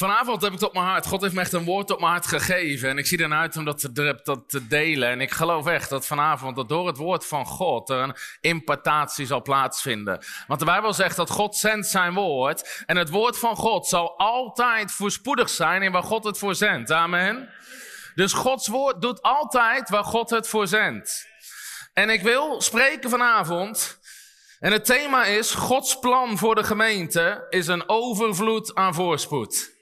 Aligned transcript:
Vanavond 0.00 0.42
heb 0.42 0.52
ik 0.52 0.58
het 0.58 0.68
op 0.68 0.74
mijn 0.74 0.86
hart. 0.86 1.06
God 1.06 1.20
heeft 1.20 1.34
me 1.34 1.40
echt 1.40 1.52
een 1.52 1.64
woord 1.64 1.90
op 1.90 2.00
mijn 2.00 2.12
hart 2.12 2.26
gegeven. 2.26 2.88
En 2.88 2.98
ik 2.98 3.06
zie 3.06 3.22
ernaar 3.22 3.40
uit 3.40 3.56
om 3.56 3.64
dat 3.64 3.80
te, 3.80 4.42
te 4.46 4.66
delen. 4.66 5.08
En 5.08 5.20
ik 5.20 5.30
geloof 5.30 5.66
echt 5.66 5.90
dat 5.90 6.06
vanavond 6.06 6.56
dat 6.56 6.68
door 6.68 6.86
het 6.86 6.96
woord 6.96 7.26
van 7.26 7.46
God 7.46 7.90
er 7.90 8.02
een 8.02 8.16
impartatie 8.40 9.26
zal 9.26 9.42
plaatsvinden. 9.42 10.24
Want 10.46 10.60
de 10.60 10.66
Bijbel 10.66 10.92
zegt 10.92 11.16
dat 11.16 11.30
God 11.30 11.56
zendt 11.56 11.86
zijn 11.86 12.14
woord. 12.14 12.82
En 12.86 12.96
het 12.96 13.08
woord 13.10 13.38
van 13.38 13.56
God 13.56 13.86
zal 13.86 14.18
altijd 14.18 14.92
voorspoedig 14.92 15.48
zijn 15.48 15.82
in 15.82 15.92
waar 15.92 16.02
God 16.02 16.24
het 16.24 16.38
voor 16.38 16.54
zendt. 16.54 16.90
Amen. 16.90 17.48
Dus 18.14 18.32
Gods 18.32 18.68
woord 18.68 19.00
doet 19.00 19.22
altijd 19.22 19.88
waar 19.88 20.04
God 20.04 20.30
het 20.30 20.48
voor 20.48 20.66
zendt. 20.66 21.26
En 21.92 22.10
ik 22.10 22.22
wil 22.22 22.60
spreken 22.60 23.10
vanavond. 23.10 23.98
En 24.60 24.72
het 24.72 24.84
thema 24.84 25.24
is: 25.24 25.50
Gods 25.50 25.98
plan 25.98 26.38
voor 26.38 26.54
de 26.54 26.64
gemeente 26.64 27.46
is 27.48 27.66
een 27.66 27.88
overvloed 27.88 28.74
aan 28.74 28.94
voorspoed. 28.94 29.78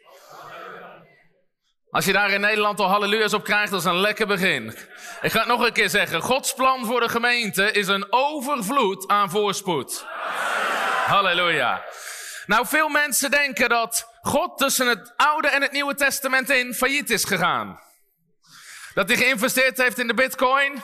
Als 1.99 2.07
je 2.07 2.13
daar 2.13 2.31
in 2.31 2.41
Nederland 2.41 2.81
al 2.81 2.89
halleluja's 2.89 3.33
op 3.33 3.45
krijgt, 3.45 3.71
dat 3.71 3.81
is 3.81 3.87
een 3.87 4.01
lekker 4.01 4.27
begin. 4.27 4.77
Ik 5.23 5.31
ga 5.31 5.39
het 5.39 5.49
nog 5.49 5.67
een 5.67 5.73
keer 5.73 5.89
zeggen. 5.89 6.21
Gods 6.21 6.55
plan 6.55 6.87
voor 6.87 7.01
de 7.01 7.09
gemeente 7.09 7.73
is 7.73 7.89
een 7.89 8.07
overvloed 8.11 9.09
aan 9.09 9.31
voorspoed. 9.31 10.05
Halleluja. 11.07 11.85
Nou, 12.47 12.67
veel 12.67 12.89
mensen 12.89 13.31
denken 13.31 13.69
dat 13.69 14.09
God 14.21 14.59
tussen 14.59 14.87
het 14.87 15.13
Oude 15.17 15.49
en 15.49 15.63
het 15.63 15.73
Nieuwe 15.73 15.95
Testament 15.95 16.51
in 16.51 16.75
failliet 16.75 17.11
is 17.11 17.25
gegaan. 17.25 17.81
Dat 18.95 19.09
hij 19.09 19.17
geïnvesteerd 19.17 19.79
heeft 19.79 19.99
in 19.99 20.07
de 20.07 20.15
bitcoin 20.15 20.83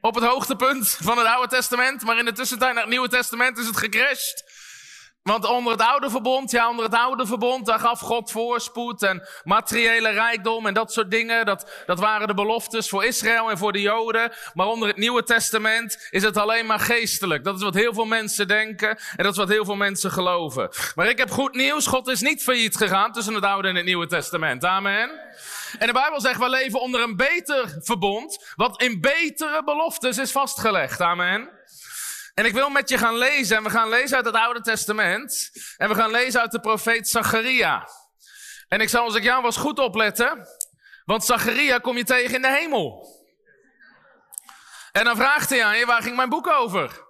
op 0.00 0.14
het 0.14 0.24
hoogtepunt 0.24 0.98
van 1.00 1.18
het 1.18 1.26
Oude 1.26 1.48
Testament, 1.48 2.02
maar 2.02 2.18
in 2.18 2.24
de 2.24 2.32
tussentijd 2.32 2.72
naar 2.72 2.82
het 2.82 2.92
Nieuwe 2.92 3.08
Testament 3.08 3.58
is 3.58 3.66
het 3.66 3.76
gecrashed. 3.76 4.51
Want 5.22 5.44
onder 5.44 5.72
het 5.72 5.80
oude 5.80 6.10
verbond, 6.10 6.50
ja, 6.50 6.68
onder 6.68 6.84
het 6.84 6.94
oude 6.94 7.26
verbond, 7.26 7.66
daar 7.66 7.78
gaf 7.78 8.00
God 8.00 8.30
voorspoed 8.30 9.02
en 9.02 9.28
materiële 9.44 10.10
rijkdom 10.10 10.66
en 10.66 10.74
dat 10.74 10.92
soort 10.92 11.10
dingen. 11.10 11.46
Dat, 11.46 11.82
dat 11.86 11.98
waren 11.98 12.26
de 12.26 12.34
beloftes 12.34 12.88
voor 12.88 13.04
Israël 13.04 13.50
en 13.50 13.58
voor 13.58 13.72
de 13.72 13.80
Joden. 13.80 14.32
Maar 14.54 14.66
onder 14.66 14.88
het 14.88 14.96
Nieuwe 14.96 15.22
Testament 15.22 16.08
is 16.10 16.22
het 16.22 16.36
alleen 16.36 16.66
maar 16.66 16.80
geestelijk. 16.80 17.44
Dat 17.44 17.56
is 17.56 17.62
wat 17.62 17.74
heel 17.74 17.94
veel 17.94 18.04
mensen 18.04 18.48
denken 18.48 18.88
en 18.88 19.24
dat 19.24 19.32
is 19.32 19.38
wat 19.38 19.48
heel 19.48 19.64
veel 19.64 19.76
mensen 19.76 20.10
geloven. 20.10 20.68
Maar 20.94 21.08
ik 21.08 21.18
heb 21.18 21.30
goed 21.30 21.54
nieuws. 21.54 21.86
God 21.86 22.08
is 22.08 22.20
niet 22.20 22.42
failliet 22.42 22.76
gegaan 22.76 23.12
tussen 23.12 23.34
het 23.34 23.44
Oude 23.44 23.68
en 23.68 23.76
het 23.76 23.84
Nieuwe 23.84 24.06
Testament. 24.06 24.64
Amen. 24.64 25.10
En 25.78 25.86
de 25.86 25.92
Bijbel 25.92 26.20
zegt, 26.20 26.38
we 26.38 26.48
leven 26.48 26.80
onder 26.80 27.02
een 27.02 27.16
beter 27.16 27.78
verbond, 27.80 28.52
wat 28.56 28.82
in 28.82 29.00
betere 29.00 29.64
beloftes 29.64 30.18
is 30.18 30.32
vastgelegd. 30.32 31.00
Amen. 31.00 31.48
En 32.42 32.48
ik 32.48 32.54
wil 32.54 32.70
met 32.70 32.88
je 32.88 32.98
gaan 32.98 33.18
lezen. 33.18 33.56
En 33.56 33.62
we 33.62 33.70
gaan 33.70 33.88
lezen 33.88 34.16
uit 34.16 34.24
het 34.24 34.34
Oude 34.34 34.60
Testament. 34.60 35.50
En 35.76 35.88
we 35.88 35.94
gaan 35.94 36.10
lezen 36.10 36.40
uit 36.40 36.50
de 36.50 36.60
profeet 36.60 37.08
Zacharia. 37.08 37.88
En 38.68 38.80
ik 38.80 38.88
zou 38.88 39.04
als 39.04 39.14
ik 39.14 39.22
jou 39.22 39.42
was 39.42 39.56
goed 39.56 39.78
opletten. 39.78 40.48
Want 41.04 41.24
Zacharia 41.24 41.78
kom 41.78 41.96
je 41.96 42.04
tegen 42.04 42.34
in 42.34 42.42
de 42.42 42.50
hemel. 42.50 43.06
En 44.92 45.04
dan 45.04 45.16
vraagt 45.16 45.50
hij 45.50 45.64
aan 45.64 45.78
je, 45.78 45.86
waar 45.86 46.02
ging 46.02 46.16
mijn 46.16 46.28
boek 46.28 46.46
over? 46.46 47.04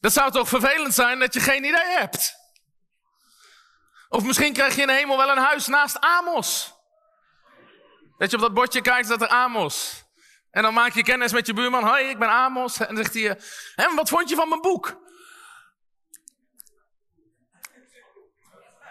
Dat 0.00 0.12
zou 0.12 0.30
toch 0.30 0.48
vervelend 0.48 0.94
zijn 0.94 1.18
dat 1.18 1.34
je 1.34 1.40
geen 1.40 1.64
idee 1.64 1.96
hebt? 1.98 2.34
Of 4.08 4.24
misschien 4.24 4.52
krijg 4.52 4.74
je 4.74 4.80
in 4.80 4.86
de 4.86 4.92
hemel 4.92 5.16
wel 5.16 5.30
een 5.30 5.44
huis 5.44 5.66
naast 5.66 6.00
Amos. 6.00 6.74
Dat 8.18 8.30
je 8.30 8.36
op 8.36 8.42
dat 8.42 8.54
bordje 8.54 8.80
kijkt, 8.80 9.08
dat 9.08 9.22
er 9.22 9.28
Amos. 9.28 10.05
En 10.56 10.62
dan 10.62 10.74
maak 10.74 10.92
je 10.92 11.02
kennis 11.02 11.32
met 11.32 11.46
je 11.46 11.52
buurman. 11.52 11.84
Hoi, 11.84 12.08
ik 12.08 12.18
ben 12.18 12.28
Amos. 12.28 12.78
En 12.78 12.86
dan 12.86 12.96
zegt 12.96 13.14
hij, 13.14 13.38
en 13.74 13.94
wat 13.94 14.08
vond 14.08 14.28
je 14.28 14.34
van 14.34 14.48
mijn 14.48 14.60
boek? 14.60 15.00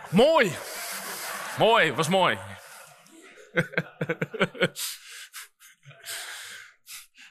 Mooi. 0.10 0.56
Mooi, 1.58 1.94
was 1.94 2.08
mooi. 2.08 2.40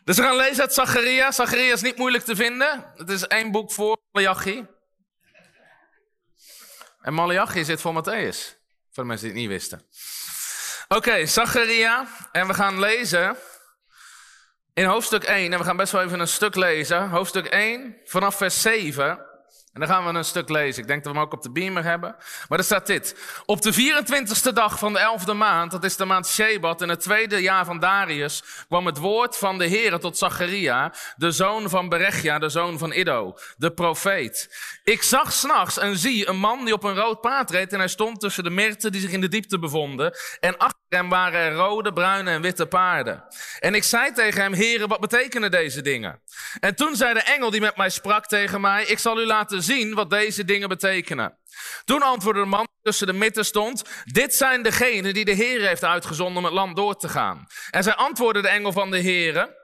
dus 0.04 0.16
we 0.16 0.22
gaan 0.22 0.36
lezen 0.36 0.62
uit 0.62 0.74
Zacharia. 0.74 1.32
Zacharia 1.32 1.72
is 1.72 1.82
niet 1.82 1.96
moeilijk 1.96 2.24
te 2.24 2.36
vinden. 2.36 2.92
Het 2.94 3.10
is 3.10 3.26
één 3.26 3.50
boek 3.50 3.72
voor 3.72 3.96
Malachi. 4.12 4.66
En 7.00 7.14
Malachi 7.14 7.64
zit 7.64 7.80
voor 7.80 8.02
Matthäus. 8.02 8.38
Voor 8.90 9.02
de 9.02 9.04
mensen 9.04 9.32
die 9.32 9.36
het 9.42 9.42
niet 9.42 9.48
wisten. 9.48 9.86
Oké, 10.88 10.96
okay, 10.96 11.26
Zacharia. 11.26 12.06
En 12.32 12.46
we 12.46 12.54
gaan 12.54 12.78
lezen 12.78 13.36
in 14.74 14.84
hoofdstuk 14.84 15.24
1, 15.24 15.52
en 15.52 15.58
we 15.58 15.64
gaan 15.64 15.76
best 15.76 15.92
wel 15.92 16.02
even 16.02 16.20
een 16.20 16.28
stuk 16.28 16.54
lezen. 16.54 17.08
Hoofdstuk 17.08 17.46
1, 17.46 17.96
vanaf 18.04 18.36
vers 18.36 18.62
7. 18.62 19.18
En 19.74 19.80
dan 19.80 19.88
gaan 19.88 20.04
we 20.04 20.18
een 20.18 20.24
stuk 20.24 20.48
lezen. 20.48 20.82
Ik 20.82 20.88
denk 20.88 21.04
dat 21.04 21.12
we 21.12 21.18
hem 21.18 21.26
ook 21.28 21.34
op 21.34 21.42
de 21.42 21.50
beamer 21.50 21.84
hebben. 21.84 22.16
Maar 22.48 22.58
er 22.58 22.64
staat 22.64 22.86
dit. 22.86 23.16
Op 23.46 23.62
de 23.62 23.72
24ste 23.72 24.52
dag 24.52 24.78
van 24.78 24.92
de 24.92 25.18
11e 25.20 25.36
maand, 25.36 25.70
dat 25.70 25.84
is 25.84 25.96
de 25.96 26.04
maand 26.04 26.26
Shebat, 26.26 26.82
in 26.82 26.88
het 26.88 27.00
tweede 27.00 27.40
jaar 27.40 27.64
van 27.64 27.78
Darius, 27.78 28.42
kwam 28.68 28.86
het 28.86 28.98
woord 28.98 29.36
van 29.36 29.58
de 29.58 29.68
Heere 29.68 29.98
tot 29.98 30.18
Zacharia, 30.18 30.92
de 31.16 31.30
zoon 31.30 31.68
van 31.68 31.88
Berechia, 31.88 32.38
de 32.38 32.48
zoon 32.48 32.78
van 32.78 32.92
Iddo, 32.92 33.38
de 33.56 33.70
profeet. 33.70 34.56
Ik 34.84 35.02
zag 35.02 35.32
s'nachts 35.32 35.78
en 35.78 35.96
zie 35.96 36.28
een 36.28 36.38
man 36.38 36.64
die 36.64 36.74
op 36.74 36.84
een 36.84 36.96
rood 36.96 37.20
paard 37.20 37.50
reed 37.50 37.72
en 37.72 37.78
hij 37.78 37.88
stond 37.88 38.20
tussen 38.20 38.44
de 38.44 38.50
mirten 38.50 38.92
die 38.92 39.00
zich 39.00 39.10
in 39.10 39.20
de 39.20 39.28
diepte 39.28 39.58
bevonden. 39.58 40.16
En 40.40 40.58
achter 40.58 40.82
hem 40.88 41.08
waren 41.08 41.40
er 41.40 41.52
rode, 41.52 41.92
bruine 41.92 42.30
en 42.30 42.42
witte 42.42 42.66
paarden. 42.66 43.24
En 43.60 43.74
ik 43.74 43.84
zei 43.84 44.12
tegen 44.12 44.42
hem, 44.42 44.54
Heere, 44.54 44.86
wat 44.86 45.00
betekenen 45.00 45.50
deze 45.50 45.82
dingen? 45.82 46.20
En 46.60 46.74
toen 46.74 46.96
zei 46.96 47.14
de 47.14 47.22
engel 47.22 47.50
die 47.50 47.60
met 47.60 47.76
mij 47.76 47.90
sprak 47.90 48.26
tegen 48.26 48.60
mij, 48.60 48.84
ik 48.84 48.98
zal 48.98 49.20
u 49.20 49.26
laten 49.26 49.62
zien 49.64 49.94
wat 49.94 50.10
deze 50.10 50.44
dingen 50.44 50.68
betekenen. 50.68 51.38
Toen 51.84 52.02
antwoordde 52.02 52.42
de 52.42 52.48
man 52.48 52.66
die 52.70 52.82
tussen 52.82 53.06
de 53.06 53.12
midden 53.12 53.44
stond, 53.44 53.82
dit 54.04 54.34
zijn 54.34 54.62
degenen 54.62 55.14
die 55.14 55.24
de 55.24 55.32
Heer 55.32 55.66
heeft 55.66 55.84
uitgezonden 55.84 56.36
om 56.36 56.44
het 56.44 56.52
land 56.52 56.76
door 56.76 56.96
te 56.96 57.08
gaan. 57.08 57.46
En 57.70 57.82
zij 57.82 57.94
antwoordde 57.94 58.42
de 58.42 58.48
engel 58.48 58.72
van 58.72 58.90
de 58.90 58.98
Heer, 58.98 59.62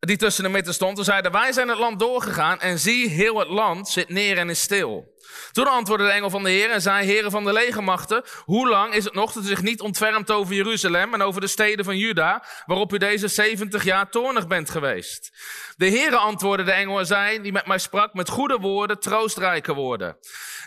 die 0.00 0.16
tussen 0.16 0.44
de 0.44 0.50
midden 0.50 0.74
stond, 0.74 0.98
en 0.98 1.04
zeiden, 1.04 1.32
wij 1.32 1.52
zijn 1.52 1.68
het 1.68 1.78
land 1.78 1.98
doorgegaan 1.98 2.60
en 2.60 2.78
zie, 2.78 3.08
heel 3.08 3.38
het 3.38 3.48
land 3.48 3.88
zit 3.88 4.08
neer 4.08 4.38
en 4.38 4.50
is 4.50 4.60
stil. 4.60 5.18
Toen 5.52 5.66
antwoordde 5.66 6.06
de 6.06 6.12
engel 6.12 6.30
van 6.30 6.42
de 6.42 6.50
Heer 6.50 6.70
en 6.70 6.82
zei, 6.82 7.06
heren 7.06 7.30
van 7.30 7.44
de 7.44 7.52
legermachten, 7.52 8.24
hoe 8.44 8.68
lang 8.68 8.94
is 8.94 9.04
het 9.04 9.14
nog 9.14 9.32
dat 9.32 9.44
u 9.44 9.46
zich 9.46 9.62
niet 9.62 9.80
ontfermt 9.80 10.30
over 10.30 10.54
Jeruzalem 10.54 11.14
en 11.14 11.22
over 11.22 11.40
de 11.40 11.46
steden 11.46 11.84
van 11.84 11.96
Juda, 11.96 12.44
waarop 12.66 12.92
u 12.92 12.98
deze 12.98 13.28
70 13.28 13.84
jaar 13.84 14.10
toornig 14.10 14.46
bent 14.46 14.70
geweest? 14.70 15.30
De 15.76 15.88
Heere 15.88 16.16
antwoordde 16.16 16.64
de 16.64 16.72
engel 16.72 16.98
en 16.98 17.06
zei, 17.06 17.42
die 17.42 17.52
met 17.52 17.66
mij 17.66 17.78
sprak, 17.78 18.14
met 18.14 18.28
goede 18.28 18.56
woorden, 18.56 19.00
troostrijke 19.00 19.74
woorden. 19.74 20.16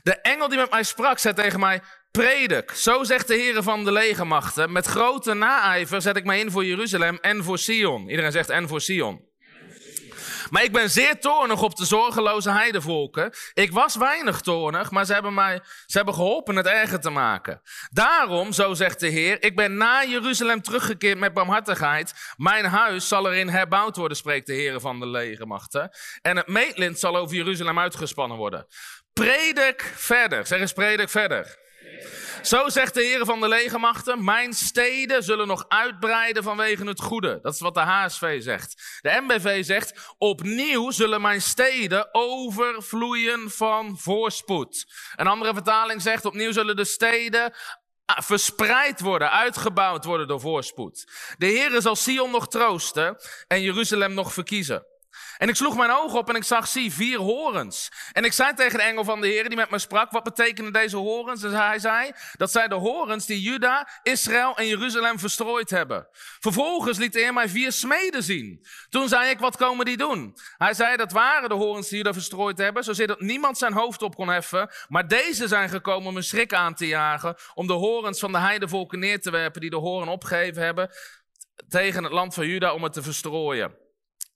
De 0.03 0.21
engel 0.21 0.49
die 0.49 0.57
met 0.57 0.71
mij 0.71 0.83
sprak, 0.83 1.19
zei 1.19 1.33
tegen 1.33 1.59
mij, 1.59 1.81
predik, 2.17 2.71
zo 2.71 3.03
zegt 3.03 3.27
de 3.27 3.33
Heere 3.33 3.63
van 3.63 3.83
de 3.83 3.91
legermachten, 3.91 4.71
met 4.71 4.85
grote 4.85 5.33
naijver 5.33 6.01
zet 6.01 6.15
ik 6.15 6.25
mij 6.25 6.39
in 6.39 6.51
voor 6.51 6.65
Jeruzalem 6.65 7.17
en 7.21 7.43
voor 7.43 7.57
Sion. 7.57 8.09
Iedereen 8.09 8.31
zegt 8.31 8.49
en 8.49 8.67
voor 8.67 8.81
Sion. 8.81 9.31
Maar 10.49 10.63
ik 10.63 10.71
ben 10.71 10.89
zeer 10.89 11.19
toornig 11.19 11.61
op 11.61 11.75
de 11.75 11.85
zorgeloze 11.85 12.51
heidevolken. 12.51 13.33
Ik 13.53 13.71
was 13.71 13.95
weinig 13.95 14.41
toornig, 14.41 14.91
maar 14.91 15.05
ze 15.05 15.13
hebben 15.13 15.33
mij 15.33 15.61
ze 15.85 15.97
hebben 15.97 16.13
geholpen 16.13 16.55
het 16.55 16.65
erger 16.65 16.99
te 16.99 17.09
maken. 17.09 17.61
Daarom, 17.91 18.51
zo 18.51 18.73
zegt 18.73 18.99
de 18.99 19.07
Heer, 19.07 19.43
ik 19.43 19.55
ben 19.55 19.77
na 19.77 20.03
Jeruzalem 20.03 20.61
teruggekeerd 20.61 21.17
met 21.17 21.33
barmhartigheid. 21.33 22.13
Mijn 22.37 22.65
huis 22.65 23.07
zal 23.07 23.31
erin 23.31 23.49
herbouwd 23.49 23.95
worden, 23.95 24.17
spreekt 24.17 24.47
de 24.47 24.53
Heer 24.53 24.79
van 24.79 24.99
de 24.99 25.07
legermachten. 25.07 25.89
En 26.21 26.37
het 26.37 26.47
meetlint 26.47 26.99
zal 26.99 27.17
over 27.17 27.35
Jeruzalem 27.35 27.79
uitgespannen 27.79 28.37
worden. 28.37 28.67
Predik 29.13 29.93
verder. 29.95 30.47
Zeg 30.47 30.59
eens 30.59 30.73
predik 30.73 31.09
verder. 31.09 31.62
Zo 32.43 32.69
zegt 32.69 32.93
de 32.93 33.03
Heer 33.03 33.25
van 33.25 33.39
de 33.39 33.47
legermachten, 33.47 34.23
mijn 34.23 34.53
steden 34.53 35.23
zullen 35.23 35.47
nog 35.47 35.65
uitbreiden 35.67 36.43
vanwege 36.43 36.87
het 36.87 37.01
goede. 37.01 37.39
Dat 37.41 37.53
is 37.53 37.59
wat 37.59 37.73
de 37.73 37.79
HSV 37.79 38.41
zegt. 38.41 38.99
De 39.01 39.21
MBV 39.21 39.65
zegt, 39.65 40.13
opnieuw 40.17 40.91
zullen 40.91 41.21
mijn 41.21 41.41
steden 41.41 42.07
overvloeien 42.11 43.51
van 43.51 43.97
voorspoed. 43.99 44.85
Een 45.15 45.27
andere 45.27 45.53
vertaling 45.53 46.01
zegt, 46.01 46.25
opnieuw 46.25 46.51
zullen 46.51 46.75
de 46.75 46.85
steden 46.85 47.53
verspreid 48.05 48.99
worden, 48.99 49.31
uitgebouwd 49.31 50.05
worden 50.05 50.27
door 50.27 50.39
voorspoed. 50.39 51.07
De 51.37 51.45
Heer 51.45 51.81
zal 51.81 51.95
Sion 51.95 52.31
nog 52.31 52.47
troosten 52.47 53.17
en 53.47 53.61
Jeruzalem 53.61 54.13
nog 54.13 54.33
verkiezen. 54.33 54.85
En 55.37 55.49
ik 55.49 55.55
sloeg 55.55 55.75
mijn 55.77 55.91
ogen 55.91 56.19
op 56.19 56.29
en 56.29 56.35
ik 56.35 56.43
zag, 56.43 56.67
zie, 56.67 56.93
vier 56.93 57.19
horens. 57.19 57.91
En 58.11 58.23
ik 58.23 58.33
zei 58.33 58.53
tegen 58.53 58.77
de 58.77 58.83
engel 58.83 59.03
van 59.03 59.21
de 59.21 59.27
Heer 59.27 59.47
die 59.47 59.57
met 59.57 59.69
me 59.69 59.79
sprak, 59.79 60.11
wat 60.11 60.23
betekenen 60.23 60.73
deze 60.73 60.97
horens? 60.97 61.43
En 61.43 61.51
hij 61.51 61.79
zei, 61.79 62.11
dat 62.37 62.51
zijn 62.51 62.69
de 62.69 62.75
horens 62.75 63.25
die 63.25 63.41
Juda, 63.41 63.87
Israël 64.03 64.57
en 64.57 64.67
Jeruzalem 64.67 65.19
verstrooid 65.19 65.69
hebben. 65.69 66.07
Vervolgens 66.39 66.97
liet 66.97 67.13
de 67.13 67.19
Heer 67.19 67.33
mij 67.33 67.49
vier 67.49 67.71
smeden 67.71 68.23
zien. 68.23 68.65
Toen 68.89 69.07
zei 69.07 69.29
ik, 69.29 69.39
wat 69.39 69.57
komen 69.57 69.85
die 69.85 69.97
doen? 69.97 70.37
Hij 70.57 70.73
zei, 70.73 70.95
dat 70.95 71.11
waren 71.11 71.49
de 71.49 71.55
horens 71.55 71.87
die 71.87 71.97
Juda 71.97 72.13
verstrooid 72.13 72.57
hebben, 72.57 72.83
zozeer 72.83 73.07
dat 73.07 73.19
niemand 73.19 73.57
zijn 73.57 73.73
hoofd 73.73 74.01
op 74.01 74.15
kon 74.15 74.27
heffen. 74.27 74.71
Maar 74.87 75.07
deze 75.07 75.47
zijn 75.47 75.69
gekomen 75.69 76.07
om 76.07 76.17
een 76.17 76.23
schrik 76.23 76.53
aan 76.53 76.73
te 76.73 76.87
jagen, 76.87 77.35
om 77.53 77.67
de 77.67 77.73
horens 77.73 78.19
van 78.19 78.31
de 78.31 78.37
heidevolken 78.37 78.99
neer 78.99 79.21
te 79.21 79.31
werpen 79.31 79.61
die 79.61 79.69
de 79.69 79.75
horen 79.75 80.07
opgegeven 80.07 80.63
hebben 80.63 80.89
tegen 81.69 82.03
het 82.03 82.11
land 82.11 82.33
van 82.33 82.47
Juda 82.47 82.73
om 82.73 82.83
het 82.83 82.93
te 82.93 83.01
verstrooien. 83.01 83.82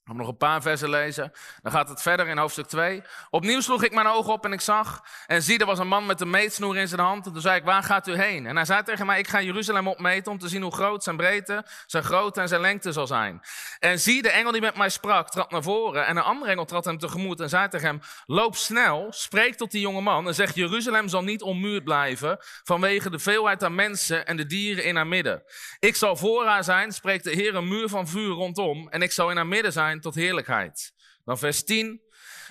Ik 0.08 0.14
nog 0.14 0.28
een 0.28 0.36
paar 0.36 0.62
versen 0.62 0.90
lezen. 0.90 1.32
Dan 1.62 1.72
gaat 1.72 1.88
het 1.88 2.02
verder 2.02 2.26
in 2.26 2.38
hoofdstuk 2.38 2.66
2. 2.66 3.02
Opnieuw 3.30 3.60
sloeg 3.60 3.82
ik 3.82 3.92
mijn 3.92 4.06
ogen 4.06 4.32
op 4.32 4.44
en 4.44 4.52
ik 4.52 4.60
zag. 4.60 5.04
En 5.26 5.42
zie, 5.42 5.58
er 5.58 5.66
was 5.66 5.78
een 5.78 5.88
man 5.88 6.06
met 6.06 6.20
een 6.20 6.30
meetsnoer 6.30 6.76
in 6.76 6.88
zijn 6.88 7.00
hand. 7.00 7.26
En 7.26 7.32
toen 7.32 7.40
zei 7.40 7.56
ik, 7.56 7.64
waar 7.64 7.82
gaat 7.82 8.08
u 8.08 8.16
heen? 8.16 8.46
En 8.46 8.56
hij 8.56 8.64
zei 8.64 8.82
tegen 8.82 9.06
mij, 9.06 9.18
ik 9.18 9.28
ga 9.28 9.42
Jeruzalem 9.42 9.88
opmeten 9.88 10.32
om 10.32 10.38
te 10.38 10.48
zien 10.48 10.62
hoe 10.62 10.72
groot 10.72 11.02
zijn 11.02 11.16
breedte, 11.16 11.64
zijn 11.86 12.04
grootte 12.04 12.40
en 12.40 12.48
zijn 12.48 12.60
lengte 12.60 12.92
zal 12.92 13.06
zijn. 13.06 13.40
En 13.78 14.00
zie, 14.00 14.22
de 14.22 14.30
engel 14.30 14.52
die 14.52 14.60
met 14.60 14.76
mij 14.76 14.88
sprak, 14.88 15.30
trad 15.30 15.50
naar 15.50 15.62
voren. 15.62 16.06
En 16.06 16.16
een 16.16 16.22
andere 16.22 16.50
engel 16.50 16.64
trad 16.64 16.84
hem 16.84 16.98
tegemoet 16.98 17.40
en 17.40 17.48
zei 17.48 17.68
tegen 17.68 17.86
hem, 17.86 18.00
loop 18.26 18.56
snel, 18.56 19.06
spreek 19.10 19.54
tot 19.54 19.70
die 19.70 19.80
jonge 19.80 20.00
man. 20.00 20.26
En 20.26 20.34
zeg, 20.34 20.54
Jeruzalem 20.54 21.08
zal 21.08 21.22
niet 21.22 21.42
onmuurd 21.42 21.84
blijven 21.84 22.38
vanwege 22.64 23.10
de 23.10 23.18
veelheid 23.18 23.64
aan 23.64 23.74
mensen 23.74 24.26
en 24.26 24.36
de 24.36 24.46
dieren 24.46 24.84
in 24.84 24.96
haar 24.96 25.06
midden. 25.06 25.42
Ik 25.78 25.96
zal 25.96 26.16
voor 26.16 26.46
haar 26.46 26.64
zijn, 26.64 26.92
spreekt 26.92 27.24
de 27.24 27.30
Heer 27.30 27.54
een 27.54 27.68
muur 27.68 27.88
van 27.88 28.08
vuur 28.08 28.30
rondom. 28.30 28.88
En 28.88 29.02
ik 29.02 29.12
zal 29.12 29.30
in 29.30 29.36
haar 29.36 29.46
midden 29.46 29.72
zijn 29.72 29.97
tot 30.00 30.14
heerlijkheid. 30.14 30.92
Dan 31.24 31.38
vers 31.38 31.64
10. 31.64 32.00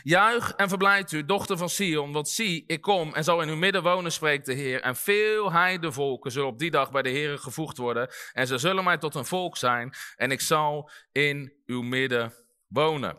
Juich 0.04 0.54
en 0.56 0.70
verblijd 0.70 1.12
u, 1.12 1.26
dochter 1.26 1.58
van 1.58 1.70
Sion, 1.70 2.12
want 2.12 2.30
zie, 2.30 2.64
ik 2.68 2.82
kom 2.82 3.14
en 3.14 3.24
zal 3.24 3.42
in 3.42 3.50
uw 3.50 3.56
midden 3.56 3.84
wonen, 3.84 4.12
spreekt 4.12 4.46
de 4.46 4.54
Heer. 4.54 4.82
En 4.82 4.96
veel 4.96 5.52
heidevolken 5.52 6.32
zullen 6.32 6.48
op 6.48 6.60
die 6.60 6.72
dag 6.72 6.92
bij 6.92 7.02
de 7.02 7.10
Heer 7.10 7.38
gevoegd 7.38 7.78
worden. 7.78 8.10
En 8.34 8.48
ze 8.48 8.58
zullen 8.58 8.84
mij 8.84 8.98
tot 8.98 9.16
een 9.16 9.26
volk 9.26 9.58
zijn. 9.58 9.94
En 10.16 10.32
ik 10.32 10.42
zal 10.42 10.90
in 11.12 11.54
uw 11.66 11.82
midden 11.82 12.34
wonen. 12.68 13.18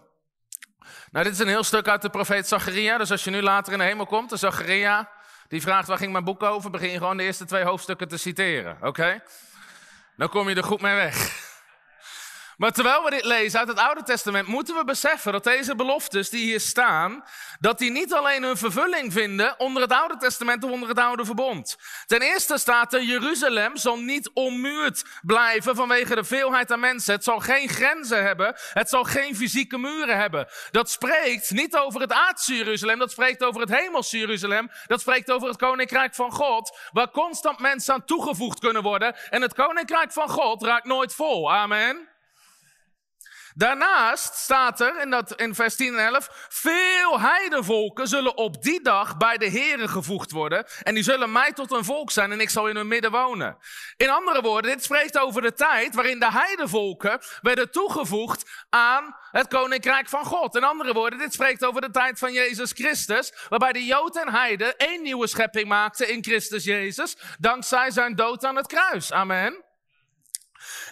Nou, 1.11 1.25
dit 1.25 1.33
is 1.35 1.39
een 1.39 1.49
heel 1.49 1.65
stuk 1.65 1.89
uit 1.89 2.03
de 2.03 2.11
profeet 2.11 2.49
Zacharia. 2.49 2.99
Dus 2.99 3.11
als 3.11 3.25
je 3.25 3.31
nu 3.31 3.43
later 3.43 3.73
in 3.73 3.79
de 3.79 3.85
hemel 3.85 4.07
komt, 4.07 4.31
de 4.31 4.37
Zacharia, 4.37 5.11
die 5.49 5.61
vraagt 5.61 5.89
waar 5.89 5.99
ging 5.99 6.13
mijn 6.13 6.25
boek 6.25 6.43
over, 6.43 6.71
begin 6.71 6.91
je 6.91 6.99
gewoon 6.99 7.17
de 7.17 7.23
eerste 7.23 7.45
twee 7.45 7.65
hoofdstukken 7.65 8.09
te 8.09 8.17
citeren. 8.17 8.79
Oké? 8.83 9.23
Dan 10.17 10.29
kom 10.29 10.49
je 10.49 10.55
er 10.55 10.65
goed 10.65 10.81
mee 10.81 10.95
weg. 10.95 11.48
Maar 12.59 12.73
terwijl 12.73 13.05
we 13.05 13.11
dit 13.11 13.25
lezen 13.25 13.59
uit 13.59 13.69
het 13.69 13.79
Oude 13.79 14.03
Testament, 14.03 14.47
moeten 14.47 14.77
we 14.77 14.85
beseffen 14.85 15.33
dat 15.33 15.45
deze 15.45 15.75
beloftes 15.75 16.31
die 16.31 16.45
hier 16.45 16.61
staan, 16.61 17.25
dat 17.61 17.79
die 17.79 17.91
niet 17.91 18.13
alleen 18.13 18.43
hun 18.43 18.57
vervulling 18.57 19.13
vinden 19.13 19.61
onder 19.61 19.83
het 19.83 19.93
Oude 19.93 20.17
Testament 20.17 20.65
of 20.65 20.71
onder 20.71 20.89
het 20.89 20.99
Oude 20.99 21.25
Verbond. 21.25 21.77
Ten 22.07 22.21
eerste 22.21 22.59
staat 22.59 22.93
er, 22.93 23.03
Jeruzalem 23.03 23.77
zal 23.77 23.99
niet 23.99 24.31
ommuurd 24.35 25.05
blijven 25.23 25.77
vanwege 25.77 26.15
de 26.15 26.25
veelheid 26.25 26.73
aan 26.73 26.81
mensen. 26.81 27.15
Het 27.15 27.25
zal 27.25 27.39
geen 27.39 27.69
grenzen 27.69 28.23
hebben, 28.23 28.55
het 28.73 28.89
zal 28.89 29.05
geen 29.05 29.37
fysieke 29.37 29.79
muren 29.79 30.17
hebben. 30.17 30.49
Dat 30.71 30.91
spreekt 30.91 31.51
niet 31.51 31.77
over 31.77 32.01
het 32.01 32.13
aardse 32.13 32.55
Jeruzalem, 32.55 32.99
dat 32.99 33.11
spreekt 33.11 33.45
over 33.45 33.61
het 33.61 33.71
hemelse 33.71 34.19
Jeruzalem. 34.19 34.71
Dat 34.87 35.01
spreekt 35.01 35.31
over 35.31 35.49
het 35.49 35.57
Koninkrijk 35.57 36.15
van 36.15 36.33
God, 36.33 36.79
waar 36.93 37.11
constant 37.11 37.59
mensen 37.59 37.95
aan 37.95 38.05
toegevoegd 38.05 38.61
kunnen 38.61 38.83
worden. 38.83 39.17
En 39.31 39.43
het 39.43 39.55
Koninkrijk 39.55 40.13
van 40.13 40.29
God 40.29 40.63
raakt 40.63 40.87
nooit 40.87 41.15
vol. 41.15 41.53
Amen. 41.53 42.17
Daarnaast 43.59 44.35
staat 44.35 44.81
er 44.81 45.01
in, 45.01 45.11
dat, 45.11 45.41
in 45.41 45.55
vers 45.55 45.75
10 45.75 45.95
en 45.95 46.05
11: 46.05 46.29
Veel 46.49 47.21
heidenvolken 47.21 48.09
zullen 48.09 48.37
op 48.37 48.63
die 48.63 48.83
dag 48.83 49.17
bij 49.17 49.37
de 49.37 49.47
Heren 49.47 49.89
gevoegd 49.89 50.31
worden. 50.31 50.67
En 50.83 50.95
die 50.95 51.03
zullen 51.03 51.33
mij 51.33 51.53
tot 51.53 51.73
een 51.73 51.85
volk 51.85 52.11
zijn 52.11 52.33
en 52.33 52.41
ik 52.41 52.51
zal 52.51 52.69
in 52.69 52.77
hun 52.77 52.89
midden 52.89 53.11
wonen. 53.11 53.59
In 53.97 54.09
andere 54.09 54.41
woorden, 54.41 54.71
dit 54.71 54.85
spreekt 54.85 55.19
over 55.19 55.43
de 55.43 55.53
tijd 55.53 55.95
waarin 55.95 56.19
de 56.19 56.33
heidenvolken 56.33 57.21
werden 57.41 57.71
toegevoegd 57.71 58.65
aan 58.69 59.17
het 59.31 59.49
koninkrijk 59.49 60.09
van 60.09 60.25
God. 60.25 60.57
In 60.57 60.65
andere 60.65 60.93
woorden, 60.93 61.19
dit 61.19 61.33
spreekt 61.33 61.65
over 61.65 61.81
de 61.81 61.91
tijd 61.91 62.19
van 62.19 62.33
Jezus 62.33 62.73
Christus, 62.73 63.33
waarbij 63.49 63.73
de 63.73 63.85
Jood 63.85 64.17
en 64.17 64.33
Heiden 64.33 64.77
één 64.77 65.03
nieuwe 65.03 65.27
schepping 65.27 65.69
maakten 65.69 66.09
in 66.09 66.25
Christus 66.25 66.65
Jezus, 66.65 67.17
dankzij 67.39 67.91
zijn 67.91 68.15
dood 68.15 68.45
aan 68.45 68.57
het 68.57 68.67
kruis. 68.67 69.13
Amen. 69.13 69.68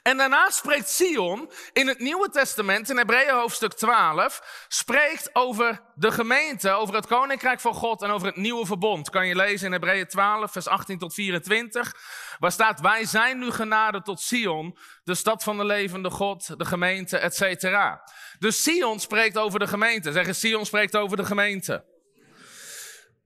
En 0.06 0.16
daarna 0.16 0.50
spreekt 0.50 0.88
Sion 0.88 1.50
in 1.72 1.86
het 1.88 1.98
Nieuwe 1.98 2.28
Testament, 2.30 2.90
in 2.90 2.96
Hebreeën 2.96 3.34
hoofdstuk 3.34 3.72
12, 3.72 4.66
spreekt 4.68 5.30
over 5.32 5.80
de 5.94 6.12
gemeente, 6.12 6.70
over 6.70 6.94
het 6.94 7.06
koninkrijk 7.06 7.60
van 7.60 7.74
God 7.74 8.02
en 8.02 8.10
over 8.10 8.26
het 8.26 8.36
nieuwe 8.36 8.66
verbond. 8.66 9.10
Kan 9.10 9.26
je 9.26 9.36
lezen 9.36 9.66
in 9.66 9.72
Hebreeën 9.72 10.06
12, 10.06 10.52
vers 10.52 10.66
18 10.66 10.98
tot 10.98 11.14
24, 11.14 11.94
waar 12.38 12.52
staat, 12.52 12.80
wij 12.80 13.04
zijn 13.04 13.38
nu 13.38 13.50
genade 13.50 14.02
tot 14.02 14.20
Sion, 14.20 14.78
de 15.04 15.14
stad 15.14 15.42
van 15.42 15.56
de 15.56 15.64
levende 15.64 16.10
God, 16.10 16.58
de 16.58 16.64
gemeente, 16.64 17.18
et 17.18 17.34
cetera. 17.34 18.10
Dus 18.38 18.62
Sion 18.62 19.00
spreekt 19.00 19.38
over 19.38 19.58
de 19.58 19.66
gemeente. 19.66 20.12
Zeggen 20.12 20.34
Sion 20.34 20.66
spreekt 20.66 20.96
over 20.96 21.16
de 21.16 21.24
gemeente. 21.24 21.84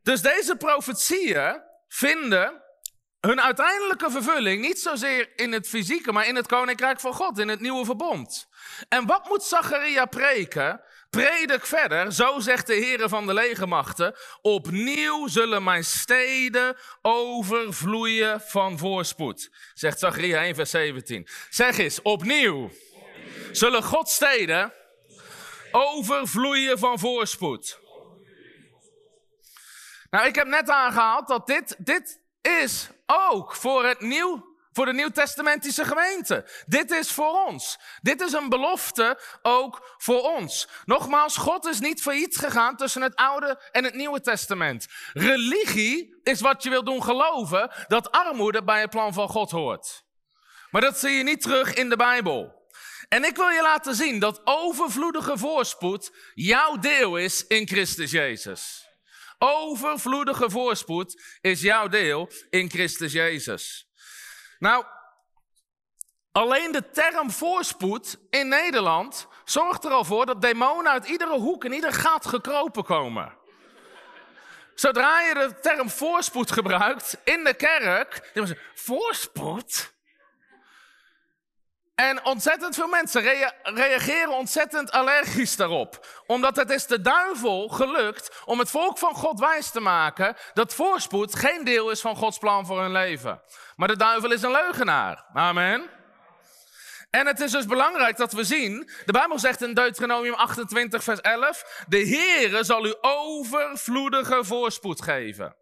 Dus 0.03 0.23
deze 0.23 0.57
profetieën 0.57 1.63
vinden 1.89 2.63
hun 3.21 3.41
uiteindelijke 3.41 4.11
vervulling 4.11 4.63
niet 4.63 4.81
zozeer 4.81 5.29
in 5.37 5.53
het 5.53 5.69
fysieke, 5.69 6.13
maar 6.13 6.27
in 6.27 6.37
het 6.37 6.47
koninkrijk 6.47 7.01
van 7.01 7.13
God, 7.13 7.39
in 7.39 7.49
het 7.49 7.61
nieuwe 7.61 7.85
verbond. 7.85 8.49
En 8.89 9.07
wat 9.07 9.29
moet 9.29 9.43
Zacharia 9.43 10.05
preken? 10.05 10.81
Predik 11.11 11.67
verder, 11.67 12.13
zo 12.13 12.39
zegt 12.39 12.67
de 12.67 12.75
Heere 12.75 13.09
van 13.09 13.27
de 13.27 13.35
legermachten, 13.35 14.15
opnieuw 14.41 15.27
zullen 15.29 15.65
mijn 15.65 15.85
steden 15.85 16.77
overvloeien 17.03 18.41
van 18.41 18.79
voorspoed. 18.79 19.51
Zegt 19.75 19.99
Zacharia 19.99 20.43
1 20.43 20.55
vers 20.55 20.71
17. 20.71 21.29
Zeg 21.49 21.79
eens, 21.79 22.03
opnieuw 22.03 22.71
zullen 23.53 23.83
Gods 23.83 24.15
steden 24.15 24.73
overvloeien 25.71 26.79
van 26.79 26.99
voorspoed. 26.99 27.81
Nou, 30.11 30.27
ik 30.27 30.35
heb 30.35 30.47
net 30.47 30.69
aangehaald 30.69 31.29
dat 31.29 31.47
dit, 31.47 31.77
dit 31.79 32.21
is 32.41 32.89
ook 33.11 33.55
voor, 33.57 33.85
het 33.85 34.01
nieuw, 34.01 34.57
voor 34.73 34.85
de 34.87 34.93
Nieuw-Testamentische 34.93 35.85
gemeente. 35.85 36.49
Dit 36.67 36.91
is 36.91 37.13
voor 37.13 37.47
ons. 37.47 37.79
Dit 38.03 38.21
is 38.21 38.33
een 38.33 38.49
belofte 38.49 39.21
ook 39.43 39.95
voor 39.97 40.23
ons. 40.23 40.69
Nogmaals, 40.85 41.37
God 41.37 41.67
is 41.67 41.81
niet 41.81 42.03
failliet 42.03 42.37
gegaan 42.37 42.77
tussen 42.77 43.03
het 43.03 43.17
Oude 43.17 43.69
en 43.73 43.85
het 43.85 43.95
Nieuwe 43.95 44.21
Testament. 44.21 44.87
Religie 45.13 46.21
is 46.23 46.41
wat 46.41 46.63
je 46.63 46.71
wil 46.71 46.85
doen 46.85 47.03
geloven 47.03 47.71
dat 47.89 48.11
armoede 48.11 48.65
bij 48.65 48.81
het 48.81 48.91
plan 48.91 49.13
van 49.13 49.29
God 49.29 49.51
hoort. 49.51 50.05
Maar 50.71 50.81
dat 50.81 50.99
zie 50.99 51.11
je 51.11 51.23
niet 51.23 51.43
terug 51.43 51.75
in 51.75 51.89
de 51.89 51.97
Bijbel. 51.97 52.59
En 53.09 53.25
ik 53.25 53.37
wil 53.37 53.49
je 53.49 53.63
laten 53.63 53.95
zien 53.95 54.19
dat 54.19 54.41
overvloedige 54.45 55.39
voorspoed 55.39 56.13
jouw 56.35 56.77
deel 56.77 57.17
is 57.17 57.47
in 57.47 57.67
Christus 57.67 58.11
Jezus. 58.11 58.90
Overvloedige 59.43 60.51
voorspoed 60.51 61.23
is 61.41 61.61
jouw 61.61 61.89
deel 61.89 62.31
in 62.51 62.71
Christus 62.71 63.13
Jezus. 63.13 63.91
Nou, 64.59 64.85
alleen 66.33 66.73
de 66.73 66.91
term 66.91 67.31
voorspoed 67.31 68.19
in 68.31 68.49
Nederland 68.49 69.27
zorgt 69.45 69.85
er 69.85 69.91
al 69.91 70.05
voor 70.05 70.27
dat 70.27 70.43
demonen 70.43 70.93
uit 70.93 71.07
iedere 71.07 71.39
hoek 71.39 71.65
en 71.65 71.73
ieder 71.73 71.93
gat 71.93 72.27
gekropen 72.27 72.85
komen. 72.85 73.39
Zodra 74.75 75.21
je 75.21 75.35
de 75.35 75.61
term 75.61 75.91
voorspoed 75.91 76.51
gebruikt 76.51 77.17
in 77.25 77.45
de 77.45 77.55
kerk, 77.55 78.31
dan 78.35 78.57
voorspoed? 78.75 79.93
En 82.01 82.25
ontzettend 82.25 82.75
veel 82.75 82.89
mensen 82.89 83.23
reageren 83.63 84.33
ontzettend 84.33 84.91
allergisch 84.91 85.57
daarop. 85.57 86.07
Omdat 86.27 86.57
het 86.57 86.71
is 86.71 86.87
de 86.87 87.01
duivel 87.01 87.69
gelukt 87.69 88.43
om 88.45 88.59
het 88.59 88.71
volk 88.71 88.99
van 88.99 89.15
God 89.15 89.41
wijs 89.41 89.71
te 89.71 89.81
maken 89.81 90.37
dat 90.55 90.75
voorspoed 90.75 91.35
geen 91.35 91.65
deel 91.65 91.91
is 91.91 92.01
van 92.01 92.17
Gods 92.17 92.39
plan 92.39 92.67
voor 92.67 92.81
hun 92.81 92.93
leven. 92.93 93.43
Maar 93.77 93.89
de 93.89 93.97
duivel 93.97 94.33
is 94.33 94.43
een 94.43 94.51
leugenaar. 94.51 95.25
Amen. 95.33 95.91
En 97.11 97.27
het 97.27 97.41
is 97.41 97.51
dus 97.51 97.67
belangrijk 97.67 98.17
dat 98.17 98.33
we 98.33 98.45
zien, 98.45 98.91
de 99.05 99.13
Bijbel 99.13 99.39
zegt 99.39 99.63
in 99.63 99.75
Deuteronomium 99.75 100.35
28 100.35 101.05
vers 101.05 101.21
11, 101.21 101.85
de 101.89 102.07
Heere 102.07 102.65
zal 102.65 102.87
u 102.87 102.95
overvloedige 103.01 104.45
voorspoed 104.45 105.03
geven. 105.03 105.57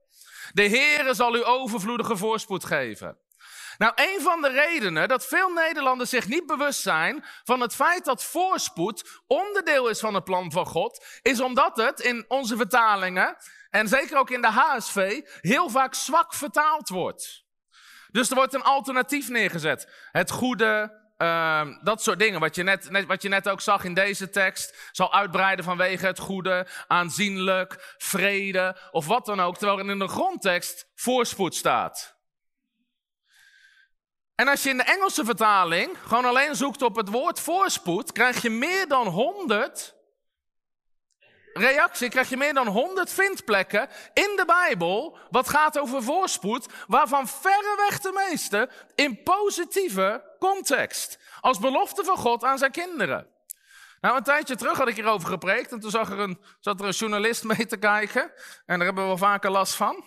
De 0.52 0.68
Heere 0.68 1.14
zal 1.14 1.34
u 1.34 1.46
overvloedige 1.46 2.16
voorspoed 2.16 2.64
geven. 2.64 3.18
Nou, 3.78 3.92
een 3.94 4.20
van 4.20 4.42
de 4.42 4.48
redenen 4.48 5.08
dat 5.08 5.26
veel 5.26 5.52
Nederlanders 5.52 6.10
zich 6.10 6.28
niet 6.28 6.46
bewust 6.46 6.80
zijn 6.80 7.24
van 7.44 7.60
het 7.60 7.74
feit 7.74 8.04
dat 8.04 8.24
voorspoed 8.24 9.22
onderdeel 9.26 9.88
is 9.88 10.00
van 10.00 10.14
het 10.14 10.24
plan 10.24 10.52
van 10.52 10.66
God, 10.66 11.06
is 11.22 11.40
omdat 11.40 11.76
het 11.76 12.00
in 12.00 12.24
onze 12.28 12.56
vertalingen, 12.56 13.36
en 13.70 13.88
zeker 13.88 14.18
ook 14.18 14.30
in 14.30 14.40
de 14.40 14.50
HSV, 14.50 15.20
heel 15.40 15.70
vaak 15.70 15.94
zwak 15.94 16.34
vertaald 16.34 16.88
wordt. 16.88 17.44
Dus 18.10 18.28
er 18.30 18.36
wordt 18.36 18.54
een 18.54 18.62
alternatief 18.62 19.28
neergezet. 19.28 20.08
Het 20.12 20.30
goede, 20.30 20.96
Ehm, 21.18 21.74
dat 21.82 22.02
soort 22.02 22.18
dingen, 22.18 22.40
wat 22.40 22.54
je, 22.54 22.62
net, 22.62 23.06
wat 23.06 23.22
je 23.22 23.28
net 23.28 23.48
ook 23.48 23.60
zag 23.60 23.84
in 23.84 23.94
deze 23.94 24.30
tekst, 24.30 24.88
zal 24.92 25.12
uitbreiden 25.12 25.64
vanwege 25.64 26.06
het 26.06 26.18
goede, 26.18 26.66
aanzienlijk, 26.86 27.94
vrede 27.98 28.76
of 28.90 29.06
wat 29.06 29.26
dan 29.26 29.40
ook, 29.40 29.56
terwijl 29.56 29.78
er 29.78 29.90
in 29.90 29.98
de 29.98 30.08
grondtekst 30.08 30.90
voorspoed 30.94 31.54
staat. 31.54 32.17
En 34.38 34.48
als 34.48 34.62
je 34.62 34.70
in 34.70 34.76
de 34.76 34.82
Engelse 34.82 35.24
vertaling 35.24 35.96
gewoon 36.06 36.24
alleen 36.24 36.56
zoekt 36.56 36.82
op 36.82 36.96
het 36.96 37.08
woord 37.08 37.40
voorspoed, 37.40 38.12
krijg 38.12 38.42
je 38.42 38.50
meer 38.50 38.88
dan 38.88 39.06
100 39.06 39.94
reactie, 41.52 42.08
krijg 42.08 42.28
je 42.28 42.36
meer 42.36 42.54
dan 42.54 42.66
100 42.66 43.12
vindplekken 43.12 43.88
in 44.14 44.32
de 44.36 44.44
Bijbel 44.46 45.18
wat 45.30 45.48
gaat 45.48 45.78
over 45.78 46.02
voorspoed, 46.02 46.66
waarvan 46.86 47.28
verreweg 47.28 48.00
de 48.00 48.26
meeste 48.28 48.70
in 48.94 49.22
positieve 49.22 50.36
context, 50.38 51.18
als 51.40 51.58
belofte 51.58 52.04
van 52.04 52.16
God 52.16 52.44
aan 52.44 52.58
zijn 52.58 52.72
kinderen. 52.72 53.26
Nou, 54.00 54.16
een 54.16 54.22
tijdje 54.22 54.56
terug 54.56 54.78
had 54.78 54.88
ik 54.88 54.94
hierover 54.94 55.28
gepreekt 55.28 55.72
en 55.72 55.80
toen 55.80 55.90
zag 55.90 56.10
er 56.10 56.18
een, 56.18 56.40
zat 56.60 56.80
er 56.80 56.86
een 56.86 56.92
journalist 56.92 57.44
mee 57.44 57.66
te 57.66 57.76
kijken 57.76 58.22
en 58.66 58.76
daar 58.76 58.86
hebben 58.86 59.02
we 59.02 59.08
wel 59.08 59.18
vaker 59.18 59.50
last 59.50 59.74
van. 59.74 60.04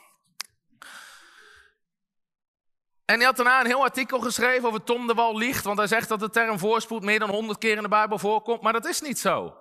En 3.11 3.17
hij 3.17 3.25
had 3.25 3.35
daarna 3.35 3.59
een 3.59 3.65
heel 3.65 3.83
artikel 3.83 4.19
geschreven 4.19 4.67
over 4.67 4.83
Tom 4.83 5.07
de 5.07 5.13
Wal 5.13 5.37
liegt, 5.37 5.63
want 5.63 5.77
hij 5.77 5.87
zegt 5.87 6.09
dat 6.09 6.19
de 6.19 6.29
term 6.29 6.59
voorspoed 6.59 7.03
meer 7.03 7.19
dan 7.19 7.29
honderd 7.29 7.57
keer 7.59 7.75
in 7.75 7.81
de 7.81 7.89
Bijbel 7.89 8.19
voorkomt, 8.19 8.61
maar 8.61 8.73
dat 8.73 8.85
is 8.85 9.01
niet 9.01 9.19
zo. 9.19 9.57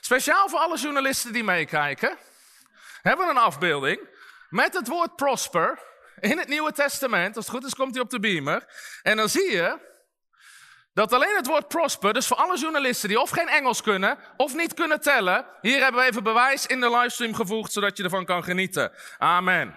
Speciaal 0.00 0.48
voor 0.48 0.58
alle 0.58 0.78
journalisten 0.78 1.32
die 1.32 1.44
meekijken, 1.44 2.16
hebben 3.02 3.26
we 3.26 3.32
een 3.32 3.38
afbeelding 3.38 4.08
met 4.48 4.74
het 4.74 4.88
woord 4.88 5.16
prosper 5.16 5.78
in 6.20 6.38
het 6.38 6.48
Nieuwe 6.48 6.72
Testament. 6.72 7.36
Als 7.36 7.46
het 7.46 7.54
goed 7.54 7.64
is, 7.64 7.74
komt 7.74 7.94
hij 7.94 8.02
op 8.02 8.10
de 8.10 8.20
beamer. 8.20 8.66
En 9.02 9.16
dan 9.16 9.28
zie 9.28 9.50
je 9.50 9.78
dat 10.94 11.12
alleen 11.12 11.36
het 11.36 11.46
woord 11.46 11.68
prosper, 11.68 12.12
dus 12.12 12.26
voor 12.26 12.36
alle 12.36 12.58
journalisten 12.58 13.08
die 13.08 13.20
of 13.20 13.30
geen 13.30 13.48
Engels 13.48 13.82
kunnen 13.82 14.18
of 14.36 14.54
niet 14.54 14.74
kunnen 14.74 15.00
tellen, 15.00 15.46
hier 15.60 15.82
hebben 15.82 16.00
we 16.00 16.06
even 16.06 16.22
bewijs 16.22 16.66
in 16.66 16.80
de 16.80 16.90
livestream 16.90 17.34
gevoegd, 17.34 17.72
zodat 17.72 17.96
je 17.96 18.02
ervan 18.02 18.24
kan 18.24 18.44
genieten. 18.44 18.92
Amen. 19.18 19.74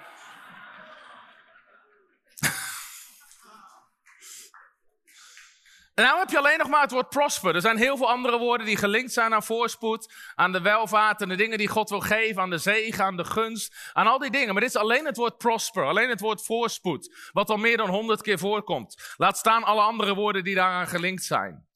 En 5.98 6.04
nou 6.04 6.20
heb 6.20 6.30
je 6.30 6.38
alleen 6.38 6.58
nog 6.58 6.68
maar 6.68 6.82
het 6.82 6.92
woord 6.92 7.10
prosper. 7.10 7.56
Er 7.56 7.62
zijn 7.62 7.78
heel 7.78 7.98
veel 7.98 8.10
andere 8.10 8.38
woorden 8.38 8.66
die 8.66 8.78
gelinkt 8.78 9.14
zijn 9.14 9.34
aan 9.34 9.44
voorspoed, 9.44 10.14
aan 10.36 10.52
de 10.52 10.62
welvaart 10.62 11.22
en 11.22 11.30
de 11.30 11.36
dingen 11.36 11.58
die 11.58 11.68
God 11.68 11.90
wil 11.90 12.00
geven, 12.00 12.42
aan 12.42 12.50
de 12.50 12.58
zegen, 12.58 13.04
aan 13.04 13.18
de 13.18 13.24
gunst, 13.24 13.76
aan 13.94 14.08
al 14.08 14.20
die 14.20 14.32
dingen. 14.32 14.54
Maar 14.54 14.62
dit 14.62 14.70
is 14.70 14.82
alleen 14.82 15.06
het 15.06 15.18
woord 15.18 15.38
prosper, 15.38 15.84
alleen 15.84 16.10
het 16.10 16.20
woord 16.20 16.46
voorspoed, 16.46 17.30
wat 17.32 17.50
al 17.50 17.58
meer 17.58 17.78
dan 17.78 17.90
honderd 17.90 18.22
keer 18.22 18.40
voorkomt. 18.40 19.14
Laat 19.18 19.38
staan 19.38 19.64
alle 19.64 19.82
andere 19.82 20.16
woorden 20.16 20.44
die 20.44 20.56
daaraan 20.56 20.88
gelinkt 20.88 21.24
zijn. 21.24 21.67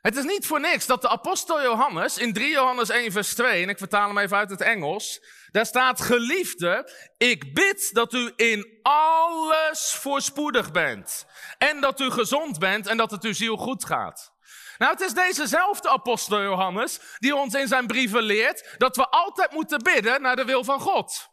Het 0.00 0.16
is 0.16 0.24
niet 0.24 0.46
voor 0.46 0.60
niks 0.60 0.86
dat 0.86 1.02
de 1.02 1.08
apostel 1.08 1.62
Johannes 1.62 2.18
in 2.18 2.32
3 2.32 2.50
Johannes 2.50 2.88
1 2.88 3.12
vers 3.12 3.34
2, 3.34 3.62
en 3.62 3.68
ik 3.68 3.78
vertaal 3.78 4.06
hem 4.06 4.18
even 4.18 4.36
uit 4.36 4.50
het 4.50 4.60
Engels, 4.60 5.24
daar 5.50 5.66
staat 5.66 6.00
geliefde, 6.00 6.92
ik 7.16 7.54
bid 7.54 7.94
dat 7.94 8.12
u 8.12 8.32
in 8.36 8.78
alles 8.82 9.92
voorspoedig 10.00 10.70
bent. 10.70 11.26
En 11.58 11.80
dat 11.80 12.00
u 12.00 12.10
gezond 12.10 12.58
bent 12.58 12.86
en 12.86 12.96
dat 12.96 13.10
het 13.10 13.24
uw 13.24 13.32
ziel 13.32 13.56
goed 13.56 13.84
gaat. 13.84 14.32
Nou, 14.78 14.92
het 14.92 15.00
is 15.00 15.12
dezezelfde 15.12 15.88
apostel 15.88 16.42
Johannes 16.42 17.00
die 17.18 17.36
ons 17.36 17.54
in 17.54 17.68
zijn 17.68 17.86
brieven 17.86 18.22
leert 18.22 18.74
dat 18.78 18.96
we 18.96 19.08
altijd 19.08 19.52
moeten 19.52 19.82
bidden 19.82 20.22
naar 20.22 20.36
de 20.36 20.44
wil 20.44 20.64
van 20.64 20.80
God. 20.80 21.28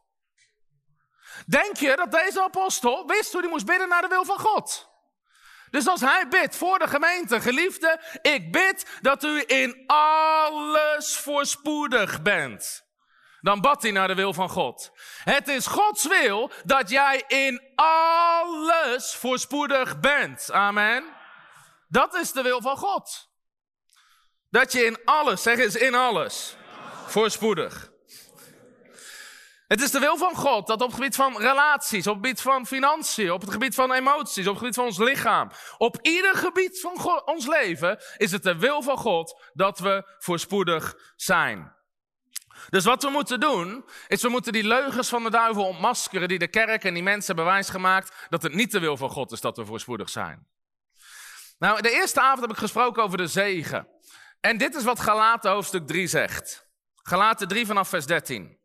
Denk 1.45 1.77
je 1.77 1.95
dat 1.95 2.11
deze 2.11 2.43
apostel 2.43 3.05
wist 3.05 3.31
hoe 3.31 3.41
hij 3.41 3.49
moest 3.49 3.65
bidden 3.65 3.89
naar 3.89 4.01
de 4.01 4.07
wil 4.07 4.25
van 4.25 4.39
God? 4.39 4.89
Dus 5.69 5.87
als 5.87 6.01
hij 6.01 6.27
bidt 6.27 6.55
voor 6.55 6.79
de 6.79 6.87
gemeente, 6.87 7.41
geliefde, 7.41 8.01
ik 8.21 8.51
bid 8.51 8.85
dat 9.01 9.23
u 9.23 9.43
in 9.45 9.83
alles 9.87 11.17
voorspoedig 11.17 12.21
bent. 12.21 12.85
Dan 13.41 13.61
bad 13.61 13.81
hij 13.81 13.91
naar 13.91 14.07
de 14.07 14.15
wil 14.15 14.33
van 14.33 14.49
God. 14.49 14.91
Het 15.23 15.47
is 15.47 15.67
Gods 15.67 16.07
wil 16.07 16.51
dat 16.63 16.89
jij 16.89 17.23
in 17.27 17.71
alles 17.75 19.15
voorspoedig 19.15 19.99
bent. 19.99 20.51
Amen. 20.51 21.03
Dat 21.87 22.15
is 22.15 22.31
de 22.31 22.41
wil 22.41 22.61
van 22.61 22.77
God. 22.77 23.29
Dat 24.49 24.71
je 24.71 24.85
in 24.85 24.99
alles, 25.05 25.41
zeg 25.41 25.57
eens 25.57 25.75
in 25.75 25.95
alles, 25.95 26.55
voorspoedig. 27.07 27.91
Het 29.67 29.81
is 29.81 29.91
de 29.91 29.99
wil 29.99 30.17
van 30.17 30.35
God 30.35 30.67
dat 30.67 30.81
op 30.81 30.87
het 30.87 30.95
gebied 30.95 31.15
van 31.15 31.37
relaties, 31.37 32.07
op 32.07 32.15
het 32.15 32.23
gebied 32.25 32.41
van 32.41 32.65
financiën, 32.65 33.31
op 33.31 33.41
het 33.41 33.51
gebied 33.51 33.75
van 33.75 33.91
emoties, 33.91 34.47
op 34.47 34.53
het 34.53 34.57
gebied 34.57 34.75
van 34.75 34.85
ons 34.85 34.97
lichaam, 34.97 35.51
op 35.77 35.97
ieder 36.01 36.35
gebied 36.35 36.79
van 36.79 37.21
ons 37.25 37.47
leven 37.47 37.99
is 38.17 38.31
het 38.31 38.43
de 38.43 38.57
wil 38.57 38.81
van 38.81 38.97
God 38.97 39.49
dat 39.53 39.79
we 39.79 40.15
voorspoedig 40.17 40.95
zijn. 41.15 41.75
Dus 42.69 42.85
wat 42.85 43.03
we 43.03 43.09
moeten 43.09 43.39
doen, 43.39 43.85
is 44.07 44.21
we 44.21 44.29
moeten 44.29 44.53
die 44.53 44.67
leugens 44.67 45.09
van 45.09 45.23
de 45.23 45.29
duivel 45.29 45.65
ontmaskeren 45.65 46.27
die 46.27 46.39
de 46.39 46.47
kerk 46.47 46.83
en 46.83 46.93
die 46.93 47.03
mensen 47.03 47.35
hebben 47.35 47.53
wijsgemaakt 47.53 48.27
dat 48.29 48.43
het 48.43 48.53
niet 48.53 48.71
de 48.71 48.79
wil 48.79 48.97
van 48.97 49.09
God 49.09 49.31
is 49.31 49.41
dat 49.41 49.57
we 49.57 49.65
voorspoedig 49.65 50.09
zijn. 50.09 50.47
Nou, 51.59 51.81
de 51.81 51.91
eerste 51.91 52.21
avond 52.21 52.41
heb 52.41 52.51
ik 52.51 52.57
gesproken 52.57 53.03
over 53.03 53.17
de 53.17 53.27
zegen. 53.27 53.87
En 54.39 54.57
dit 54.57 54.75
is 54.75 54.83
wat 54.83 54.99
Galaten 54.99 55.51
hoofdstuk 55.51 55.87
3 55.87 56.07
zegt. 56.07 56.67
Galaten 56.95 57.47
3 57.47 57.65
vanaf 57.65 57.89
vers 57.89 58.05
13. 58.05 58.57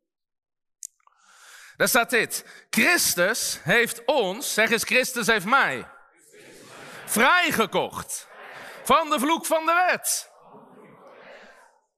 Daar 1.76 1.88
staat 1.88 2.10
dit. 2.10 2.66
Christus 2.70 3.60
heeft 3.62 4.04
ons, 4.04 4.54
zeg 4.54 4.70
eens 4.70 4.84
Christus 4.84 5.26
heeft 5.26 5.46
mij, 5.46 5.88
vrijgekocht 7.06 8.28
van 8.84 9.10
de 9.10 9.18
vloek 9.18 9.46
van 9.46 9.66
de 9.66 9.86
wet. 9.88 10.30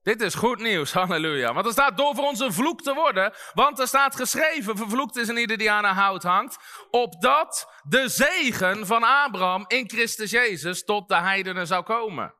Dit 0.02 0.20
is 0.20 0.34
goed 0.34 0.58
nieuws, 0.58 0.92
halleluja. 1.02 1.52
Want 1.52 1.66
er 1.66 1.72
staat 1.72 1.96
door 1.96 2.14
voor 2.14 2.24
ons 2.24 2.40
een 2.40 2.52
vloek 2.52 2.82
te 2.82 2.94
worden. 2.94 3.32
Want 3.52 3.78
er 3.78 3.86
staat 3.86 4.16
geschreven, 4.16 4.76
vervloekt 4.76 5.16
is 5.16 5.28
een 5.28 5.36
ieder 5.36 5.58
die 5.58 5.70
aan 5.70 5.84
een 5.84 5.94
hout 5.94 6.22
hangt. 6.22 6.56
Opdat 6.90 7.80
de 7.82 8.08
zegen 8.08 8.86
van 8.86 9.02
Abraham 9.02 9.64
in 9.66 9.88
Christus 9.90 10.30
Jezus 10.30 10.84
tot 10.84 11.08
de 11.08 11.16
heidenen 11.16 11.66
zou 11.66 11.82
komen. 11.82 12.34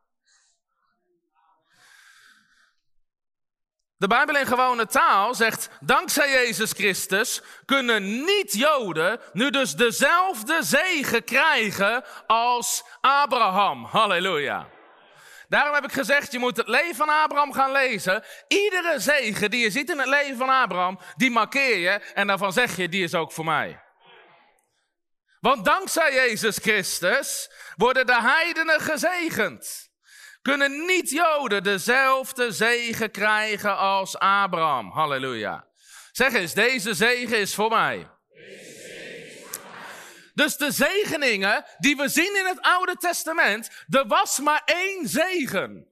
De 4.04 4.10
Bijbel 4.10 4.36
in 4.36 4.46
gewone 4.46 4.86
taal 4.86 5.34
zegt, 5.34 5.68
dankzij 5.80 6.30
Jezus 6.30 6.72
Christus 6.72 7.42
kunnen 7.64 8.24
niet-Joden 8.24 9.20
nu 9.32 9.50
dus 9.50 9.74
dezelfde 9.74 10.58
zegen 10.60 11.24
krijgen 11.24 12.04
als 12.26 12.84
Abraham. 13.00 13.84
Halleluja. 13.84 14.68
Daarom 15.48 15.74
heb 15.74 15.84
ik 15.84 15.92
gezegd, 15.92 16.32
je 16.32 16.38
moet 16.38 16.56
het 16.56 16.68
leven 16.68 16.94
van 16.94 17.08
Abraham 17.08 17.52
gaan 17.52 17.72
lezen. 17.72 18.24
Iedere 18.48 19.00
zegen 19.00 19.50
die 19.50 19.62
je 19.62 19.70
ziet 19.70 19.90
in 19.90 19.98
het 19.98 20.08
leven 20.08 20.36
van 20.36 20.48
Abraham, 20.48 20.98
die 21.16 21.30
markeer 21.30 21.78
je 21.78 21.90
en 21.90 22.26
daarvan 22.26 22.52
zeg 22.52 22.76
je, 22.76 22.88
die 22.88 23.04
is 23.04 23.14
ook 23.14 23.32
voor 23.32 23.44
mij. 23.44 23.82
Want 25.40 25.64
dankzij 25.64 26.12
Jezus 26.12 26.56
Christus 26.56 27.50
worden 27.76 28.06
de 28.06 28.22
heidenen 28.22 28.80
gezegend. 28.80 29.92
Kunnen 30.44 30.84
niet-Joden 30.86 31.62
dezelfde 31.62 32.52
zegen 32.52 33.10
krijgen 33.10 33.76
als 33.76 34.18
Abraham? 34.18 34.90
Halleluja. 34.90 35.66
Zeg 36.12 36.32
eens, 36.32 36.54
deze 36.54 36.94
zegen 36.94 37.38
is 37.38 37.54
voor 37.54 37.68
mij. 37.68 38.10
Dus 40.34 40.56
de 40.56 40.72
zegeningen 40.72 41.64
die 41.78 41.96
we 41.96 42.08
zien 42.08 42.36
in 42.36 42.46
het 42.46 42.60
Oude 42.60 42.96
Testament, 42.96 43.70
er 43.88 44.06
was 44.06 44.38
maar 44.38 44.62
één 44.64 45.08
zegen. 45.08 45.88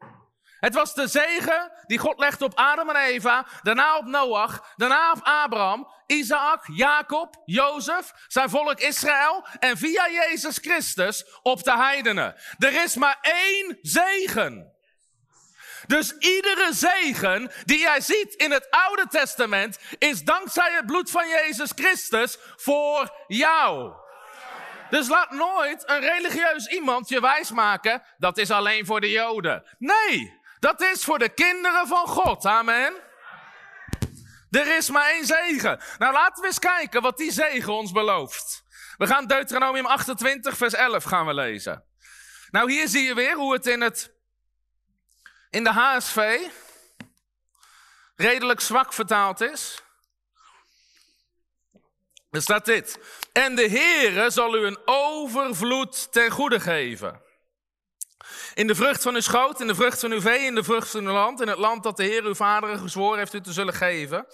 Het 0.63 0.75
was 0.75 0.95
de 0.95 1.07
zegen 1.07 1.73
die 1.87 1.99
God 1.99 2.19
legde 2.19 2.45
op 2.45 2.55
Adam 2.55 2.89
en 2.89 2.97
Eva, 2.97 3.47
daarna 3.63 3.97
op 3.97 4.05
Noach, 4.05 4.73
daarna 4.77 5.13
op 5.13 5.21
Abraham, 5.23 5.89
Isaac, 6.07 6.65
Jacob, 6.73 7.43
Jozef, 7.45 8.13
zijn 8.27 8.51
volk 8.51 8.81
Israël 8.81 9.47
en 9.59 9.77
via 9.77 10.11
Jezus 10.11 10.59
Christus 10.59 11.25
op 11.43 11.63
de 11.63 11.77
heidenen. 11.77 12.35
Er 12.59 12.83
is 12.83 12.97
maar 12.97 13.19
één 13.21 13.79
zegen. 13.81 14.73
Dus 15.87 16.13
iedere 16.19 16.69
zegen 16.73 17.51
die 17.65 17.79
jij 17.79 18.01
ziet 18.01 18.35
in 18.35 18.51
het 18.51 18.71
Oude 18.71 19.07
Testament 19.09 19.79
is 19.99 20.23
dankzij 20.23 20.73
het 20.73 20.87
bloed 20.87 21.11
van 21.11 21.29
Jezus 21.29 21.73
Christus 21.75 22.39
voor 22.57 23.25
jou. 23.27 23.93
Dus 24.91 25.09
laat 25.09 25.31
nooit 25.31 25.89
een 25.89 26.01
religieus 26.01 26.67
iemand 26.67 27.09
je 27.09 27.21
wijsmaken, 27.21 28.03
dat 28.19 28.39
is 28.39 28.51
alleen 28.51 28.87
voor 28.87 29.01
de 29.01 29.11
Joden. 29.11 29.77
Nee, 29.79 30.41
dat 30.63 30.81
is 30.81 31.05
voor 31.05 31.19
de 31.19 31.29
kinderen 31.29 31.87
van 31.87 32.07
God. 32.07 32.45
Amen. 32.45 32.95
Er 34.51 34.77
is 34.77 34.91
maar 34.91 35.11
één 35.11 35.27
zegen. 35.27 35.81
Nou, 35.99 36.13
laten 36.13 36.41
we 36.41 36.47
eens 36.47 36.59
kijken 36.59 37.03
wat 37.03 37.17
die 37.17 37.33
zegen 37.33 37.73
ons 37.73 37.93
belooft. 37.93 38.65
We 38.97 39.07
gaan 39.07 39.27
Deuteronomium 39.27 39.87
28, 39.87 40.57
vers 40.57 40.75
11 40.75 41.05
gaan 41.05 41.27
we 41.27 41.35
lezen. 41.35 41.85
Nou, 42.51 42.73
hier 42.73 42.89
zie 42.89 43.03
je 43.03 43.15
weer 43.15 43.37
hoe 43.37 43.53
het 43.53 43.67
in, 43.67 43.81
het, 43.81 44.13
in 45.51 45.65
de 45.65 45.71
HSV 45.71 46.39
redelijk 48.17 48.61
zwak 48.61 48.93
vertaald 48.93 49.41
is. 49.41 49.83
Er 52.31 52.43
staat 52.43 52.65
dit. 52.65 52.99
En 53.33 53.55
de 53.55 53.69
Heere 53.69 54.31
zal 54.31 54.57
u 54.57 54.67
een 54.67 54.79
overvloed 54.85 56.13
ten 56.13 56.31
goede 56.31 56.61
geven. 56.61 57.23
In 58.55 58.67
de 58.67 58.75
vrucht 58.75 59.03
van 59.03 59.15
uw 59.15 59.21
schoot, 59.21 59.61
in 59.61 59.67
de 59.67 59.75
vrucht 59.75 60.01
van 60.01 60.13
uw 60.13 60.21
vee, 60.21 60.41
in 60.41 60.55
de 60.55 60.65
vrucht 60.65 60.91
van 60.91 61.07
uw 61.07 61.13
land, 61.13 61.41
in 61.41 61.49
het 61.49 61.59
land 61.59 61.83
dat 61.83 61.97
de 61.97 62.05
Heer 62.05 62.25
uw 62.25 62.35
vader 62.35 62.79
gezworen 62.79 63.19
heeft 63.19 63.35
u 63.35 63.41
te 63.41 63.53
zullen 63.53 63.75
geven. 63.75 64.27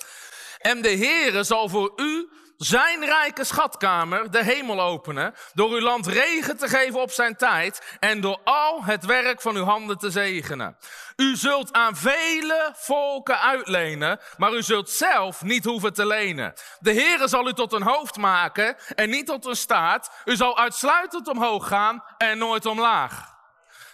En 0.58 0.82
de 0.82 0.96
Heere 0.96 1.42
zal 1.42 1.68
voor 1.68 1.92
u 1.96 2.28
zijn 2.56 3.04
rijke 3.04 3.44
schatkamer, 3.44 4.30
de 4.30 4.44
hemel 4.44 4.80
openen, 4.80 5.34
door 5.54 5.70
uw 5.70 5.80
land 5.80 6.06
regen 6.06 6.56
te 6.56 6.68
geven 6.68 7.00
op 7.00 7.10
zijn 7.10 7.36
tijd 7.36 7.96
en 8.00 8.20
door 8.20 8.40
al 8.44 8.84
het 8.84 9.04
werk 9.04 9.40
van 9.40 9.56
uw 9.56 9.64
handen 9.64 9.98
te 9.98 10.10
zegenen. 10.10 10.76
U 11.16 11.36
zult 11.36 11.72
aan 11.72 11.96
vele 11.96 12.72
volken 12.74 13.40
uitlenen, 13.40 14.20
maar 14.36 14.52
u 14.52 14.62
zult 14.62 14.90
zelf 14.90 15.42
niet 15.42 15.64
hoeven 15.64 15.92
te 15.92 16.06
lenen. 16.06 16.54
De 16.78 16.92
Heere 16.92 17.28
zal 17.28 17.48
u 17.48 17.52
tot 17.52 17.72
een 17.72 17.82
hoofd 17.82 18.16
maken 18.16 18.76
en 18.94 19.10
niet 19.10 19.26
tot 19.26 19.46
een 19.46 19.56
staart. 19.56 20.10
U 20.24 20.36
zal 20.36 20.58
uitsluitend 20.58 21.28
omhoog 21.28 21.68
gaan 21.68 22.04
en 22.16 22.38
nooit 22.38 22.66
omlaag. 22.66 23.37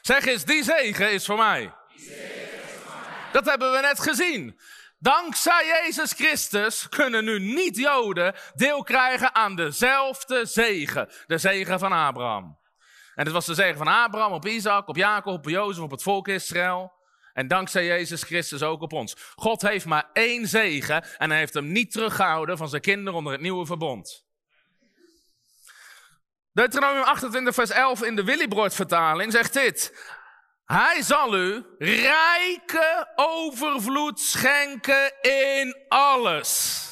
Zeg 0.07 0.25
eens, 0.25 0.45
die 0.45 0.65
zegen 0.65 1.13
is 1.13 1.25
voor 1.25 1.37
mij. 1.37 1.75
Dat 3.33 3.45
hebben 3.45 3.73
we 3.73 3.81
net 3.81 4.01
gezien. 4.01 4.61
Dankzij 4.99 5.67
Jezus 5.67 6.13
Christus 6.13 6.89
kunnen 6.89 7.25
nu 7.25 7.39
niet-Joden 7.39 8.35
deel 8.55 8.83
krijgen 8.83 9.35
aan 9.35 9.57
dezelfde 9.57 10.47
zegen. 10.47 11.09
De 11.27 11.39
zegen 11.39 11.79
van 11.79 11.93
Abraham. 11.93 12.59
En 13.15 13.25
het 13.25 13.33
was 13.33 13.47
de 13.47 13.55
zegen 13.55 13.77
van 13.77 13.87
Abraham 13.87 14.33
op 14.33 14.47
Isaac, 14.47 14.89
op 14.89 14.97
Jacob, 14.97 15.35
op 15.35 15.49
Jozef, 15.49 15.83
op 15.83 15.91
het 15.91 16.03
volk 16.03 16.29
Israël. 16.29 16.93
En 17.33 17.49
dankzij 17.49 17.87
Jezus 17.87 18.23
Christus 18.23 18.63
ook 18.63 18.83
op 18.83 18.93
ons. 18.93 19.17
God 19.35 19.63
heeft 19.63 19.87
maar 19.87 20.11
één 20.13 20.47
zegen 20.49 21.05
en 21.19 21.31
hij 21.31 21.39
heeft 21.39 21.55
hem 21.55 21.73
niet 21.73 21.93
teruggehouden 21.93 22.57
van 22.57 22.69
zijn 22.69 22.83
kinderen 22.83 23.15
onder 23.15 23.33
het 23.33 23.43
nieuwe 23.43 23.67
verbond. 23.67 24.25
Deuteronomium 26.55 27.05
28 27.05 27.55
vers 27.55 27.71
11 27.71 28.03
in 28.03 28.17
de 28.17 28.25
Willibrord 28.25 28.75
vertaling 28.75 29.33
zegt 29.33 29.53
dit. 29.53 29.95
Hij 30.65 31.03
zal 31.03 31.37
u 31.37 31.67
rijke 31.79 33.13
overvloed 33.15 34.21
schenken 34.21 35.23
in 35.23 35.85
alles. 35.89 36.83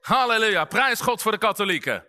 Halleluja, 0.00 0.64
prijs 0.64 1.00
God 1.00 1.22
voor 1.22 1.32
de 1.32 1.38
katholieken. 1.38 2.06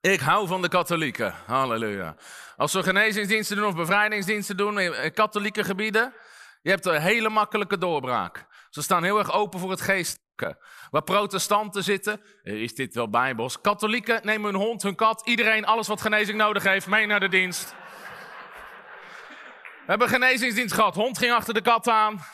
Ik 0.00 0.20
hou 0.20 0.46
van 0.46 0.62
de 0.62 0.68
katholieken, 0.68 1.34
halleluja. 1.46 2.16
Als 2.56 2.72
we 2.72 2.82
genezingsdiensten 2.82 3.56
doen 3.56 3.66
of 3.66 3.74
bevrijdingsdiensten 3.74 4.56
doen 4.56 4.80
in 4.80 5.12
katholieke 5.12 5.64
gebieden, 5.64 6.14
je 6.62 6.70
hebt 6.70 6.86
een 6.86 7.00
hele 7.00 7.28
makkelijke 7.28 7.78
doorbraak. 7.78 8.46
Ze 8.70 8.82
staan 8.82 9.04
heel 9.04 9.18
erg 9.18 9.32
open 9.32 9.60
voor 9.60 9.70
het 9.70 9.80
geestelijke. 9.80 10.23
Waar 10.90 11.02
protestanten 11.02 11.82
zitten, 11.82 12.20
is 12.42 12.74
dit 12.74 12.94
wel 12.94 13.10
bijbels. 13.10 13.60
Katholieken 13.60 14.20
nemen 14.22 14.50
hun 14.52 14.62
hond, 14.62 14.82
hun 14.82 14.94
kat, 14.94 15.26
iedereen, 15.26 15.64
alles 15.64 15.88
wat 15.88 16.00
genezing 16.00 16.38
nodig 16.38 16.62
heeft, 16.62 16.86
mee 16.86 17.06
naar 17.06 17.20
de 17.20 17.28
dienst. 17.28 17.74
We 19.84 19.90
hebben 19.90 20.08
genezingsdienst 20.08 20.74
gehad. 20.74 20.94
Hond 20.94 21.18
ging 21.18 21.32
achter 21.32 21.54
de 21.54 21.62
kat 21.62 21.88
aan. 21.88 22.24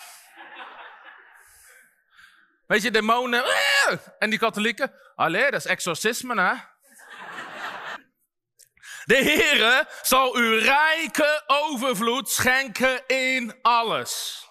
Weet 2.67 2.83
je, 2.83 2.91
demonen. 2.91 3.45
En 4.19 4.31
die 4.31 4.39
katholieken. 4.39 4.93
Allee, 5.15 5.51
dat 5.51 5.61
is 5.61 5.67
exorcisme, 5.67 6.41
hè? 6.41 6.55
De 9.05 9.17
Heere 9.17 9.89
zal 10.03 10.39
u 10.39 10.59
rijke 10.59 11.43
overvloed 11.47 12.29
schenken 12.31 13.07
in 13.07 13.59
alles. 13.63 14.45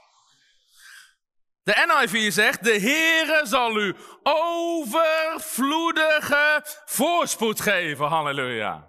De 1.70 1.86
NIV 1.88 2.34
zegt, 2.34 2.64
de 2.64 2.80
Heere 2.80 3.42
zal 3.44 3.78
u 3.78 3.96
overvloedige 4.24 6.64
voorspoed 6.86 7.62
geven. 7.62 8.06
Halleluja. 8.06 8.88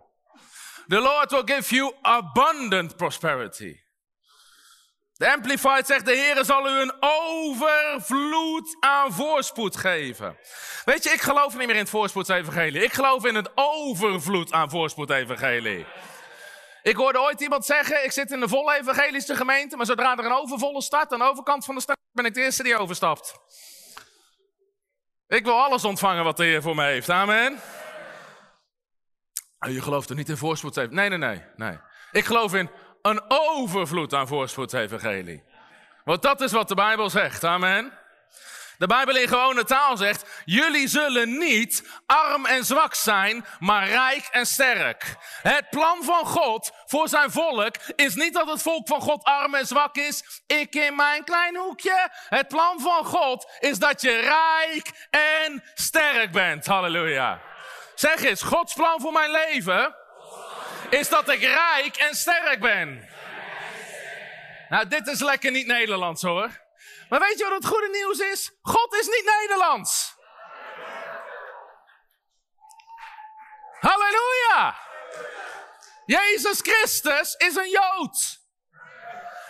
The 0.86 0.98
Lord 0.98 1.30
will 1.30 1.42
give 1.44 1.74
you 1.74 1.94
abundant 2.02 2.96
prosperity. 2.96 3.76
De 5.12 5.32
Amplified 5.32 5.86
zegt, 5.86 6.04
de 6.04 6.16
Heere 6.16 6.44
zal 6.44 6.68
u 6.68 6.80
een 6.80 6.94
overvloed 7.00 8.76
aan 8.80 9.12
voorspoed 9.12 9.76
geven. 9.76 10.38
Weet 10.84 11.04
je, 11.04 11.10
ik 11.10 11.20
geloof 11.20 11.56
niet 11.56 11.66
meer 11.66 11.76
in 11.76 11.82
het 11.82 11.90
voorspoedsevangelie. 11.90 12.82
Ik 12.82 12.92
geloof 12.92 13.24
in 13.24 13.34
het 13.34 13.50
overvloed 13.54 14.52
aan 14.52 14.70
voorspoedevangelie. 14.70 15.86
Ik 16.82 16.96
hoorde 16.96 17.20
ooit 17.20 17.40
iemand 17.40 17.64
zeggen, 17.64 18.04
ik 18.04 18.12
zit 18.12 18.30
in 18.30 18.40
de 18.40 18.48
volle 18.48 18.74
evangelische 18.74 19.36
gemeente, 19.36 19.76
maar 19.76 19.86
zodra 19.86 20.16
er 20.16 20.24
een 20.24 20.32
overvolle 20.32 20.82
start, 20.82 21.12
aan 21.12 21.18
de 21.18 21.24
overkant 21.24 21.64
van 21.64 21.74
de 21.74 21.80
stad, 21.80 21.96
ben 22.12 22.24
ik 22.24 22.34
de 22.34 22.40
eerste 22.40 22.62
die 22.62 22.76
overstapt. 22.76 23.34
Ik 25.26 25.44
wil 25.44 25.62
alles 25.62 25.84
ontvangen 25.84 26.24
wat 26.24 26.36
de 26.36 26.44
Heer 26.44 26.62
voor 26.62 26.74
me 26.74 26.84
heeft. 26.84 27.10
Amen. 27.10 27.60
Oh, 29.58 29.70
je 29.72 29.82
gelooft 29.82 30.10
er 30.10 30.16
niet 30.16 30.28
in 30.28 30.36
voorspoed? 30.36 30.74
Nee, 30.74 31.08
nee, 31.08 31.18
nee, 31.18 31.42
nee. 31.56 31.78
Ik 32.12 32.24
geloof 32.24 32.54
in 32.54 32.70
een 33.02 33.22
overvloed 33.28 34.14
aan 34.14 34.28
voorspoedsevangelie. 34.28 35.44
Want 36.04 36.22
dat 36.22 36.40
is 36.40 36.52
wat 36.52 36.68
de 36.68 36.74
Bijbel 36.74 37.10
zegt. 37.10 37.44
Amen. 37.44 37.99
De 38.80 38.86
Bijbel 38.86 39.16
in 39.16 39.28
gewone 39.28 39.64
taal 39.64 39.96
zegt, 39.96 40.42
jullie 40.44 40.88
zullen 40.88 41.38
niet 41.38 41.88
arm 42.06 42.46
en 42.46 42.64
zwak 42.64 42.94
zijn, 42.94 43.44
maar 43.58 43.88
rijk 43.88 44.28
en 44.30 44.46
sterk. 44.46 45.16
Het 45.42 45.70
plan 45.70 46.04
van 46.04 46.26
God 46.26 46.70
voor 46.86 47.08
zijn 47.08 47.30
volk 47.30 47.76
is 47.96 48.14
niet 48.14 48.34
dat 48.34 48.48
het 48.48 48.62
volk 48.62 48.88
van 48.88 49.00
God 49.00 49.24
arm 49.24 49.54
en 49.54 49.66
zwak 49.66 49.96
is, 49.96 50.42
ik 50.46 50.74
in 50.74 50.96
mijn 50.96 51.24
klein 51.24 51.56
hoekje. 51.56 52.08
Het 52.28 52.48
plan 52.48 52.80
van 52.80 53.04
God 53.04 53.50
is 53.58 53.78
dat 53.78 54.00
je 54.00 54.20
rijk 54.20 55.08
en 55.10 55.62
sterk 55.74 56.32
bent. 56.32 56.66
Halleluja. 56.66 57.40
Zeg 57.94 58.22
eens, 58.22 58.42
Gods 58.42 58.74
plan 58.74 59.00
voor 59.00 59.12
mijn 59.12 59.30
leven 59.30 59.94
is 60.90 61.08
dat 61.08 61.28
ik 61.28 61.40
rijk 61.40 61.96
en 61.96 62.14
sterk 62.14 62.60
ben. 62.60 63.08
Nou, 64.68 64.88
dit 64.88 65.06
is 65.06 65.20
lekker 65.20 65.50
niet 65.50 65.66
Nederlands 65.66 66.22
hoor. 66.22 66.59
Maar 67.10 67.20
weet 67.20 67.38
je 67.38 67.44
wat 67.44 67.52
het 67.52 67.66
goede 67.66 67.88
nieuws 67.88 68.18
is? 68.18 68.52
God 68.62 68.94
is 68.94 69.06
niet 69.06 69.24
Nederlands. 69.38 70.14
Halleluja! 73.80 74.78
Jezus 76.06 76.60
Christus 76.60 77.34
is 77.34 77.56
een 77.56 77.70
Jood. 77.70 78.38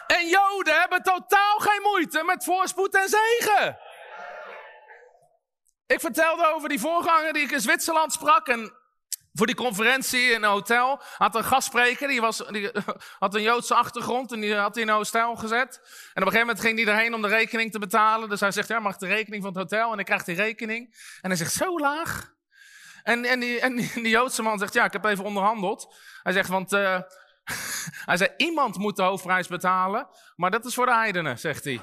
En 0.06 0.28
Joden 0.28 0.80
hebben 0.80 1.02
totaal 1.02 1.58
geen 1.58 1.82
moeite 1.82 2.22
met 2.24 2.44
voorspoed 2.44 2.94
en 2.94 3.08
zegen. 3.08 3.78
Ik 5.86 6.00
vertelde 6.00 6.46
over 6.46 6.68
die 6.68 6.80
voorganger 6.80 7.32
die 7.32 7.42
ik 7.42 7.50
in 7.50 7.60
Zwitserland 7.60 8.12
sprak. 8.12 8.48
En 8.48 8.79
voor 9.32 9.46
die 9.46 9.54
conferentie 9.54 10.30
in 10.30 10.42
een 10.42 10.50
hotel 10.50 11.02
had 11.16 11.34
een 11.34 11.44
gastspreker, 11.44 12.08
die, 12.08 12.20
was, 12.20 12.42
die 12.50 12.70
had 13.18 13.34
een 13.34 13.42
Joodse 13.42 13.74
achtergrond 13.74 14.32
en 14.32 14.40
die 14.40 14.54
had 14.54 14.74
hij 14.74 14.82
in 14.82 14.88
een 14.88 14.94
hotel 14.94 15.36
gezet. 15.36 15.80
En 16.14 16.22
op 16.22 16.28
een 16.28 16.32
gegeven 16.32 16.40
moment 16.40 16.60
ging 16.60 16.78
hij 16.78 16.94
erheen 16.94 17.14
om 17.14 17.22
de 17.22 17.28
rekening 17.28 17.72
te 17.72 17.78
betalen. 17.78 18.28
Dus 18.28 18.40
hij 18.40 18.50
zegt, 18.50 18.68
ja, 18.68 18.78
mag 18.78 18.96
de 18.96 19.06
rekening 19.06 19.42
van 19.42 19.52
het 19.52 19.62
hotel? 19.62 19.92
En 19.92 19.98
ik 19.98 20.04
krijg 20.04 20.24
die 20.24 20.34
rekening. 20.34 20.94
En 21.20 21.28
hij 21.28 21.38
zegt, 21.38 21.52
zo 21.52 21.78
laag? 21.78 22.32
En, 23.02 23.24
en, 23.24 23.40
die, 23.40 23.60
en 23.60 23.76
die, 23.76 24.08
Joodse 24.08 24.42
man 24.42 24.58
zegt, 24.58 24.74
ja, 24.74 24.84
ik 24.84 24.92
heb 24.92 25.04
even 25.04 25.24
onderhandeld. 25.24 25.96
Hij 26.22 26.32
zegt, 26.32 26.48
want 26.48 26.72
uh, 26.72 26.98
hij 28.10 28.16
zei, 28.16 28.30
iemand 28.36 28.76
moet 28.76 28.96
de 28.96 29.02
hoofdprijs 29.02 29.48
betalen, 29.48 30.08
maar 30.36 30.50
dat 30.50 30.64
is 30.64 30.74
voor 30.74 30.86
de 30.86 30.94
heidenen, 30.94 31.38
zegt 31.38 31.64
hij. 31.64 31.80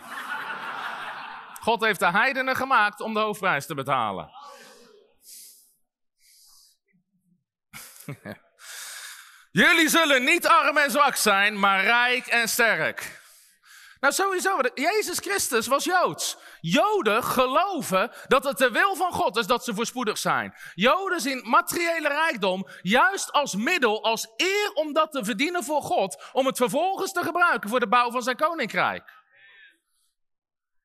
God 1.62 1.82
heeft 1.82 2.00
de 2.00 2.12
heidenen 2.12 2.56
gemaakt 2.56 3.02
om 3.02 3.14
de 3.14 3.20
hoofdprijs 3.20 3.66
te 3.66 3.76
betalen. 3.76 4.30
Jullie 9.52 9.90
zullen 9.90 10.24
niet 10.24 10.48
arm 10.48 10.78
en 10.78 10.92
zwak 10.92 11.16
zijn, 11.16 11.60
maar 11.60 11.84
rijk 11.84 12.28
en 12.28 12.50
sterk. 12.50 13.26
Nou, 14.00 14.14
sowieso, 14.14 14.60
Jezus 14.74 15.20
Christus 15.20 15.68
was 15.68 15.84
Joods. 15.84 16.38
Joden 16.62 17.24
geloven 17.24 18.12
dat 18.28 18.44
het 18.44 18.58
de 18.58 18.72
wil 18.72 18.96
van 18.96 19.12
God 19.12 19.38
is 19.38 19.48
dat 19.48 19.64
ze 19.64 19.74
voorspoedig 19.74 20.18
zijn. 20.18 20.54
Joden 20.76 21.22
zien 21.22 21.42
materiële 21.44 22.08
rijkdom 22.08 22.68
juist 22.82 23.32
als 23.32 23.56
middel, 23.56 24.04
als 24.04 24.28
eer 24.36 24.72
om 24.74 24.94
dat 24.94 25.12
te 25.12 25.26
verdienen 25.26 25.64
voor 25.64 25.82
God, 25.82 26.24
om 26.34 26.46
het 26.46 26.58
vervolgens 26.58 27.12
te 27.12 27.24
gebruiken 27.24 27.70
voor 27.70 27.80
de 27.80 27.88
bouw 27.88 28.12
van 28.12 28.22
zijn 28.22 28.36
koninkrijk. 28.36 29.04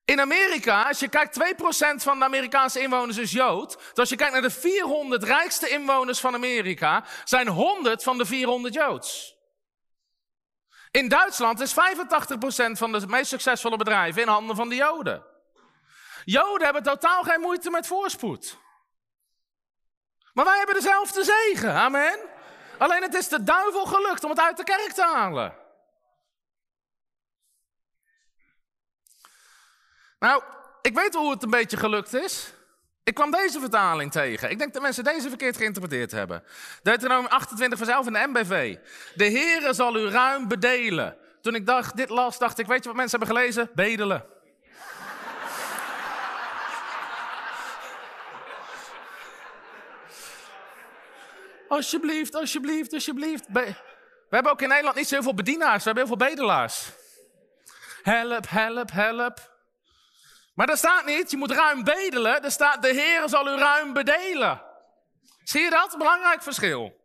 In 0.04 0.20
Amerika, 0.20 0.88
als 0.88 0.98
je 0.98 1.08
kijkt, 1.08 1.38
2% 1.38 2.02
van 2.02 2.18
de 2.18 2.24
Amerikaanse 2.24 2.80
inwoners 2.80 3.18
is 3.18 3.32
Jood. 3.32 3.78
Dus 3.78 3.98
als 3.98 4.08
je 4.08 4.16
kijkt 4.16 4.32
naar 4.32 4.42
de 4.42 4.50
400 4.50 5.22
rijkste 5.22 5.68
inwoners 5.68 6.20
van 6.20 6.34
Amerika, 6.34 7.04
zijn 7.24 7.48
100 7.48 8.02
van 8.02 8.18
de 8.18 8.26
400 8.26 8.74
Joods. 8.74 9.36
In 10.90 11.08
Duitsland 11.08 11.60
is 11.60 11.72
85% 11.72 11.74
van 12.72 12.92
de 12.92 13.06
meest 13.06 13.28
succesvolle 13.28 13.76
bedrijven 13.76 14.22
in 14.22 14.28
handen 14.28 14.56
van 14.56 14.68
de 14.68 14.74
Joden. 14.74 15.24
Joden 16.24 16.64
hebben 16.64 16.82
totaal 16.82 17.22
geen 17.22 17.40
moeite 17.40 17.70
met 17.70 17.86
voorspoed. 17.86 18.58
Maar 20.32 20.44
wij 20.44 20.56
hebben 20.56 20.74
dezelfde 20.74 21.24
zegen, 21.24 21.72
amen. 21.72 22.18
Alleen 22.78 23.02
het 23.02 23.14
is 23.14 23.28
de 23.28 23.42
duivel 23.42 23.86
gelukt 23.86 24.24
om 24.24 24.30
het 24.30 24.40
uit 24.40 24.56
de 24.56 24.64
kerk 24.64 24.92
te 24.92 25.02
halen. 25.02 25.61
Nou, 30.22 30.42
ik 30.82 30.94
weet 30.94 31.14
hoe 31.14 31.30
het 31.30 31.42
een 31.42 31.50
beetje 31.50 31.76
gelukt 31.76 32.14
is. 32.14 32.52
Ik 33.04 33.14
kwam 33.14 33.30
deze 33.30 33.60
vertaling 33.60 34.12
tegen. 34.12 34.50
Ik 34.50 34.58
denk 34.58 34.72
dat 34.72 34.82
mensen 34.82 35.04
deze 35.04 35.28
verkeerd 35.28 35.56
geïnterpreteerd 35.56 36.10
hebben. 36.10 36.44
Deuteronomium 36.82 37.30
28 37.30 37.78
vers 37.78 37.90
11 37.90 38.06
in 38.06 38.12
de 38.12 38.24
MBV. 38.26 38.76
De 39.14 39.24
Heere 39.24 39.72
zal 39.72 39.96
u 39.96 40.08
ruim 40.08 40.48
bedelen. 40.48 41.16
Toen 41.40 41.54
ik 41.54 41.66
dacht, 41.66 41.96
dit 41.96 42.08
las, 42.08 42.38
dacht 42.38 42.58
ik, 42.58 42.66
weet 42.66 42.82
je 42.82 42.88
wat 42.88 42.96
mensen 42.96 43.18
hebben 43.18 43.36
gelezen? 43.36 43.70
Bedelen. 43.74 44.24
alsjeblieft, 51.68 52.34
alsjeblieft, 52.34 52.92
alsjeblieft. 52.92 53.46
We 53.52 53.74
hebben 54.30 54.52
ook 54.52 54.62
in 54.62 54.68
Nederland 54.68 54.96
niet 54.96 55.08
zo 55.08 55.14
heel 55.14 55.24
veel 55.24 55.34
bedienaars, 55.34 55.84
we 55.84 55.90
hebben 55.90 56.06
heel 56.06 56.16
veel 56.16 56.28
bedelaars. 56.28 56.90
Help, 58.02 58.48
help, 58.48 58.90
help. 58.90 59.51
Maar 60.54 60.66
daar 60.66 60.76
staat 60.76 61.04
niet, 61.04 61.30
je 61.30 61.36
moet 61.36 61.50
ruim 61.50 61.84
bedelen. 61.84 62.44
Er 62.44 62.50
staat, 62.50 62.82
de 62.82 62.92
Heer 62.92 63.28
zal 63.28 63.46
u 63.46 63.58
ruim 63.58 63.92
bedelen. 63.92 64.62
Zie 65.44 65.60
je 65.60 65.70
dat? 65.70 65.98
Belangrijk 65.98 66.42
verschil. 66.42 67.00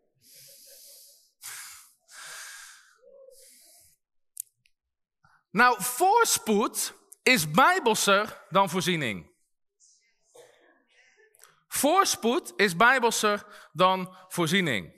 Nou, 5.52 5.84
voorspoed 5.84 6.94
is 7.24 7.52
bijbelser 7.52 8.44
dan 8.50 8.70
voorziening. 8.70 9.36
Voorspoed 11.68 12.54
is 12.56 12.76
bijbelser 12.76 13.46
dan 13.74 14.16
voorziening. 14.28 14.94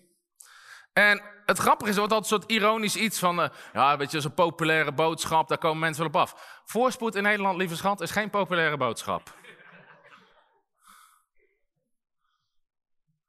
En 0.93 1.38
het 1.49 1.57
grappige 1.57 1.89
is, 1.89 1.95
er 1.95 2.01
wordt 2.01 2.13
altijd 2.13 2.31
een 2.31 2.39
soort 2.39 2.51
ironisch 2.51 2.95
iets 2.95 3.19
van, 3.19 3.39
uh, 3.39 3.47
ja, 3.73 3.97
weet 3.97 4.11
je, 4.11 4.21
zo'n 4.21 4.33
populaire 4.33 4.91
boodschap, 4.91 5.47
daar 5.47 5.57
komen 5.57 5.79
mensen 5.79 6.03
wel 6.03 6.11
op 6.11 6.29
af. 6.29 6.61
Voorspoed 6.65 7.15
in 7.15 7.23
Nederland, 7.23 7.57
lieve 7.57 7.75
schat, 7.75 8.01
is 8.01 8.11
geen 8.11 8.29
populaire 8.29 8.77
boodschap. 8.77 9.33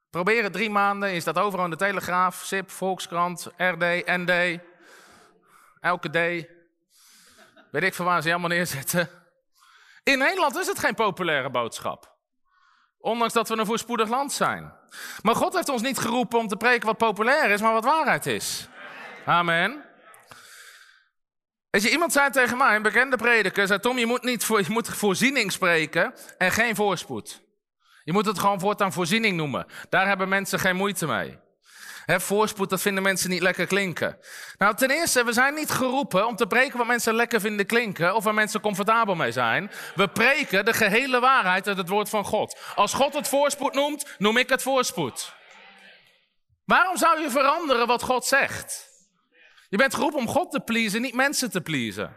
Probeer 0.09 0.43
het 0.43 0.53
drie 0.53 0.69
maanden, 0.69 1.09
je 1.09 1.19
staat 1.19 1.37
overal 1.37 1.65
in 1.65 1.71
de 1.71 1.77
Telegraaf, 1.77 2.35
SIP, 2.35 2.71
Volkskrant, 2.71 3.47
RD, 3.57 4.05
ND, 4.05 4.59
elke 5.79 6.09
D. 6.09 6.47
Weet 7.71 7.83
ik 7.83 7.93
van 7.93 8.05
waar 8.05 8.21
ze 8.21 8.29
allemaal 8.29 8.49
neerzetten. 8.49 9.09
In 10.03 10.17
Nederland 10.17 10.57
is 10.57 10.67
het 10.67 10.79
geen 10.79 10.95
populaire 10.95 11.49
boodschap. 11.49 12.15
Ondanks 13.01 13.33
dat 13.33 13.49
we 13.49 13.57
een 13.57 13.65
voorspoedig 13.65 14.09
land 14.09 14.33
zijn. 14.33 14.73
Maar 15.21 15.35
God 15.35 15.53
heeft 15.53 15.69
ons 15.69 15.81
niet 15.81 15.97
geroepen 15.97 16.39
om 16.39 16.47
te 16.47 16.55
preken 16.55 16.87
wat 16.87 16.97
populair 16.97 17.49
is, 17.49 17.61
maar 17.61 17.73
wat 17.73 17.83
waarheid 17.83 18.25
is. 18.25 18.67
Amen. 19.25 19.83
Weet 21.69 21.83
je, 21.83 21.91
iemand 21.91 22.11
zei 22.11 22.29
tegen 22.29 22.57
mij, 22.57 22.75
een 22.75 22.81
bekende 22.81 23.17
prediker, 23.17 23.67
zei 23.67 23.79
Tom, 23.79 23.97
je 23.97 24.05
moet, 24.05 24.23
niet 24.23 24.45
voor, 24.45 24.59
je 24.59 24.69
moet 24.69 24.89
voorziening 24.89 25.51
spreken 25.51 26.13
en 26.37 26.51
geen 26.51 26.75
voorspoed. 26.75 27.41
Je 28.03 28.13
moet 28.13 28.25
het 28.25 28.39
gewoon 28.39 28.59
voortaan 28.59 28.93
voorziening 28.93 29.37
noemen. 29.37 29.65
Daar 29.89 30.07
hebben 30.07 30.29
mensen 30.29 30.59
geen 30.59 30.75
moeite 30.75 31.07
mee. 31.07 31.39
Voorspoed, 32.19 32.69
dat 32.69 32.81
vinden 32.81 33.03
mensen 33.03 33.29
niet 33.29 33.41
lekker 33.41 33.67
klinken. 33.67 34.17
Nou, 34.57 34.75
ten 34.75 34.89
eerste, 34.89 35.23
we 35.23 35.33
zijn 35.33 35.53
niet 35.53 35.69
geroepen 35.69 36.27
om 36.27 36.35
te 36.35 36.47
preken 36.47 36.77
wat 36.77 36.87
mensen 36.87 37.13
lekker 37.13 37.39
vinden 37.39 37.65
klinken 37.65 38.15
of 38.15 38.23
waar 38.23 38.33
mensen 38.33 38.61
comfortabel 38.61 39.15
mee 39.15 39.31
zijn. 39.31 39.71
We 39.95 40.07
preken 40.07 40.65
de 40.65 40.73
gehele 40.73 41.19
waarheid 41.19 41.67
uit 41.67 41.77
het 41.77 41.89
woord 41.89 42.09
van 42.09 42.25
God. 42.25 42.59
Als 42.75 42.93
God 42.93 43.13
het 43.13 43.27
voorspoed 43.27 43.73
noemt, 43.73 44.15
noem 44.17 44.37
ik 44.37 44.49
het 44.49 44.61
voorspoed. 44.61 45.33
Waarom 46.65 46.97
zou 46.97 47.21
je 47.21 47.29
veranderen 47.29 47.87
wat 47.87 48.03
God 48.03 48.25
zegt? 48.25 48.89
Je 49.69 49.77
bent 49.77 49.93
geroepen 49.93 50.19
om 50.19 50.27
God 50.27 50.51
te 50.51 50.59
pleasen, 50.59 51.01
niet 51.01 51.15
mensen 51.15 51.51
te 51.51 51.61
pleasen. 51.61 52.15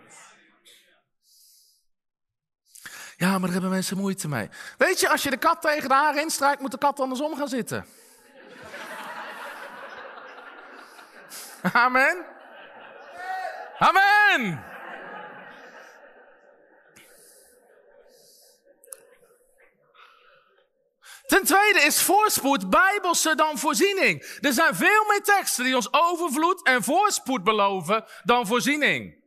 Ja, 3.16 3.30
maar 3.30 3.40
daar 3.40 3.52
hebben 3.52 3.70
mensen 3.70 3.96
moeite 3.96 4.28
mee. 4.28 4.48
Weet 4.78 5.00
je, 5.00 5.09
als 5.09 5.22
je 5.22 5.30
de 5.30 5.37
kat 5.37 5.61
tegen 5.61 5.88
de 5.88 5.94
haar 5.94 6.16
instrijkt, 6.16 6.61
moet 6.61 6.70
de 6.70 6.78
kat 6.78 7.00
andersom 7.00 7.37
gaan 7.37 7.48
zitten. 7.48 7.87
Amen. 11.72 12.24
Amen. 13.79 14.64
Ten 21.27 21.44
tweede 21.44 21.81
is 21.81 22.03
voorspoed 22.03 22.70
bijbelse 22.70 23.35
dan 23.35 23.59
voorziening. 23.59 24.38
Er 24.40 24.53
zijn 24.53 24.74
veel 24.74 25.05
meer 25.09 25.22
teksten 25.22 25.64
die 25.64 25.77
ons 25.77 25.92
overvloed 25.92 26.66
en 26.66 26.83
voorspoed 26.83 27.44
beloven 27.44 28.05
dan 28.22 28.46
voorziening. 28.46 29.22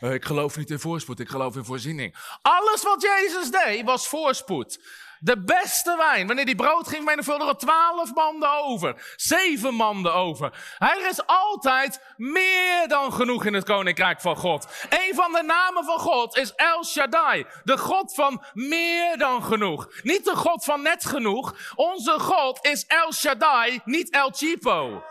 Eh, 0.00 0.14
ik 0.14 0.24
geloof 0.24 0.56
niet 0.56 0.70
in 0.70 0.78
voorspoed, 0.78 1.20
ik 1.20 1.28
geloof 1.28 1.56
in 1.56 1.64
voorziening. 1.64 2.16
Alles 2.42 2.82
wat 2.82 3.02
Jezus 3.02 3.50
deed 3.50 3.84
was 3.84 4.08
voorspoed. 4.08 4.78
De 5.20 5.42
beste 5.44 5.96
wijn. 5.96 6.26
Wanneer 6.26 6.44
die 6.44 6.54
brood 6.54 6.88
ging 6.88 7.04
menigvuldigen, 7.04 7.56
twaalf 7.56 8.14
manden 8.14 8.50
over. 8.50 9.14
Zeven 9.16 9.74
manden 9.74 10.14
over. 10.14 10.76
Hij 10.78 11.06
is 11.10 11.26
altijd 11.26 12.00
meer 12.16 12.88
dan 12.88 13.12
genoeg 13.12 13.44
in 13.44 13.54
het 13.54 13.64
koninkrijk 13.64 14.20
van 14.20 14.36
God. 14.36 14.66
Een 14.88 15.14
van 15.14 15.32
de 15.32 15.42
namen 15.42 15.84
van 15.84 15.98
God 15.98 16.36
is 16.36 16.52
El 16.54 16.84
Shaddai. 16.84 17.46
De 17.64 17.78
God 17.78 18.14
van 18.14 18.42
meer 18.52 19.18
dan 19.18 19.42
genoeg. 19.42 19.88
Niet 20.02 20.24
de 20.24 20.36
God 20.36 20.64
van 20.64 20.82
net 20.82 21.04
genoeg. 21.04 21.54
Onze 21.74 22.18
God 22.18 22.64
is 22.64 22.86
El 22.86 23.12
Shaddai, 23.12 23.80
niet 23.84 24.10
El 24.10 24.30
Chipo. 24.30 25.02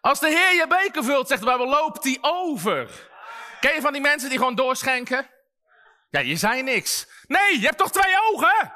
Als 0.00 0.20
de 0.20 0.28
Heer 0.28 0.54
je 0.54 0.66
beker 0.68 1.04
vult, 1.04 1.28
zegt 1.28 1.40
de 1.40 1.46
Bijbel, 1.46 1.68
loopt 1.68 2.02
die 2.02 2.18
over. 2.20 3.10
Ken 3.62 3.74
je 3.74 3.80
van 3.80 3.92
die 3.92 4.00
mensen 4.00 4.28
die 4.28 4.38
gewoon 4.38 4.54
doorschenken? 4.54 5.30
Ja, 6.10 6.20
je 6.20 6.36
zei 6.36 6.62
niks. 6.62 7.06
Nee, 7.26 7.60
je 7.60 7.66
hebt 7.66 7.78
toch 7.78 7.92
twee 7.92 8.14
ogen? 8.30 8.72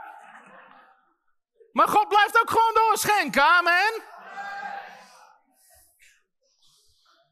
Maar 1.72 1.88
God 1.88 2.08
blijft 2.08 2.40
ook 2.40 2.50
gewoon 2.50 2.74
doorschenken, 2.74 3.42
amen. 3.42 4.02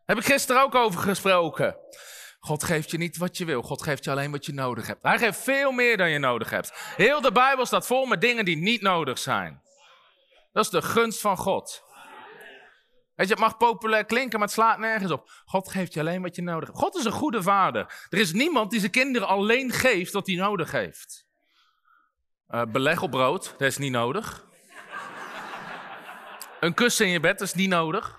Heb 0.06 0.18
ik 0.18 0.24
gisteren 0.24 0.62
ook 0.62 0.74
over 0.74 1.00
gesproken. 1.00 1.76
God 2.38 2.64
geeft 2.64 2.90
je 2.90 2.98
niet 2.98 3.16
wat 3.16 3.36
je 3.36 3.44
wil, 3.44 3.62
God 3.62 3.82
geeft 3.82 4.04
je 4.04 4.10
alleen 4.10 4.30
wat 4.30 4.46
je 4.46 4.52
nodig 4.52 4.86
hebt. 4.86 5.02
Hij 5.02 5.18
geeft 5.18 5.40
veel 5.40 5.72
meer 5.72 5.96
dan 5.96 6.10
je 6.10 6.18
nodig 6.18 6.50
hebt. 6.50 6.72
Heel 6.96 7.20
de 7.20 7.32
Bijbel 7.32 7.66
staat 7.66 7.86
vol 7.86 8.06
met 8.06 8.20
dingen 8.20 8.44
die 8.44 8.56
niet 8.56 8.82
nodig 8.82 9.18
zijn. 9.18 9.62
Dat 10.52 10.64
is 10.64 10.70
de 10.70 10.82
gunst 10.82 11.20
van 11.20 11.36
God. 11.36 11.82
Weet 13.14 13.26
je, 13.28 13.32
het 13.32 13.42
mag 13.42 13.56
populair 13.56 14.04
klinken, 14.04 14.38
maar 14.38 14.48
het 14.48 14.56
slaat 14.56 14.78
nergens 14.78 15.12
op. 15.12 15.30
God 15.44 15.70
geeft 15.70 15.94
je 15.94 16.00
alleen 16.00 16.22
wat 16.22 16.36
je 16.36 16.42
nodig 16.42 16.68
hebt. 16.68 16.80
God 16.80 16.96
is 16.96 17.04
een 17.04 17.12
goede 17.12 17.42
vader. 17.42 18.06
Er 18.08 18.18
is 18.18 18.32
niemand 18.32 18.70
die 18.70 18.80
zijn 18.80 18.92
kinderen 18.92 19.28
alleen 19.28 19.70
geeft 19.70 20.12
wat 20.12 20.26
hij 20.26 20.36
nodig 20.36 20.70
heeft. 20.70 21.26
Uh, 22.48 22.62
beleg 22.64 23.02
op 23.02 23.10
brood, 23.10 23.54
dat 23.58 23.68
is 23.68 23.78
niet 23.78 23.92
nodig. 23.92 24.46
Een 26.60 26.74
kussen 26.74 27.06
in 27.06 27.12
je 27.12 27.20
bed, 27.20 27.38
dat 27.38 27.48
is 27.48 27.54
niet 27.54 27.68
nodig. 27.68 28.18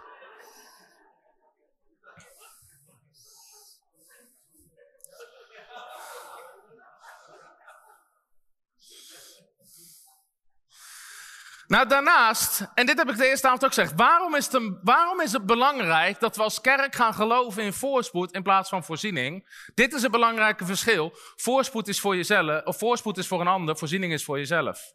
Nou, 11.68 11.88
daarnaast, 11.88 12.68
en 12.74 12.86
dit 12.86 12.98
heb 12.98 13.10
ik 13.10 13.18
de 13.18 13.28
eerste 13.28 13.48
avond 13.48 13.64
ook 13.64 13.74
gezegd, 13.74 13.94
waarom 13.96 14.36
is, 14.36 14.52
het 14.52 14.62
waarom 14.84 15.22
is 15.22 15.32
het 15.32 15.46
belangrijk 15.46 16.20
dat 16.20 16.36
we 16.36 16.44
als 16.44 16.62
kerk 16.62 16.96
gaan 16.96 17.14
geloven 17.14 17.64
in 17.64 17.74
voorspoed 17.74 18.32
in 18.32 18.44
plaats 18.44 18.70
van 18.70 18.84
voorziening? 18.84 19.48
Dit 19.74 19.94
is 19.94 20.02
het 20.02 20.12
belangrijke 20.12 20.66
verschil. 20.66 21.12
Voorspoed 21.36 21.88
is 21.88 22.00
voor 22.00 22.16
jezelf, 22.16 22.64
of 22.64 22.78
voorspoed 22.78 23.18
is 23.18 23.28
voor 23.28 23.42
een 23.42 23.48
ander, 23.48 23.78
voorziening 23.78 24.14
is 24.14 24.24
voor 24.24 24.38
jezelf. 24.38 24.94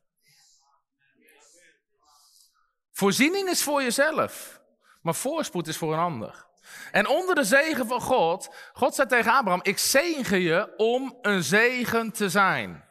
Voorziening 2.93 3.49
is 3.49 3.63
voor 3.63 3.83
jezelf, 3.83 4.61
maar 5.03 5.15
voorspoed 5.15 5.69
is 5.69 5.77
voor 5.77 5.93
een 5.93 5.99
ander. 5.99 6.47
En 6.93 7.09
onder 7.09 7.35
de 7.35 7.45
zegen 7.45 7.87
van 7.87 8.01
God, 8.01 8.55
God 8.73 8.95
zei 8.95 9.09
tegen 9.09 9.33
Abraham, 9.33 9.61
ik 9.63 9.79
zegen 9.79 10.41
je 10.41 10.77
om 10.77 11.19
een 11.23 11.43
zegen 11.43 12.13
te 12.13 12.29
zijn. 12.29 12.90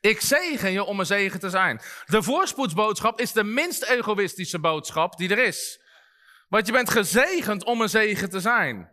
Ik 0.00 0.20
zegen 0.20 0.72
je 0.72 0.84
om 0.84 1.00
een 1.00 1.06
zegen 1.06 1.40
te 1.40 1.50
zijn. 1.50 1.80
De 2.06 2.22
voorspoedsboodschap 2.22 3.20
is 3.20 3.32
de 3.32 3.44
minst 3.44 3.82
egoïstische 3.82 4.58
boodschap 4.58 5.16
die 5.16 5.30
er 5.30 5.38
is. 5.38 5.80
Want 6.48 6.66
je 6.66 6.72
bent 6.72 6.90
gezegend 6.90 7.64
om 7.64 7.80
een 7.80 7.88
zegen 7.88 8.30
te 8.30 8.40
zijn. 8.40 8.90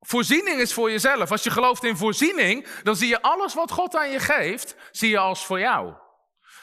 Voorziening 0.00 0.60
is 0.60 0.72
voor 0.72 0.90
jezelf. 0.90 1.30
Als 1.30 1.42
je 1.42 1.50
gelooft 1.50 1.84
in 1.84 1.96
voorziening, 1.96 2.66
dan 2.82 2.96
zie 2.96 3.08
je 3.08 3.22
alles 3.22 3.54
wat 3.54 3.70
God 3.70 3.96
aan 3.96 4.10
je 4.10 4.20
geeft, 4.20 4.76
zie 4.90 5.10
je 5.10 5.18
als 5.18 5.46
voor 5.46 5.58
jou. 5.58 5.94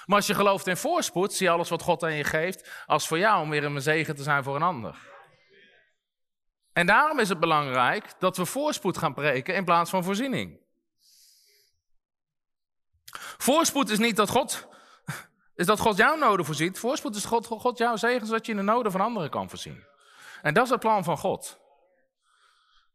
Maar 0.06 0.18
als 0.18 0.28
je 0.28 0.34
gelooft 0.34 0.68
in 0.68 0.78
voorspoed, 0.78 1.34
zie 1.34 1.46
je 1.46 1.52
alles 1.54 1.70
wat 1.70 1.82
God 1.82 2.04
aan 2.04 2.14
je 2.14 2.24
geeft 2.24 2.84
als 2.86 3.08
voor 3.08 3.18
jou 3.18 3.42
om 3.42 3.50
weer 3.50 3.64
een 3.64 3.82
zegen 3.82 4.16
te 4.16 4.24
zijn 4.24 4.44
voor 4.44 4.56
een 4.56 4.62
ander. 4.62 4.96
En 6.74 6.86
daarom 6.86 7.20
is 7.20 7.30
het 7.30 7.40
belangrijk 7.40 8.20
dat 8.20 8.38
we 8.38 8.46
voorspoed 8.46 8.98
gaan 8.98 9.14
preken 9.14 9.56
in 9.56 9.66
plaats 9.66 9.90
van 9.90 10.04
voorziening. 10.04 10.60
Voorspoed 13.42 13.90
is 13.90 13.98
niet 13.98 14.16
dat 14.16 14.30
God, 14.30 14.68
is 15.56 15.66
dat 15.66 15.80
God 15.80 15.98
jouw 15.98 16.16
noden 16.16 16.46
voorziet. 16.46 16.80
Voorspoed 16.80 17.16
is 17.16 17.26
God, 17.26 17.46
God 17.46 17.78
jouw 17.78 17.96
zegen, 17.96 18.28
zodat 18.28 18.46
je 18.46 18.52
in 18.52 18.58
de 18.58 18.64
noden 18.64 18.92
van 18.92 19.02
anderen 19.02 19.30
kan 19.30 19.50
voorzien. 19.50 19.84
En 20.42 20.54
dat 20.54 20.64
is 20.64 20.70
het 20.70 20.80
plan 20.80 21.04
van 21.04 21.18
God. 21.18 21.60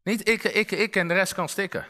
Niet 0.02 0.28
ik, 0.28 0.42
ik, 0.42 0.70
ik 0.70 0.96
en 0.96 1.08
de 1.08 1.14
rest 1.14 1.34
kan 1.34 1.48
stikken. 1.48 1.86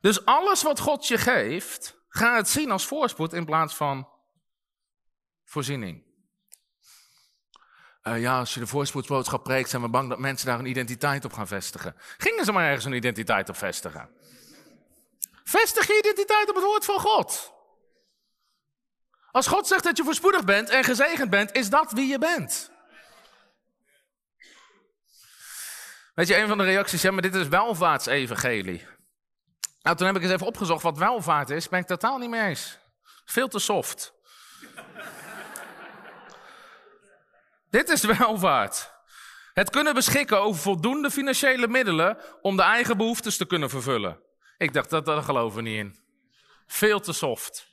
Dus 0.00 0.24
alles 0.24 0.62
wat 0.62 0.80
God 0.80 1.06
je 1.06 1.18
geeft, 1.18 1.96
ga 2.08 2.36
het 2.36 2.48
zien 2.48 2.70
als 2.70 2.86
voorspoed 2.86 3.32
in 3.32 3.44
plaats 3.44 3.74
van 3.74 4.08
voorziening. 5.44 6.04
Uh, 8.02 8.20
ja, 8.20 8.38
als 8.38 8.54
je 8.54 8.60
de 8.60 8.66
voorspoedsboodschap 8.66 9.42
preekt, 9.44 9.70
zijn 9.70 9.82
we 9.82 9.88
bang 9.88 10.08
dat 10.08 10.18
mensen 10.18 10.46
daar 10.46 10.58
een 10.58 10.66
identiteit 10.66 11.24
op 11.24 11.32
gaan 11.32 11.46
vestigen. 11.46 11.96
Gingen 12.16 12.44
ze 12.44 12.52
maar 12.52 12.66
ergens 12.66 12.84
een 12.84 12.92
identiteit 12.92 13.48
op 13.48 13.56
vestigen. 13.56 14.10
Vestig 15.48 15.86
je 15.86 15.98
identiteit 15.98 16.48
op 16.48 16.54
het 16.54 16.64
woord 16.64 16.84
van 16.84 17.00
God. 17.00 17.52
Als 19.30 19.46
God 19.46 19.66
zegt 19.66 19.84
dat 19.84 19.96
je 19.96 20.04
voorspoedig 20.04 20.44
bent 20.44 20.68
en 20.68 20.84
gezegend 20.84 21.30
bent, 21.30 21.52
is 21.52 21.70
dat 21.70 21.92
wie 21.92 22.06
je 22.06 22.18
bent. 22.18 22.70
Weet 26.14 26.28
je, 26.28 26.36
een 26.36 26.48
van 26.48 26.58
de 26.58 26.64
reacties, 26.64 27.02
ja, 27.02 27.10
maar 27.10 27.22
dit 27.22 27.34
is 27.34 27.48
welvaartsevangelie. 27.48 28.86
Nou, 29.82 29.96
toen 29.96 30.06
heb 30.06 30.16
ik 30.16 30.22
eens 30.22 30.32
even 30.32 30.46
opgezocht 30.46 30.82
wat 30.82 30.98
welvaart 30.98 31.50
is. 31.50 31.68
Ben 31.68 31.80
ik 31.80 31.86
totaal 31.86 32.18
niet 32.18 32.30
mee 32.30 32.48
eens. 32.48 32.78
Veel 33.24 33.48
te 33.48 33.58
soft. 33.58 34.12
Dit 37.70 37.88
is 37.88 38.04
welvaart. 38.04 38.94
Het 39.52 39.70
kunnen 39.70 39.94
beschikken 39.94 40.40
over 40.40 40.60
voldoende 40.60 41.10
financiële 41.10 41.68
middelen 41.68 42.18
om 42.40 42.56
de 42.56 42.62
eigen 42.62 42.96
behoeftes 42.96 43.36
te 43.36 43.46
kunnen 43.46 43.70
vervullen. 43.70 44.24
Ik 44.58 44.72
dacht, 44.72 44.90
dat, 44.90 45.04
dat 45.04 45.24
geloven 45.24 45.56
we 45.56 45.68
niet 45.68 45.78
in. 45.78 45.98
Veel 46.66 47.00
te 47.00 47.12
soft. 47.12 47.68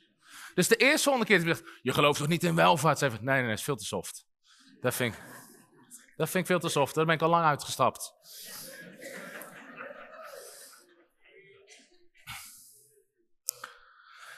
Dus 0.54 0.68
de 0.68 0.76
eerste 0.76 1.08
honderd 1.08 1.30
keer 1.30 1.48
ik 1.48 1.78
je 1.82 1.92
gelooft 1.92 2.18
toch 2.18 2.28
niet 2.28 2.42
in 2.42 2.54
welvaart? 2.54 2.98
Zei 2.98 3.10
nee, 3.10 3.20
nee, 3.20 3.42
nee, 3.42 3.52
is 3.52 3.62
veel 3.62 3.76
te 3.76 3.84
soft. 3.84 4.26
Dat 4.80 4.94
vind, 4.94 5.14
ik, 5.14 5.20
dat 6.16 6.30
vind 6.30 6.44
ik 6.44 6.50
veel 6.50 6.60
te 6.60 6.68
soft. 6.68 6.94
Daar 6.94 7.04
ben 7.04 7.14
ik 7.14 7.22
al 7.22 7.28
lang 7.28 7.44
uitgestapt. 7.44 8.12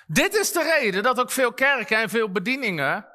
Dit 0.06 0.34
is 0.34 0.52
de 0.52 0.62
reden 0.62 1.02
dat 1.02 1.20
ook 1.20 1.30
veel 1.30 1.52
kerken 1.52 1.98
en 1.98 2.08
veel 2.08 2.30
bedieningen 2.30 3.08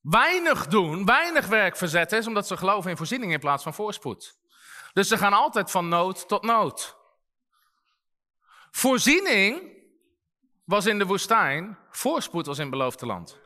weinig 0.00 0.66
doen, 0.66 1.04
weinig 1.04 1.46
werk 1.46 1.76
verzetten, 1.76 2.18
is 2.18 2.26
omdat 2.26 2.46
ze 2.46 2.56
geloven 2.56 2.90
in 2.90 2.96
voorziening 2.96 3.32
in 3.32 3.40
plaats 3.40 3.62
van 3.62 3.74
voorspoed. 3.74 4.40
Dus 4.92 5.08
ze 5.08 5.18
gaan 5.18 5.32
altijd 5.32 5.70
van 5.70 5.88
nood 5.88 6.28
tot 6.28 6.42
nood. 6.42 7.01
Voorziening 8.74 9.62
was 10.64 10.86
in 10.86 10.98
de 10.98 11.06
woestijn, 11.06 11.78
voorspoed 11.90 12.46
was 12.46 12.58
in 12.58 12.70
beloofde 12.70 13.06
land. 13.06 13.40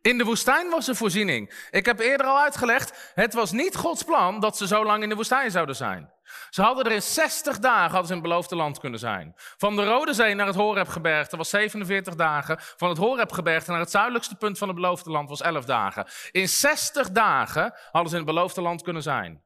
In 0.00 0.18
de 0.18 0.24
woestijn 0.24 0.70
was 0.70 0.88
er 0.88 0.96
voorziening. 0.96 1.68
Ik 1.70 1.86
heb 1.86 1.98
eerder 1.98 2.26
al 2.26 2.38
uitgelegd, 2.38 3.12
het 3.14 3.34
was 3.34 3.52
niet 3.52 3.76
Gods 3.76 4.02
plan 4.02 4.40
dat 4.40 4.56
ze 4.56 4.66
zo 4.66 4.84
lang 4.84 5.02
in 5.02 5.08
de 5.08 5.14
woestijn 5.14 5.50
zouden 5.50 5.76
zijn. 5.76 6.12
Ze 6.50 6.62
hadden 6.62 6.84
er 6.84 6.92
in 6.92 7.02
60 7.02 7.58
dagen 7.58 8.06
ze 8.06 8.12
in 8.12 8.18
het 8.18 8.28
beloofde 8.28 8.56
land 8.56 8.78
kunnen 8.78 8.98
zijn. 8.98 9.32
Van 9.36 9.76
de 9.76 9.84
Rode 9.84 10.12
Zee 10.12 10.34
naar 10.34 10.46
het 10.46 10.56
Horebgebergte 10.56 11.36
was 11.36 11.50
47 11.50 12.14
dagen. 12.14 12.56
Van 12.58 12.88
het 12.88 12.98
Horebgebergte 12.98 13.70
naar 13.70 13.80
het 13.80 13.90
zuidelijkste 13.90 14.34
punt 14.34 14.58
van 14.58 14.68
het 14.68 14.76
beloofde 14.76 15.10
land 15.10 15.28
was 15.28 15.40
11 15.40 15.64
dagen. 15.64 16.06
In 16.30 16.48
60 16.48 17.10
dagen 17.10 17.74
hadden 17.92 18.10
ze 18.10 18.16
in 18.18 18.22
het 18.22 18.34
beloofde 18.34 18.60
land 18.60 18.82
kunnen 18.82 19.02
zijn. 19.02 19.42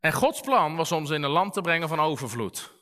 En 0.00 0.12
Gods 0.12 0.40
plan 0.40 0.76
was 0.76 0.92
om 0.92 1.06
ze 1.06 1.14
in 1.14 1.22
een 1.22 1.30
land 1.30 1.52
te 1.52 1.60
brengen 1.60 1.88
van 1.88 2.00
overvloed. 2.00 2.79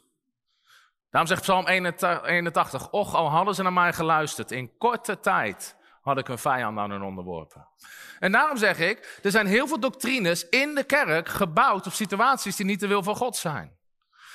Daarom 1.11 1.31
zegt 1.31 1.43
Psalm 1.43 1.67
81, 1.67 2.91
och 2.91 3.15
al 3.15 3.31
hadden 3.31 3.55
ze 3.55 3.63
naar 3.63 3.73
mij 3.73 3.93
geluisterd, 3.93 4.51
in 4.51 4.77
korte 4.79 5.21
tijd 5.21 5.77
had 6.03 6.19
ik 6.19 6.27
hun 6.27 6.39
vijand 6.39 6.79
aan 6.79 6.91
hun 6.91 7.03
onderworpen. 7.03 7.67
En 8.19 8.33
daarom 8.33 8.57
zeg 8.57 8.79
ik, 8.79 9.21
er 9.23 9.31
zijn 9.31 9.47
heel 9.47 9.67
veel 9.67 9.81
doctrines 9.81 10.49
in 10.49 10.75
de 10.75 10.85
kerk 10.85 11.29
gebouwd 11.29 11.87
op 11.87 11.93
situaties 11.93 12.57
die 12.57 12.67
niet 12.67 12.81
de 12.81 12.87
wil 12.87 13.03
van 13.03 13.17
God 13.17 13.37
zijn. 13.37 13.77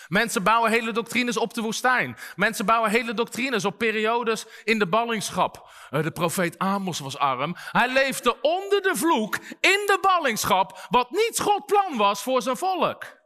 Mensen 0.08 0.44
bouwen 0.44 0.72
hele 0.72 0.92
doctrines 0.92 1.38
op 1.38 1.54
de 1.54 1.62
woestijn. 1.62 2.18
Mensen 2.36 2.66
bouwen 2.66 2.90
hele 2.90 3.14
doctrines 3.14 3.66
op 3.66 3.78
periodes 3.78 4.46
in 4.64 4.80
de 4.80 4.88
ballingschap. 4.88 5.70
Eh, 5.90 6.04
de 6.04 6.12
profeet 6.12 6.58
Amos 6.58 7.00
was 7.00 7.18
arm. 7.18 7.56
Hij 7.72 7.94
leefde 7.94 8.42
onder 8.42 8.82
de 8.82 8.96
vloek 8.96 9.36
in 9.60 9.84
de 9.86 9.98
ballingschap, 10.02 10.88
wat 10.90 11.12
niet 11.12 11.40
Gods 11.40 11.66
plan 11.66 11.98
was 11.98 12.24
voor 12.24 12.42
zijn 12.42 12.58
volk. 12.58 13.23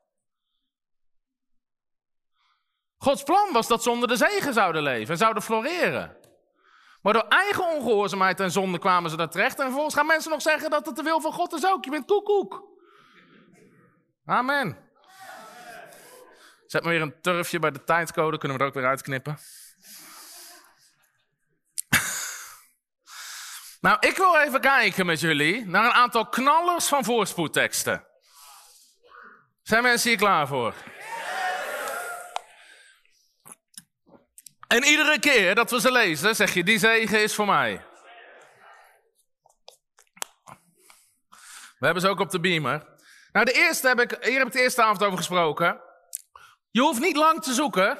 Gods 2.97 3.23
plan 3.23 3.51
was 3.51 3.67
dat 3.67 3.83
ze 3.83 3.89
onder 3.89 4.07
de 4.07 4.15
zegen 4.15 4.53
zouden 4.53 4.83
leven 4.83 5.11
en 5.11 5.17
zouden 5.17 5.43
floreren. 5.43 6.17
Maar 7.01 7.13
door 7.13 7.27
eigen 7.27 7.67
ongehoorzaamheid 7.67 8.39
en 8.39 8.51
zonde 8.51 8.79
kwamen 8.79 9.09
ze 9.09 9.17
daar 9.17 9.29
terecht. 9.29 9.59
En 9.59 9.65
vervolgens 9.65 9.95
gaan 9.95 10.05
mensen 10.05 10.31
nog 10.31 10.41
zeggen 10.41 10.69
dat 10.69 10.85
het 10.85 10.95
de 10.95 11.03
wil 11.03 11.21
van 11.21 11.33
God 11.33 11.53
is 11.53 11.65
ook. 11.65 11.83
Je 11.83 11.91
bent 11.91 12.05
koekoek. 12.05 12.63
Amen. 14.25 14.77
Zet 16.65 16.83
maar 16.83 16.91
weer 16.91 17.01
een 17.01 17.21
turfje 17.21 17.59
bij 17.59 17.71
de 17.71 17.83
tijdcode, 17.83 18.37
kunnen 18.37 18.57
we 18.57 18.63
er 18.63 18.69
ook 18.69 18.75
weer 18.75 18.87
uitknippen. 18.87 19.37
nou, 23.81 23.97
ik 23.99 24.17
wil 24.17 24.37
even 24.37 24.61
kijken 24.61 25.05
met 25.05 25.19
jullie 25.19 25.65
naar 25.65 25.85
een 25.85 25.91
aantal 25.91 26.27
knallers 26.27 26.87
van 26.87 27.03
voorspoedteksten. 27.03 28.07
Zijn 29.61 29.83
mensen 29.83 30.09
hier 30.09 30.17
klaar 30.17 30.47
voor? 30.47 30.73
En 34.67 34.83
iedere 34.83 35.19
keer 35.19 35.55
dat 35.55 35.71
we 35.71 35.79
ze 35.79 35.91
lezen, 35.91 36.35
zeg 36.35 36.53
je, 36.53 36.63
die 36.63 36.79
zegen 36.79 37.21
is 37.21 37.35
voor 37.35 37.45
mij. 37.45 37.85
We 41.79 41.85
hebben 41.85 42.01
ze 42.01 42.09
ook 42.09 42.19
op 42.19 42.29
de 42.29 42.39
beamer. 42.39 42.85
Nou, 43.31 43.45
de 43.45 43.51
eerste 43.51 43.87
heb 43.87 43.99
ik, 43.99 44.17
hier 44.21 44.37
heb 44.37 44.47
ik 44.47 44.53
de 44.53 44.61
eerste 44.61 44.81
avond 44.81 45.03
over 45.03 45.17
gesproken. 45.17 45.81
Je 46.71 46.81
hoeft 46.81 46.99
niet 46.99 47.15
lang 47.15 47.43
te 47.43 47.53
zoeken 47.53 47.97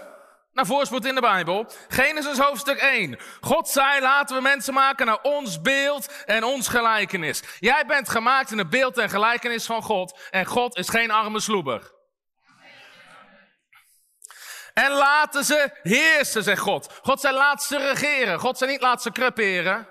naar 0.54 0.66
voorspoed 0.66 1.06
in 1.06 1.16
de 1.16 1.22
Bijbel. 1.22 1.72
Genesis 1.88 2.38
hoofdstuk 2.38 2.78
1. 2.78 3.20
God 3.42 3.70
zei, 3.70 4.02
laten 4.02 4.36
we 4.36 4.42
mensen 4.42 4.74
maken 4.74 5.06
naar 5.06 5.22
ons 5.22 5.62
beeld 5.62 6.24
en 6.26 6.44
ons 6.44 6.68
gelijkenis. 6.68 7.44
Jij 7.60 7.86
bent 7.86 8.10
gemaakt 8.10 8.52
in 8.52 8.58
het 8.58 8.70
beeld 8.70 8.98
en 8.98 9.10
gelijkenis 9.10 9.66
van 9.66 9.82
God. 9.82 10.20
En 10.30 10.46
God 10.46 10.78
is 10.78 10.90
geen 10.90 11.12
arme 11.12 11.40
sloeber. 11.40 11.97
En 14.78 14.92
laten 14.92 15.44
ze 15.44 15.70
heersen, 15.84 16.44
zegt 16.44 16.62
God. 16.62 17.00
God 17.02 17.20
zei, 17.20 17.36
laat 17.36 17.64
ze 17.64 17.78
regeren. 17.78 18.40
God 18.40 18.58
zei 18.58 18.72
niet, 18.72 18.82
laat 18.82 19.02
ze 19.02 19.12
creperen. 19.12 19.90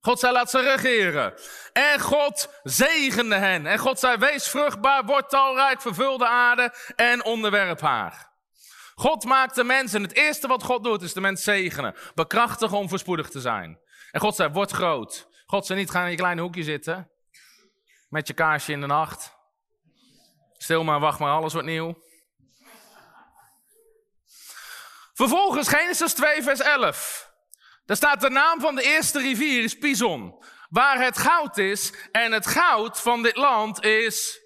God 0.00 0.18
zei, 0.18 0.32
laat 0.32 0.50
ze 0.50 0.60
regeren. 0.60 1.34
En 1.72 2.00
God 2.00 2.60
zegende 2.62 3.34
hen. 3.34 3.66
En 3.66 3.78
God 3.78 3.98
zei, 3.98 4.16
wees 4.16 4.48
vruchtbaar, 4.48 5.04
word 5.04 5.30
talrijk, 5.30 5.80
vervul 5.80 6.18
de 6.18 6.26
aarde 6.26 6.74
en 6.96 7.24
onderwerp 7.24 7.80
haar. 7.80 8.30
God 8.94 9.24
maakt 9.24 9.54
de 9.54 9.64
mensen. 9.64 10.02
Het 10.02 10.14
eerste 10.14 10.48
wat 10.48 10.62
God 10.62 10.84
doet, 10.84 11.02
is 11.02 11.12
de 11.12 11.20
mens 11.20 11.42
zegenen. 11.42 11.94
Bekrachtigen 12.14 12.78
om 12.78 12.88
voorspoedig 12.88 13.28
te 13.28 13.40
zijn. 13.40 13.80
En 14.10 14.20
God 14.20 14.36
zei, 14.36 14.52
word 14.52 14.70
groot. 14.70 15.28
God 15.46 15.66
zei 15.66 15.78
niet, 15.78 15.90
ga 15.90 16.04
in 16.04 16.10
je 16.10 16.16
kleine 16.16 16.40
hoekje 16.40 16.62
zitten. 16.62 17.10
Met 18.08 18.26
je 18.26 18.34
kaarsje 18.34 18.72
in 18.72 18.80
de 18.80 18.86
nacht. 18.86 19.36
Stil 20.52 20.84
maar, 20.84 21.00
wacht 21.00 21.18
maar, 21.18 21.32
alles 21.32 21.52
wordt 21.52 21.68
nieuw. 21.68 22.10
Vervolgens 25.22 25.68
Genesis 25.68 26.12
2, 26.12 26.42
vers 26.42 26.60
11. 26.60 27.32
Daar 27.86 27.96
staat 27.96 28.20
de 28.20 28.30
naam 28.30 28.60
van 28.60 28.74
de 28.74 28.82
eerste 28.82 29.18
rivier 29.18 29.62
is 29.62 29.78
Pison. 29.78 30.44
Waar 30.68 31.04
het 31.04 31.18
goud 31.18 31.58
is. 31.58 31.92
En 32.12 32.32
het 32.32 32.46
goud 32.46 33.00
van 33.00 33.22
dit 33.22 33.36
land 33.36 33.84
is. 33.84 34.40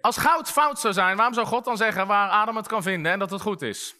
Als 0.00 0.16
goud 0.16 0.50
fout 0.50 0.80
zou 0.80 0.94
zijn, 0.94 1.16
waarom 1.16 1.34
zou 1.34 1.46
God 1.46 1.64
dan 1.64 1.76
zeggen 1.76 2.06
waar 2.06 2.30
Adam 2.30 2.56
het 2.56 2.66
kan 2.66 2.82
vinden 2.82 3.12
en 3.12 3.18
dat 3.18 3.30
het 3.30 3.40
goed 3.40 3.62
is? 3.62 3.94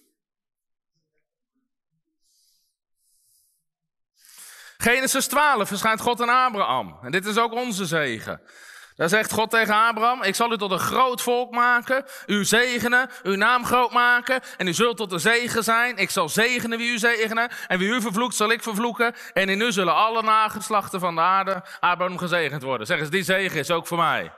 Genesis 4.77 5.27
12 5.27 5.68
verschijnt 5.68 6.01
God 6.01 6.20
aan 6.20 6.46
Abraham. 6.46 6.98
En 7.03 7.11
dit 7.11 7.27
is 7.27 7.38
ook 7.38 7.53
onze 7.53 7.87
zegen. 7.87 8.42
Daar 8.98 9.08
zegt 9.08 9.32
God 9.32 9.50
tegen 9.50 9.74
Abraham, 9.74 10.22
ik 10.22 10.34
zal 10.34 10.52
u 10.52 10.56
tot 10.56 10.70
een 10.70 10.78
groot 10.78 11.22
volk 11.22 11.50
maken, 11.50 12.04
u 12.26 12.44
zegenen, 12.44 13.11
uw 13.22 13.34
naam 13.34 13.64
groot 13.64 13.92
maken 13.92 14.40
en 14.56 14.66
u 14.66 14.72
zult 14.72 14.96
tot 14.96 15.12
een 15.12 15.20
zegen 15.20 15.64
zijn. 15.64 15.96
Ik 15.96 16.11
zal 16.11 16.28
zegenen 16.28 16.78
wie 16.78 16.92
u 16.92 16.98
zegenen 16.98 17.50
en 17.66 17.78
wie 17.78 17.88
u 17.88 18.00
vervloekt 18.00 18.34
zal 18.34 18.50
ik 18.50 18.62
vervloeken 18.62 19.14
en 19.32 19.48
in 19.48 19.61
u 19.61 19.72
zullen 19.72 19.94
alle 19.94 20.22
nageslachten 20.22 21.00
van 21.00 21.14
de 21.14 21.20
aarde 21.20 21.62
Abraham 21.80 22.18
gezegend 22.18 22.62
worden. 22.62 22.87
Zeg 22.87 22.98
eens, 22.98 23.11
die 23.11 23.22
zegen 23.22 23.58
is 23.58 23.70
ook 23.70 23.87
voor 23.87 23.98
mij. 23.98 24.32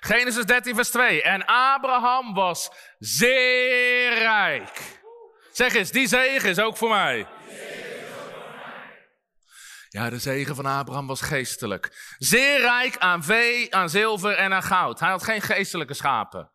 Genesis 0.00 0.44
13 0.44 0.74
vers 0.74 0.90
2. 0.90 1.22
En 1.22 1.44
Abraham 1.44 2.34
was 2.34 2.70
zeer 2.98 4.14
rijk. 4.18 5.00
Zeg 5.52 5.74
eens, 5.74 5.90
die 5.90 6.08
zegen 6.08 6.50
is 6.50 6.58
ook 6.58 6.76
voor 6.76 6.88
mij. 6.88 7.26
Ja, 9.92 10.10
de 10.10 10.18
zegen 10.18 10.54
van 10.54 10.66
Abraham 10.66 11.06
was 11.06 11.20
geestelijk. 11.20 12.14
Zeer 12.18 12.60
rijk 12.60 12.98
aan 12.98 13.24
vee, 13.24 13.74
aan 13.74 13.90
zilver 13.90 14.36
en 14.36 14.52
aan 14.52 14.62
goud. 14.62 15.00
Hij 15.00 15.10
had 15.10 15.22
geen 15.22 15.40
geestelijke 15.40 15.94
schapen. 15.94 16.50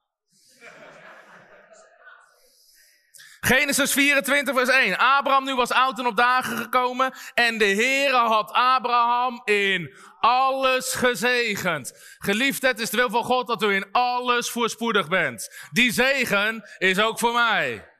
Genesis 3.39 3.91
24, 3.91 4.55
vers 4.55 4.69
1. 4.69 4.97
Abraham 4.97 5.45
nu 5.45 5.55
was 5.55 5.71
oud 5.71 5.99
en 5.99 6.05
op 6.05 6.17
dagen 6.17 6.57
gekomen. 6.57 7.13
En 7.33 7.57
de 7.57 7.65
Heere 7.65 8.17
had 8.17 8.51
Abraham 8.51 9.41
in 9.45 9.95
alles 10.19 10.93
gezegend. 10.93 12.15
Geliefd, 12.17 12.61
het 12.61 12.79
is 12.79 12.89
de 12.89 12.97
wil 12.97 13.09
van 13.09 13.23
God 13.23 13.47
dat 13.47 13.63
u 13.63 13.73
in 13.73 13.91
alles 13.91 14.49
voorspoedig 14.49 15.07
bent. 15.07 15.67
Die 15.71 15.91
zegen 15.91 16.69
is 16.77 16.99
ook 16.99 17.19
voor 17.19 17.33
mij. 17.33 17.96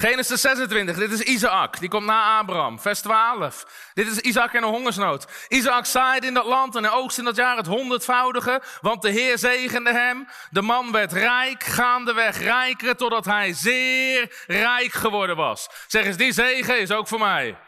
Genesis 0.00 0.40
26, 0.40 0.96
dit 0.96 1.12
is 1.12 1.20
Isaac, 1.20 1.80
die 1.80 1.88
komt 1.88 2.06
na 2.06 2.38
Abraham. 2.38 2.80
Vers 2.80 3.00
12, 3.00 3.66
dit 3.94 4.06
is 4.06 4.18
Isaac 4.18 4.52
en 4.52 4.62
een 4.62 4.68
hongersnood. 4.68 5.26
Isaac 5.48 5.86
zaaide 5.86 6.26
in 6.26 6.34
dat 6.34 6.44
land 6.44 6.76
en 6.76 6.90
oogst 6.90 7.18
in 7.18 7.24
dat 7.24 7.36
jaar 7.36 7.56
het 7.56 7.66
honderdvoudige, 7.66 8.62
want 8.80 9.02
de 9.02 9.10
Heer 9.10 9.38
zegende 9.38 9.92
hem. 9.92 10.28
De 10.50 10.62
man 10.62 10.92
werd 10.92 11.12
rijk, 11.12 11.64
gaandeweg 11.64 12.38
rijker, 12.38 12.96
totdat 12.96 13.24
hij 13.24 13.52
zeer 13.52 14.44
rijk 14.46 14.92
geworden 14.92 15.36
was. 15.36 15.68
Zeg 15.86 16.04
eens, 16.04 16.16
die 16.16 16.32
zegen 16.32 16.80
is 16.80 16.90
ook 16.90 17.08
voor 17.08 17.18
mij. 17.18 17.58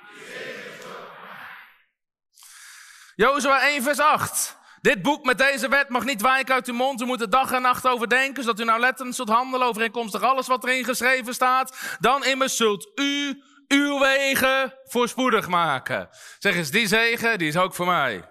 Jozua 3.14 3.60
1 3.60 3.82
vers 3.82 3.98
8. 3.98 4.58
Dit 4.80 5.02
boek 5.02 5.24
met 5.24 5.38
deze 5.38 5.68
wet 5.68 5.88
mag 5.88 6.04
niet 6.04 6.20
wijken 6.22 6.54
uit 6.54 6.66
uw 6.66 6.74
mond. 6.74 7.00
U 7.00 7.04
moet 7.04 7.20
er 7.20 7.30
dag 7.30 7.52
en 7.52 7.62
nacht 7.62 7.86
over 7.86 8.08
denken, 8.08 8.42
zodat 8.42 8.60
u 8.60 8.64
nou 8.64 8.80
lettend 8.80 9.14
zult 9.14 9.28
handelen 9.28 9.66
overeenkomstig 9.66 10.22
alles 10.22 10.46
wat 10.46 10.64
erin 10.64 10.84
geschreven 10.84 11.34
staat. 11.34 11.96
Dan 11.98 12.24
immers 12.24 12.56
zult 12.56 12.90
u 12.94 13.42
uw 13.68 13.98
wegen 13.98 14.74
voorspoedig 14.84 15.48
maken. 15.48 16.08
Zeg 16.38 16.56
eens, 16.56 16.70
die 16.70 16.86
zegen, 16.86 17.38
die 17.38 17.48
is 17.48 17.56
ook 17.56 17.74
voor 17.74 17.86
mij. 17.86 18.24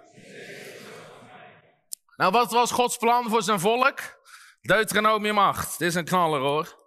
Nou, 2.16 2.32
wat 2.32 2.52
was 2.52 2.70
Gods 2.70 2.96
plan 2.96 3.28
voor 3.28 3.42
zijn 3.42 3.60
volk? 3.60 3.98
Deuteronomium 4.60 5.38
8. 5.38 5.78
Dit 5.78 5.88
is 5.88 5.94
een 5.94 6.04
knaller 6.04 6.40
hoor. 6.40 6.79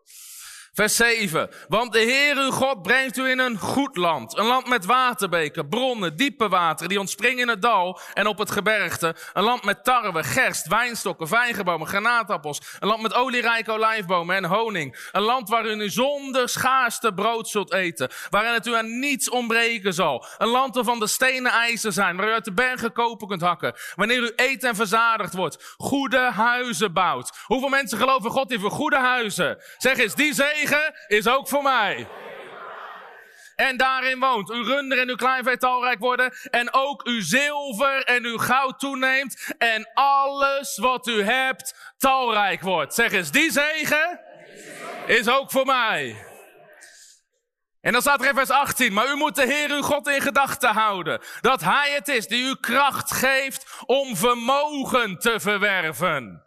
Vers 0.74 0.96
7. 0.96 1.50
Want 1.68 1.94
de 1.94 2.00
Heer 2.00 2.38
uw 2.38 2.52
God 2.52 2.82
brengt 2.82 3.18
u 3.18 3.30
in 3.30 3.40
een 3.40 3.58
goed 3.58 3.98
land. 3.98 4.38
Een 4.38 4.46
land 4.46 4.68
met 4.68 4.86
waterbeken, 4.86 5.70
bronnen, 5.70 6.16
diepe 6.16 6.50
wateren 6.50 6.90
die 6.90 7.00
ontspringen 7.00 7.40
in 7.40 7.48
het 7.48 7.62
dal 7.62 8.00
en 8.14 8.28
op 8.28 8.38
het 8.38 8.52
gebergte. 8.52 9.16
Een 9.34 9.44
land 9.44 9.64
met 9.64 9.84
tarwe, 9.84 10.24
gerst, 10.24 10.68
wijnstokken, 10.68 11.28
vijgenbomen, 11.28 11.88
granaatappels. 11.88 12.62
Een 12.80 12.88
land 12.88 13.02
met 13.02 13.14
olierijke 13.14 13.72
olijfbomen 13.72 14.36
en 14.36 14.46
honing. 14.46 15.10
Een 15.12 15.22
land 15.22 15.50
waarin 15.50 15.80
u 15.80 15.90
zonder 15.90 16.50
schaarste 16.50 17.14
brood 17.14 17.50
zult 17.50 17.74
eten. 17.74 18.10
Waarin 18.30 18.54
het 18.54 18.68
u 18.68 18.76
aan 18.76 19.00
niets 19.00 19.30
ontbreken 19.30 19.94
zal. 19.94 20.26
Een 20.38 20.48
land 20.48 20.76
waarvan 20.76 21.00
de 21.00 21.08
stenen 21.08 21.52
ijzer 21.52 21.92
zijn, 21.92 22.18
waar 22.18 22.28
u 22.28 22.32
uit 22.32 22.46
de 22.46 22.54
bergen 22.54 22.92
kopen 22.92 23.28
kunt 23.28 23.42
hakken. 23.42 23.74
Wanneer 23.96 24.22
u 24.22 24.34
eet 24.36 24.64
en 24.64 24.76
verzadigd 24.76 25.34
wordt. 25.34 25.76
Goede 25.78 26.32
huizen 26.32 26.94
bouwt. 26.94 27.44
Hoeveel 27.46 27.70
mensen 27.70 27.98
geloven 27.98 28.32
God 28.32 28.50
heeft 28.50 28.64
goede 28.64 29.00
huizen? 29.00 29.58
Zeg 29.78 29.98
eens, 29.98 30.16
die 30.16 30.34
zegen 30.34 30.62
is 31.08 31.28
ook 31.28 31.48
voor 31.48 31.64
mij. 31.64 32.08
En 33.56 33.78
daarin 33.78 34.20
woont 34.20 34.50
uw 34.50 34.64
runder 34.64 35.00
en 35.00 35.10
uw 35.10 35.16
kleinvee 35.16 35.58
talrijk 35.58 36.00
worden. 36.00 36.34
En 36.50 36.74
ook 36.74 37.04
uw 37.04 37.22
zilver 37.22 38.04
en 38.04 38.26
uw 38.26 38.38
goud 38.38 38.80
toeneemt. 38.80 39.54
En 39.58 39.90
alles 39.94 40.78
wat 40.78 41.08
u 41.08 41.24
hebt 41.24 41.94
talrijk 41.98 42.62
wordt. 42.62 42.94
Zeg 42.94 43.12
eens, 43.12 43.32
die 43.32 43.52
zegen 43.52 44.20
is 45.06 45.30
ook 45.30 45.52
voor 45.52 45.66
mij. 45.66 46.26
En 47.82 47.92
dan 47.92 48.02
staat 48.02 48.22
er 48.22 48.28
in 48.28 48.36
vers 48.36 48.50
18, 48.50 48.94
maar 48.94 49.08
u 49.08 49.16
moet 49.16 49.36
de 49.36 49.46
Heer 49.46 49.70
uw 49.70 49.82
God 49.82 50.08
in 50.08 50.22
gedachten 50.22 50.70
houden. 50.70 51.22
Dat 51.42 51.62
Hij 51.62 51.92
het 51.92 52.08
is 52.08 52.28
die 52.28 52.44
u 52.44 52.56
kracht 52.60 53.12
geeft 53.12 53.66
om 53.86 54.16
vermogen 54.16 55.20
te 55.20 55.40
verwerven. 55.40 56.44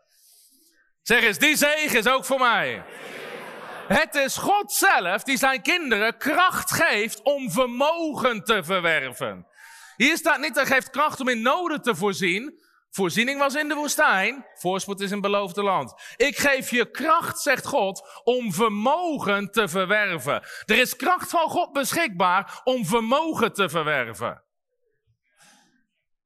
Zeg 1.02 1.22
eens, 1.22 1.38
die 1.38 1.57
zegen 1.57 1.98
is 1.98 2.09
ook 2.09 2.24
voor 2.24 2.38
mij. 2.38 2.85
Het 3.88 4.14
is 4.14 4.37
God 4.37 4.72
zelf 4.72 5.22
die 5.22 5.37
zijn 5.37 5.62
kinderen 5.62 6.18
kracht 6.18 6.72
geeft 6.72 7.22
om 7.22 7.51
vermogen 7.51 8.44
te 8.44 8.64
verwerven. 8.64 9.46
Hier 9.96 10.16
staat 10.16 10.40
niet, 10.40 10.55
hij 10.55 10.66
geeft 10.66 10.90
kracht 10.90 11.20
om 11.20 11.29
in 11.29 11.42
noden 11.42 11.83
te 11.83 11.94
voorzien. 11.94 12.64
Voorziening 12.90 13.38
was 13.38 13.55
in 13.55 13.68
de 13.68 13.75
woestijn, 13.75 14.46
voorspoed 14.55 15.01
is 15.01 15.11
in 15.11 15.20
beloofde 15.20 15.62
land. 15.62 15.94
Ik 16.16 16.38
geef 16.38 16.70
je 16.70 16.90
kracht, 16.90 17.40
zegt 17.40 17.66
God, 17.66 18.20
om 18.25 18.53
vermogen 18.53 19.51
te 19.51 19.68
verwerven. 19.68 20.42
Er 20.64 20.79
is 20.79 20.96
kracht 20.96 21.31
van 21.31 21.51
God 21.51 21.72
beschikbaar 21.72 22.61
om 22.64 22.87
vermogen 22.87 23.53
te 23.53 23.68
verwerven. 23.68 24.42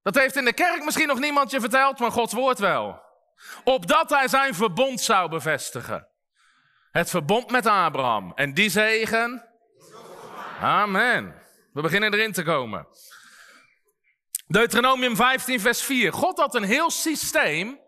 Dat 0.02 0.14
heeft 0.14 0.36
in 0.36 0.44
de 0.44 0.52
kerk 0.52 0.84
misschien 0.84 1.08
nog 1.08 1.18
niemand 1.18 1.50
je 1.50 1.60
verteld, 1.60 1.98
maar 1.98 2.12
Gods 2.12 2.32
woord 2.32 2.58
wel. 2.58 3.02
Opdat 3.64 4.10
hij 4.10 4.28
zijn 4.28 4.54
verbond 4.54 5.00
zou 5.00 5.28
bevestigen. 5.28 6.09
Het 6.90 7.10
verbond 7.10 7.50
met 7.50 7.66
Abraham. 7.66 8.32
En 8.34 8.54
die 8.54 8.70
zegen. 8.70 9.48
Amen. 10.60 11.34
We 11.72 11.82
beginnen 11.82 12.14
erin 12.14 12.32
te 12.32 12.42
komen. 12.42 12.86
Deuteronomium 14.46 15.16
15, 15.16 15.60
vers 15.60 15.82
4. 15.82 16.12
God 16.12 16.38
had 16.38 16.54
een 16.54 16.62
heel 16.62 16.90
systeem 16.90 17.80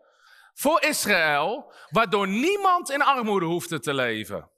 voor 0.55 0.83
Israël, 0.83 1.73
waardoor 1.91 2.29
niemand 2.29 2.91
in 2.91 3.03
armoede 3.03 3.47
hoefde 3.47 3.81
te 3.81 3.95
leven. 3.95 4.51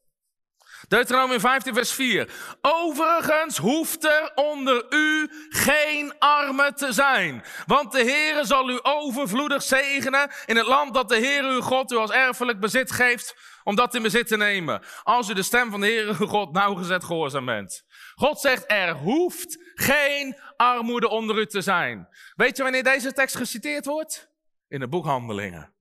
Deuteronomium 0.88 1.40
15, 1.40 1.74
vers 1.74 1.92
4. 1.92 2.30
Overigens 2.60 3.56
hoeft 3.56 4.04
er 4.04 4.32
onder 4.34 4.86
u 4.90 5.30
geen 5.48 6.18
arme 6.18 6.72
te 6.72 6.92
zijn. 6.92 7.44
Want 7.66 7.92
de 7.92 8.02
Heere 8.02 8.44
zal 8.44 8.70
u 8.70 8.78
overvloedig 8.82 9.62
zegenen 9.62 10.30
in 10.46 10.56
het 10.56 10.66
land 10.66 10.94
dat 10.94 11.08
de 11.08 11.16
Heer 11.16 11.44
uw 11.44 11.60
God 11.60 11.92
u 11.92 11.96
als 11.96 12.10
erfelijk 12.10 12.60
bezit 12.60 12.92
geeft 12.92 13.34
om 13.64 13.74
dat 13.74 13.94
in 13.94 14.02
bezit 14.02 14.26
te 14.26 14.36
nemen. 14.36 14.82
Als 15.02 15.28
u 15.28 15.34
de 15.34 15.42
stem 15.42 15.70
van 15.70 15.80
de 15.80 15.86
Heere 15.86 16.14
God 16.14 16.52
nauwgezet 16.52 17.04
gehoorzaam 17.04 17.44
bent. 17.44 17.84
God 18.14 18.40
zegt, 18.40 18.64
er 18.66 18.94
hoeft 18.94 19.58
geen 19.74 20.36
armoede 20.56 21.08
onder 21.08 21.38
u 21.38 21.46
te 21.46 21.60
zijn. 21.60 22.08
Weet 22.36 22.56
je 22.56 22.62
wanneer 22.62 22.84
deze 22.84 23.12
tekst 23.12 23.36
geciteerd 23.36 23.84
wordt? 23.84 24.30
In 24.68 24.80
de 24.80 24.88
boekhandelingen. 24.88 25.72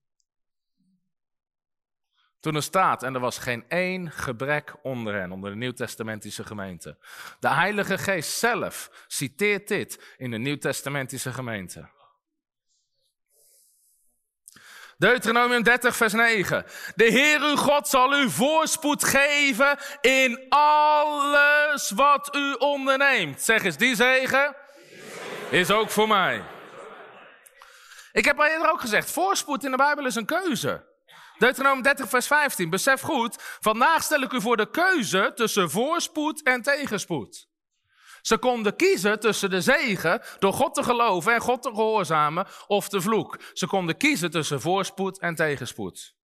Toen 2.40 2.56
er 2.56 2.64
staat, 2.64 3.04
en 3.04 3.14
er 3.14 3.20
was 3.20 3.38
geen 3.38 3.66
één 3.68 4.12
gebrek 4.12 4.76
onder 4.82 5.14
hen, 5.14 5.32
onder 5.32 5.50
de 5.50 5.58
Nieuwtestamentische 5.58 6.44
gemeente. 6.44 6.98
De 7.40 7.50
Heilige 7.50 7.98
Geest 7.98 8.38
zelf 8.38 9.06
citeert 9.08 9.68
dit 9.68 10.16
in 10.18 10.32
de 10.32 10.38
Nieuwtestamentische 10.38 11.34
gemeente. 11.34 11.90
Deuteronomium 14.98 15.64
30, 15.64 15.96
vers 15.96 16.14
9. 16.14 16.66
De 16.96 17.04
Heer 17.04 17.42
uw 17.42 17.56
God 17.56 17.88
zal 17.88 18.14
u 18.14 18.30
voorspoed 18.30 19.04
geven 19.04 19.78
in 20.02 20.46
alles 20.50 21.92
wat 21.96 22.36
u 22.36 22.54
onderneemt. 22.54 23.42
Zeg 23.42 23.64
eens, 23.64 23.78
die 23.78 23.96
zegen 23.96 24.56
is 25.50 25.72
ook 25.72 25.90
voor 25.90 26.08
mij. 26.08 26.44
Ik 28.12 28.26
heb 28.26 28.40
al 28.40 28.46
eerder 28.46 28.72
ook 28.72 28.82
gezegd, 28.82 29.12
voorspoed 29.12 29.64
in 29.64 29.72
de 29.72 29.78
Bijbel 29.78 30.06
is 30.06 30.16
een 30.16 30.26
keuze. 30.26 30.92
Deuteronomium 31.38 31.84
30, 31.84 32.10
vers 32.10 32.28
15. 32.28 32.70
Besef 32.70 33.02
goed, 33.02 33.36
vandaag 33.60 34.04
stel 34.04 34.22
ik 34.22 34.32
u 34.32 34.42
voor 34.42 34.58
de 34.58 34.70
keuze 34.70 35.32
tussen 35.36 35.70
voorspoed 35.70 36.44
en 36.44 36.62
tegenspoed. 36.62 37.48
Ze 38.24 38.38
konden 38.38 38.76
kiezen 38.76 39.20
tussen 39.20 39.50
de 39.50 39.62
zegen 39.62 40.22
door 40.40 40.54
God 40.54 40.74
te 40.74 40.84
geloven 40.84 41.34
en 41.34 41.42
God 41.42 41.62
te 41.62 41.70
gehoorzamen 41.70 42.48
of 42.68 42.90
de 42.90 43.02
vloek. 43.02 43.40
Ze 43.54 43.68
konden 43.68 43.98
kiezen 43.98 44.32
tussen 44.32 44.62
voorspoed 44.62 45.20
en 45.20 45.36
tegenspoed. 45.36 46.16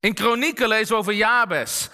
In 0.00 0.14
Kronieken 0.14 0.68
lezen 0.68 0.94
we 0.94 1.00
over 1.00 1.14
Jabes. 1.14 1.88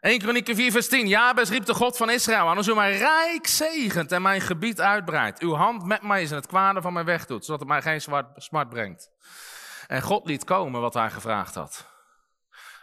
1 0.00 0.18
Kronieken 0.18 0.54
4 0.54 0.70
vers 0.70 0.88
10. 0.88 1.08
Jabes 1.08 1.48
riep 1.48 1.64
de 1.64 1.74
God 1.74 1.96
van 1.96 2.10
Israël 2.10 2.48
aan. 2.48 2.56
Als 2.56 2.68
u 2.68 2.74
mij 2.74 2.96
rijk 2.96 3.46
zegent 3.46 4.12
en 4.12 4.22
mijn 4.22 4.40
gebied 4.40 4.80
uitbreidt. 4.80 5.40
Uw 5.40 5.54
hand 5.54 5.84
met 5.84 6.02
mij 6.02 6.22
is 6.22 6.30
en 6.30 6.36
het 6.36 6.46
kwade 6.46 6.82
van 6.82 6.92
mij 6.92 7.04
wegdoet. 7.04 7.44
Zodat 7.44 7.60
het 7.60 7.68
mij 7.68 7.82
geen 7.82 8.00
smart 8.36 8.68
brengt. 8.68 9.10
En 9.86 10.02
God 10.02 10.26
liet 10.26 10.44
komen 10.44 10.80
wat 10.80 10.94
hij 10.94 11.10
gevraagd 11.10 11.54
had. 11.54 11.95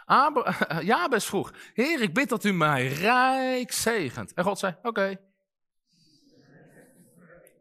Jabes 0.90 1.26
vroeg, 1.26 1.52
Heer, 1.74 2.00
ik 2.00 2.14
bid 2.14 2.28
dat 2.28 2.44
u 2.44 2.52
mij 2.52 2.86
rijk 2.86 3.72
zegent. 3.72 4.34
En 4.34 4.44
God 4.44 4.58
zei, 4.58 4.76
oké. 4.82 5.20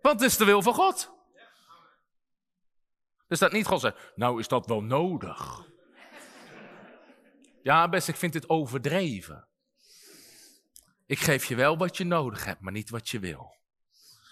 Het 0.02 0.22
is 0.22 0.38
de 0.38 0.46
wil 0.46 0.62
van 0.62 0.74
God. 0.74 1.12
Dus 3.28 3.40
dat 3.40 3.52
niet 3.52 3.68
God 3.68 3.82
zei, 3.82 3.94
nou 4.16 4.40
is 4.40 4.48
dat 4.48 4.66
wel 4.66 4.82
nodig. 4.82 5.62
Ja, 7.64 7.90
best, 7.90 8.08
ik 8.08 8.16
vind 8.16 8.34
dit 8.34 8.50
overdreven. 8.50 9.48
Ik 11.06 11.20
geef 11.20 11.46
je 11.46 11.56
wel 11.56 11.78
wat 11.78 11.98
je 11.98 12.04
nodig 12.04 12.46
hebt, 12.46 12.62
maar 12.62 12.72
niet 12.72 12.90
wat 12.90 13.10
je 13.10 13.20
wil. 13.20 13.56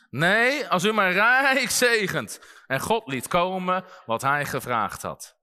Nee, 0.09 0.67
als 0.67 0.83
u 0.83 0.93
mij 0.93 1.11
rijk 1.11 1.69
zegent. 1.69 2.39
En 2.67 2.79
God 2.79 3.07
liet 3.07 3.27
komen 3.27 3.85
wat 4.05 4.21
hij 4.21 4.45
gevraagd 4.45 5.01
had. 5.01 5.40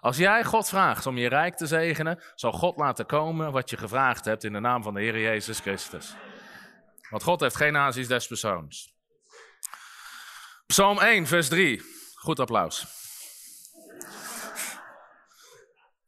Als 0.00 0.16
jij 0.16 0.44
God 0.44 0.68
vraagt 0.68 1.06
om 1.06 1.18
je 1.18 1.28
rijk 1.28 1.56
te 1.56 1.66
zegenen, 1.66 2.22
zal 2.34 2.52
God 2.52 2.76
laten 2.76 3.06
komen 3.06 3.52
wat 3.52 3.70
je 3.70 3.76
gevraagd 3.76 4.24
hebt 4.24 4.44
in 4.44 4.52
de 4.52 4.60
naam 4.60 4.82
van 4.82 4.94
de 4.94 5.00
Heer 5.00 5.20
Jezus 5.20 5.60
Christus. 5.60 6.14
Want 7.10 7.22
God 7.22 7.40
heeft 7.40 7.56
geen 7.56 7.76
aanzien 7.76 8.06
des 8.06 8.26
persoons. 8.26 8.94
Psalm 10.66 10.98
1, 10.98 11.26
vers 11.26 11.48
3. 11.48 11.82
Goed 12.14 12.40
applaus. 12.40 12.98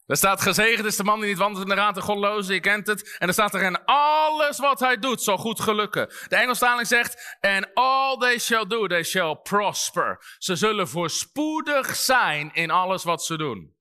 Er 0.06 0.16
staat 0.16 0.40
gezegend 0.40 0.86
is 0.86 0.96
de 0.96 1.04
man 1.04 1.20
die 1.20 1.28
niet 1.28 1.38
wandelt 1.38 1.62
in 1.62 1.68
de 1.68 1.74
raad 1.74 1.94
de 1.94 2.00
godlozen, 2.00 2.54
je 2.54 2.60
kent 2.60 2.86
het. 2.86 3.16
En 3.18 3.26
er 3.28 3.32
staat 3.32 3.54
er 3.54 3.62
en 3.62 3.84
alles 3.84 4.58
wat 4.58 4.80
hij 4.80 4.98
doet 4.98 5.22
zal 5.22 5.36
goed 5.36 5.60
gelukken. 5.60 6.08
De 6.28 6.36
Engelstaling 6.36 6.86
zegt, 6.86 7.36
and 7.40 7.74
all 7.74 8.16
they 8.16 8.38
shall 8.38 8.66
do, 8.66 8.86
they 8.86 9.02
shall 9.02 9.36
prosper. 9.36 10.36
Ze 10.38 10.56
zullen 10.56 10.88
voorspoedig 10.88 11.96
zijn 11.96 12.50
in 12.52 12.70
alles 12.70 13.04
wat 13.04 13.24
ze 13.24 13.36
doen. 13.36 13.80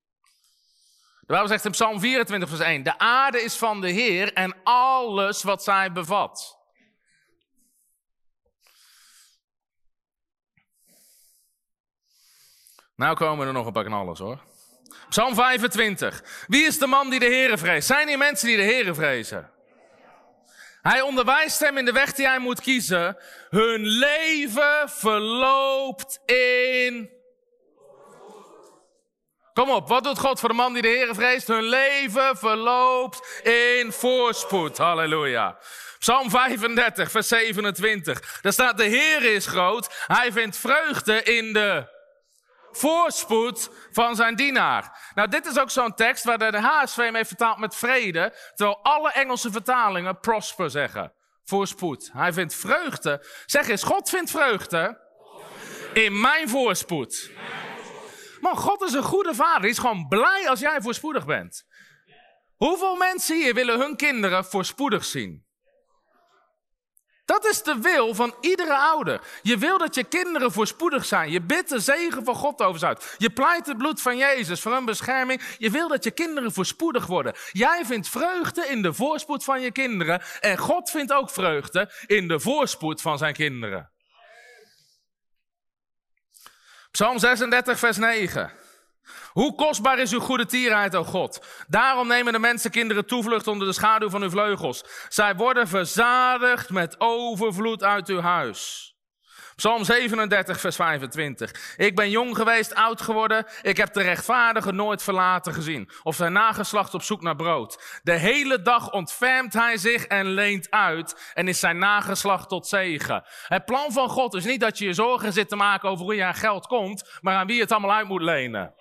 De 1.32 1.38
Bijbel 1.38 1.56
zegt 1.56 1.66
in 1.66 1.72
Psalm 1.72 2.00
24 2.00 2.50
vers 2.50 2.62
1, 2.62 2.84
de 2.84 2.98
aarde 2.98 3.42
is 3.42 3.56
van 3.56 3.82
de 3.82 3.90
Heer 3.90 4.34
en 4.34 4.56
alles 4.64 5.44
wat 5.44 5.64
zij 5.64 5.92
bevat. 5.92 6.60
Nou 12.96 13.16
komen 13.16 13.48
er 13.48 13.54
nog 13.54 13.66
een 13.66 13.72
paar 13.72 13.84
knallers 13.84 14.20
hoor. 14.20 14.40
Psalm 15.10 15.36
25. 15.36 16.46
Wie 16.48 16.66
is 16.66 16.78
de 16.78 16.88
man 16.88 17.10
die 17.10 17.20
de 17.20 17.26
Heeren 17.26 17.58
vreest? 17.58 17.88
Zijn 17.88 18.10
er 18.10 18.18
mensen 18.18 18.48
die 18.48 18.58
de 18.58 18.64
Heeren 18.64 18.96
vrezen? 18.96 19.52
Hij 20.82 21.02
onderwijst 21.02 21.60
hem 21.60 21.78
in 21.78 21.86
de 21.86 21.92
weg 21.92 22.14
die 22.14 22.28
hij 22.28 22.40
moet 22.40 22.62
kiezen. 22.62 23.18
Hun 23.50 23.82
leven 23.82 24.90
verloopt 24.90 26.22
in. 26.26 27.21
Kom 29.54 29.70
op, 29.70 29.88
wat 29.88 30.04
doet 30.04 30.20
God 30.20 30.40
voor 30.40 30.50
de 30.50 30.56
man 30.56 30.74
die 30.74 30.82
de 30.82 30.88
Heeren 30.88 31.16
vreest? 31.16 31.48
Hun 31.48 31.64
leven 31.64 32.38
verloopt 32.38 33.42
in 33.44 33.92
voorspoed. 33.92 34.78
Halleluja. 34.78 35.58
Psalm 36.00 36.30
35, 36.30 37.12
vers 37.12 37.28
27. 37.28 38.40
Daar 38.42 38.54
staat: 38.54 38.78
De 38.78 38.84
Heer 38.84 39.24
is 39.24 39.46
groot. 39.46 40.04
Hij 40.08 40.32
vindt 40.32 40.58
vreugde 40.58 41.24
in 41.24 41.54
de 41.54 42.00
voorspoed 42.72 43.70
van 43.92 44.16
zijn 44.16 44.36
dienaar. 44.36 45.12
Nou, 45.16 45.28
dit 45.28 45.46
is 45.46 45.60
ook 45.60 45.70
zo'n 45.70 45.96
tekst 45.96 46.24
waar 46.24 46.38
de 46.38 46.62
HSV 46.62 46.96
hem 46.96 47.16
heeft 47.16 47.28
vertaald 47.28 47.58
met 47.58 47.76
vrede, 47.76 48.34
terwijl 48.56 48.80
alle 48.84 49.12
Engelse 49.12 49.52
vertalingen 49.52 50.20
prosper 50.20 50.70
zeggen. 50.70 51.14
Voorspoed. 51.44 52.10
Hij 52.14 52.34
vindt 52.34 52.56
vreugde. 52.56 53.26
Zeg 53.46 53.68
eens, 53.68 53.84
God 53.84 54.10
vindt 54.10 54.32
vreugde 54.32 55.00
in 55.94 56.20
mijn 56.20 56.50
voorspoed. 56.50 57.30
Man, 58.42 58.58
God 58.58 58.82
is 58.82 58.94
een 58.94 59.04
goede 59.04 59.36
vader. 59.36 59.62
Hij 59.62 59.70
is 59.70 59.78
gewoon 59.78 60.08
blij 60.08 60.50
als 60.50 60.60
jij 60.60 60.82
voorspoedig 60.82 61.26
bent. 61.26 61.66
Hoeveel 62.56 62.96
mensen 62.96 63.36
hier 63.36 63.54
willen 63.54 63.80
hun 63.80 63.96
kinderen 63.96 64.46
voorspoedig 64.46 65.06
zien? 65.06 65.46
Dat 67.26 67.46
is 67.46 67.64
de 67.64 67.78
wil 67.82 68.16
van 68.16 68.36
iedere 68.42 68.78
ouder. 68.78 69.22
Je 69.42 69.58
wil 69.58 69.78
dat 69.78 69.96
je 69.96 70.04
kinderen 70.04 70.52
voorspoedig 70.52 71.06
zijn. 71.06 71.32
Je 71.32 71.42
bidt 71.42 71.70
de 71.70 71.80
zegen 71.80 72.24
van 72.24 72.36
God 72.36 72.62
over 72.62 72.80
ze 72.80 72.86
uit. 72.86 73.16
Je 73.18 73.30
pleit 73.30 73.66
het 73.68 73.78
bloed 73.78 74.02
van 74.02 74.18
Jezus 74.18 74.62
voor 74.62 74.72
een 74.72 74.86
bescherming. 74.86 75.42
Je 75.58 75.70
wil 75.70 75.88
dat 75.88 76.04
je 76.04 76.12
kinderen 76.12 76.52
voorspoedig 76.52 77.06
worden. 77.06 77.34
Jij 77.52 77.86
vindt 77.86 78.10
vreugde 78.10 78.68
in 78.68 78.82
de 78.82 78.94
voorspoed 78.94 79.44
van 79.44 79.62
je 79.62 79.72
kinderen. 79.72 80.22
En 80.40 80.58
God 80.58 80.90
vindt 80.90 81.14
ook 81.14 81.30
vreugde 81.30 81.92
in 82.06 82.28
de 82.28 82.40
voorspoed 82.40 83.02
van 83.02 83.18
zijn 83.18 83.34
kinderen. 83.34 83.92
Psalm 86.92 87.20
36, 87.20 87.80
vers 87.80 87.98
9. 87.98 88.52
Hoe 89.32 89.56
kostbaar 89.56 90.00
is 90.00 90.14
uw 90.14 90.20
goede 90.20 90.46
tierheid, 90.46 90.96
o 90.96 91.04
God. 91.04 91.46
Daarom 91.68 92.08
nemen 92.08 92.34
de 92.34 92.40
mensenkinderen 92.40 93.06
toevlucht 93.06 93.48
onder 93.48 93.68
de 93.68 93.74
schaduw 93.74 94.10
van 94.10 94.22
uw 94.22 94.30
vleugels. 94.30 94.84
Zij 95.10 95.36
worden 95.36 95.68
verzadigd 95.68 96.70
met 96.70 96.96
overvloed 97.00 97.84
uit 97.84 98.08
uw 98.08 98.20
huis. 98.20 98.91
Psalm 99.62 99.84
37, 99.84 100.60
vers 100.60 100.76
25. 100.76 101.76
Ik 101.78 101.96
ben 101.96 102.10
jong 102.10 102.36
geweest, 102.36 102.76
oud 102.76 103.02
geworden. 103.02 103.46
Ik 103.62 103.78
heb 103.78 103.94
de 103.94 104.02
rechtvaardige 104.02 104.72
nooit 104.72 105.04
verlaten 105.04 105.54
gezien. 105.54 105.90
Of 106.04 106.16
zijn 106.16 106.34
nageslacht 106.34 106.94
op 106.94 107.02
zoek 107.02 107.22
naar 107.22 107.36
brood. 107.36 108.00
De 108.04 108.12
hele 108.12 108.62
dag 108.62 108.92
ontfermt 108.92 109.54
hij 109.54 109.78
zich 109.78 110.06
en 110.06 110.26
leent 110.26 110.70
uit. 110.70 111.32
En 111.34 111.48
is 111.48 111.60
zijn 111.60 111.78
nageslacht 111.78 112.50
tot 112.50 112.68
zegen. 112.68 113.24
Het 113.48 113.66
plan 113.66 113.92
van 113.92 114.10
God 114.10 114.34
is 114.34 114.46
niet 114.46 114.60
dat 114.60 114.78
je 114.78 114.86
je 114.86 114.94
zorgen 114.94 115.34
zit 115.34 115.50
te 115.50 115.56
maken 115.56 115.90
over 115.90 116.06
hoe 116.06 116.16
je 116.16 116.24
aan 116.24 116.36
geld 116.36 116.68
komt. 116.68 117.18
Maar 117.20 117.36
aan 117.36 117.48
wie 117.48 117.62
het 117.62 117.72
allemaal 117.72 117.96
uit 117.96 118.08
moet 118.08 118.22
lenen. 118.22 118.74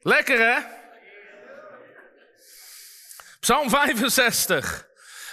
Lekker 0.00 0.38
hè? 0.38 0.75
Psalm 3.46 3.70
65. 3.70 4.86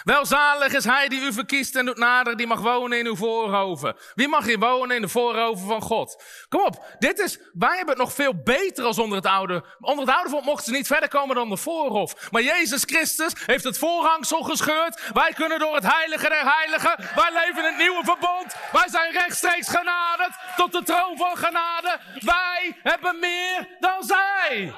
Welzalig 0.04 0.74
is 0.74 0.84
hij 0.84 1.08
die 1.08 1.22
u 1.22 1.34
verkiest 1.34 1.76
en 1.76 1.86
doet 1.86 1.98
nader, 1.98 2.38
die 2.38 2.48
mag 2.48 2.60
wonen 2.60 3.00
in 3.00 3.06
uw 3.06 3.16
voorhoven. 3.16 3.96
Wie 4.16 4.28
mag 4.28 4.46
hier 4.46 4.60
wonen 4.60 4.96
in 4.96 5.02
de 5.02 5.08
voorhoven 5.08 5.68
van 5.68 5.82
God? 5.82 6.24
Kom 6.50 6.62
op, 6.62 6.86
dit 7.00 7.20
is, 7.20 7.40
wij 7.54 7.76
hebben 7.76 7.96
het 7.96 7.98
nog 7.98 8.14
veel 8.14 8.34
beter 8.44 8.86
als 8.86 9.00
onder 9.00 9.18
het 9.18 9.26
oude. 9.26 9.66
Onder 9.80 10.06
het 10.06 10.16
oude 10.16 10.30
volk 10.30 10.44
mochten 10.44 10.66
ze 10.66 10.72
niet 10.72 10.88
verder 10.88 11.10
komen 11.10 11.36
dan 11.36 11.50
de 11.50 11.58
voorhof. 11.58 12.32
Maar 12.32 12.42
Jezus 12.42 12.84
Christus 12.84 13.34
heeft 13.46 13.64
het 13.64 13.78
voorhangsel 13.78 14.44
gescheurd. 14.44 15.02
Wij 15.14 15.34
kunnen 15.36 15.60
door 15.60 15.76
het 15.76 15.94
heilige 15.94 16.30
der 16.30 16.54
heiligen. 16.56 16.96
Wij 17.16 17.32
leven 17.34 17.58
in 17.58 17.70
het 17.70 17.78
nieuwe 17.78 18.04
verbond. 18.04 18.56
Wij 18.72 18.90
zijn 18.90 19.12
rechtstreeks 19.12 19.70
genaderd 19.70 20.34
tot 20.56 20.72
de 20.72 20.84
troon 20.84 21.18
van 21.18 21.38
genade. 21.38 22.00
Wij 22.20 22.78
hebben 22.84 23.20
meer 23.20 23.68
dan 23.80 24.04
zij. 24.04 24.74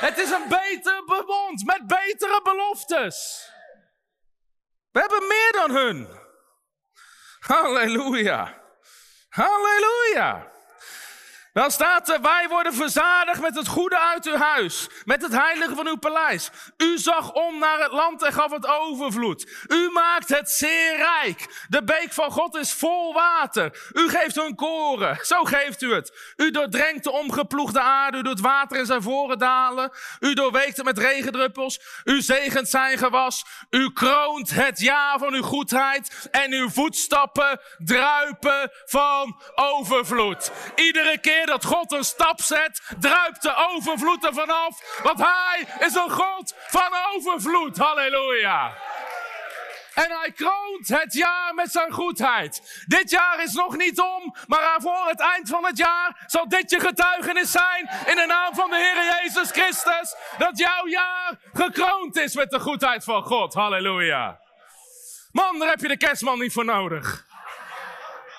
Het 0.00 0.18
is 0.18 0.30
een 0.30 0.48
beter 0.48 1.02
verbond 1.06 1.64
met 1.64 1.86
betere 1.86 2.40
beloftes. 2.42 3.48
We 4.90 5.00
hebben 5.00 5.26
meer 5.26 5.52
dan 5.52 5.70
hun. 5.70 6.08
Halleluja. 7.38 8.62
Halleluja. 9.28 10.52
Dan 11.54 11.70
staat 11.70 12.08
er, 12.08 12.20
wij 12.20 12.46
worden 12.48 12.74
verzadigd 12.74 13.40
met 13.40 13.56
het 13.56 13.68
goede 13.68 13.98
uit 13.98 14.26
uw 14.26 14.36
huis, 14.36 14.88
met 15.04 15.22
het 15.22 15.32
heilige 15.32 15.74
van 15.74 15.86
uw 15.86 15.96
paleis. 15.96 16.50
U 16.76 16.98
zag 16.98 17.32
om 17.32 17.58
naar 17.58 17.78
het 17.78 17.92
land 17.92 18.22
en 18.22 18.32
gaf 18.32 18.50
het 18.50 18.66
overvloed. 18.66 19.64
U 19.68 19.90
maakt 19.92 20.28
het 20.28 20.50
zeer 20.50 20.96
rijk. 20.96 21.66
De 21.68 21.84
beek 21.84 22.12
van 22.12 22.30
God 22.30 22.56
is 22.56 22.72
vol 22.72 23.12
water. 23.12 23.90
U 23.92 24.08
geeft 24.08 24.34
hun 24.34 24.54
koren, 24.54 25.18
zo 25.22 25.44
geeft 25.44 25.82
u 25.82 25.94
het. 25.94 26.34
U 26.36 26.50
doordrenkt 26.50 27.04
de 27.04 27.10
omgeploegde 27.10 27.80
aarde, 27.80 28.18
u 28.18 28.22
doet 28.22 28.40
water 28.40 28.78
in 28.78 28.86
zijn 28.86 29.02
voren 29.02 29.38
dalen. 29.38 29.92
U 30.20 30.34
doorweekt 30.34 30.76
het 30.76 30.86
met 30.86 30.98
regendruppels. 30.98 31.80
U 32.04 32.22
zegent 32.22 32.68
zijn 32.68 32.98
gewas. 32.98 33.44
U 33.70 33.92
kroont 33.92 34.50
het 34.50 34.80
jaar 34.80 35.18
van 35.18 35.34
uw 35.34 35.42
goedheid. 35.42 36.28
En 36.30 36.52
uw 36.52 36.70
voetstappen 36.70 37.60
druipen 37.78 38.70
van 38.84 39.40
overvloed. 39.54 40.50
Iedere 40.74 41.18
keer 41.18 41.42
dat 41.46 41.64
God 41.64 41.92
een 41.92 42.04
stap 42.04 42.40
zet, 42.40 42.82
druipt 42.98 43.42
de 43.42 43.54
overvloed 43.54 44.24
er 44.24 44.34
vanaf. 44.34 45.00
Want 45.02 45.18
Hij 45.18 45.66
is 45.78 45.94
een 45.94 46.10
God 46.10 46.54
van 46.66 46.94
overvloed. 47.14 47.76
Halleluja. 47.76 48.72
En 49.94 50.10
hij 50.10 50.32
kroont 50.32 50.88
het 50.88 51.12
jaar 51.12 51.54
met 51.54 51.70
zijn 51.72 51.92
goedheid. 51.92 52.84
Dit 52.86 53.10
jaar 53.10 53.42
is 53.42 53.52
nog 53.52 53.76
niet 53.76 54.00
om, 54.00 54.36
maar 54.46 54.80
voor 54.80 55.06
het 55.06 55.20
eind 55.20 55.48
van 55.48 55.64
het 55.64 55.76
jaar 55.76 56.24
zal 56.26 56.48
dit 56.48 56.70
je 56.70 56.80
getuigenis 56.80 57.50
zijn 57.50 57.90
in 58.06 58.16
de 58.16 58.24
naam 58.26 58.54
van 58.54 58.70
de 58.70 58.76
Heer 58.76 59.22
Jezus 59.22 59.50
Christus. 59.50 60.16
Dat 60.38 60.58
jouw 60.58 60.86
jaar 60.86 61.38
gekroond 61.52 62.16
is 62.16 62.34
met 62.34 62.50
de 62.50 62.60
goedheid 62.60 63.04
van 63.04 63.22
God. 63.22 63.54
Halleluja. 63.54 64.40
Man, 65.32 65.58
daar 65.58 65.68
heb 65.68 65.80
je 65.80 65.88
de 65.88 65.96
kerstman 65.96 66.38
niet 66.38 66.52
voor 66.52 66.64
nodig. 66.64 67.26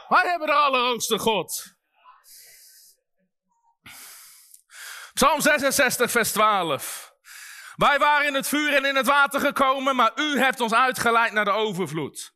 Wij 0.07 0.29
hebben 0.29 0.47
de 0.47 0.53
Allerhoogste 0.53 1.19
God. 1.19 1.74
Psalm 5.15 5.41
66, 5.41 6.11
vers 6.11 6.31
12. 6.31 7.13
Wij 7.75 7.99
waren 7.99 8.27
in 8.27 8.33
het 8.33 8.47
vuur 8.47 8.73
en 8.73 8.85
in 8.85 8.95
het 8.95 9.05
water 9.05 9.39
gekomen, 9.39 9.95
maar 9.95 10.11
u 10.15 10.39
hebt 10.39 10.59
ons 10.59 10.73
uitgeleid 10.73 11.31
naar 11.31 11.45
de 11.45 11.51
overvloed. 11.51 12.33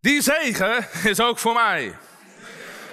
Die 0.00 0.22
zegen 0.22 0.88
is 1.04 1.20
ook 1.20 1.38
voor 1.38 1.54
mij. 1.54 1.98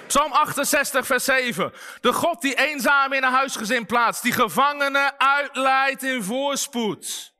Psalm 0.06 0.32
68, 0.32 1.06
vers 1.06 1.24
7. 1.24 1.72
De 2.00 2.12
God 2.12 2.40
die 2.40 2.54
eenzaam 2.54 3.12
in 3.12 3.22
een 3.22 3.32
huisgezin 3.32 3.86
plaatst, 3.86 4.22
die 4.22 4.32
gevangenen 4.32 5.20
uitleidt 5.20 6.02
in 6.02 6.22
voorspoed. 6.22 7.33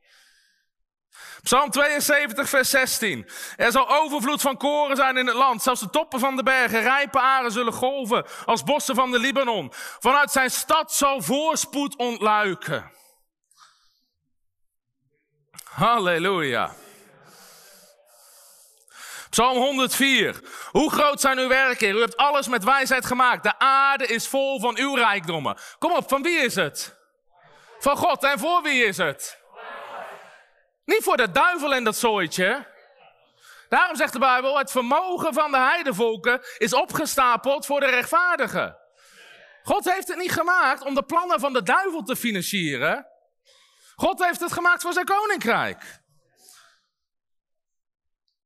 Psalm 1.44 1.70
72, 1.70 2.48
vers 2.48 2.70
16. 2.70 3.28
Er 3.56 3.72
zal 3.72 3.90
overvloed 3.90 4.40
van 4.40 4.56
koren 4.56 4.96
zijn 4.96 5.16
in 5.16 5.26
het 5.26 5.36
land. 5.36 5.62
Zelfs 5.62 5.80
de 5.80 5.90
toppen 5.90 6.20
van 6.20 6.36
de 6.36 6.42
bergen, 6.42 6.82
rijpe 6.82 7.20
aren 7.20 7.52
zullen 7.52 7.72
golven 7.72 8.26
als 8.44 8.62
bossen 8.62 8.94
van 8.94 9.10
de 9.10 9.18
Libanon. 9.18 9.72
Vanuit 9.98 10.30
zijn 10.30 10.50
stad 10.50 10.92
zal 10.92 11.22
voorspoed 11.22 11.96
ontluiken. 11.96 12.92
Halleluja. 15.64 16.74
Psalm 19.30 19.56
104. 19.56 20.40
Hoe 20.70 20.90
groot 20.90 21.20
zijn 21.20 21.38
uw 21.38 21.48
werken? 21.48 21.96
U 21.96 22.00
hebt 22.00 22.16
alles 22.16 22.48
met 22.48 22.64
wijsheid 22.64 23.06
gemaakt. 23.06 23.42
De 23.42 23.58
aarde 23.58 24.06
is 24.06 24.28
vol 24.28 24.60
van 24.60 24.76
uw 24.76 24.94
rijkdommen. 24.94 25.56
Kom 25.78 25.92
op, 25.92 26.08
van 26.08 26.22
wie 26.22 26.38
is 26.38 26.54
het? 26.54 26.96
Van 27.78 27.96
God. 27.96 28.24
En 28.24 28.38
voor 28.38 28.62
wie 28.62 28.84
is 28.84 28.96
het? 28.96 29.43
Niet 30.84 31.02
voor 31.02 31.16
de 31.16 31.30
duivel 31.30 31.74
en 31.74 31.84
dat 31.84 31.96
zooitje. 31.96 32.72
Daarom 33.68 33.96
zegt 33.96 34.12
de 34.12 34.18
Bijbel, 34.18 34.58
het 34.58 34.70
vermogen 34.70 35.34
van 35.34 35.50
de 35.50 35.58
heidevolken 35.58 36.40
is 36.58 36.74
opgestapeld 36.74 37.66
voor 37.66 37.80
de 37.80 37.90
rechtvaardigen. 37.90 38.76
God 39.62 39.92
heeft 39.92 40.08
het 40.08 40.18
niet 40.18 40.32
gemaakt 40.32 40.82
om 40.82 40.94
de 40.94 41.02
plannen 41.02 41.40
van 41.40 41.52
de 41.52 41.62
duivel 41.62 42.02
te 42.02 42.16
financieren. 42.16 43.06
God 43.96 44.24
heeft 44.24 44.40
het 44.40 44.52
gemaakt 44.52 44.82
voor 44.82 44.92
zijn 44.92 45.04
koninkrijk. 45.04 46.02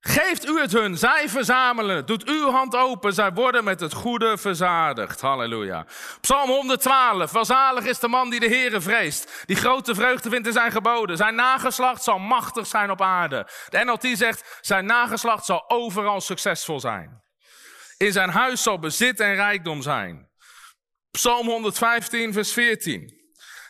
Geeft 0.00 0.46
u 0.46 0.60
het 0.60 0.72
hun, 0.72 0.96
zij 0.96 1.28
verzamelen. 1.28 2.06
Doet 2.06 2.28
uw 2.28 2.50
hand 2.50 2.76
open, 2.76 3.12
zij 3.12 3.32
worden 3.32 3.64
met 3.64 3.80
het 3.80 3.92
goede 3.92 4.38
verzadigd. 4.38 5.20
Halleluja. 5.20 5.86
Psalm 6.20 6.50
112. 6.50 7.30
Welzalig 7.32 7.84
is 7.84 7.98
de 7.98 8.08
man 8.08 8.30
die 8.30 8.40
de 8.40 8.46
Heere 8.46 8.80
vreest. 8.80 9.42
Die 9.46 9.56
grote 9.56 9.94
vreugde 9.94 10.30
vindt 10.30 10.46
in 10.46 10.52
zijn 10.52 10.72
geboden. 10.72 11.16
Zijn 11.16 11.34
nageslacht 11.34 12.02
zal 12.02 12.18
machtig 12.18 12.66
zijn 12.66 12.90
op 12.90 13.02
aarde. 13.02 13.46
De 13.68 13.84
NLT 13.84 14.06
zegt, 14.18 14.58
zijn 14.60 14.86
nageslacht 14.86 15.44
zal 15.44 15.70
overal 15.70 16.20
succesvol 16.20 16.80
zijn. 16.80 17.22
In 17.96 18.12
zijn 18.12 18.30
huis 18.30 18.62
zal 18.62 18.78
bezit 18.78 19.20
en 19.20 19.34
rijkdom 19.34 19.82
zijn. 19.82 20.28
Psalm 21.10 21.46
115, 21.46 22.32
vers 22.32 22.52
14. 22.52 23.17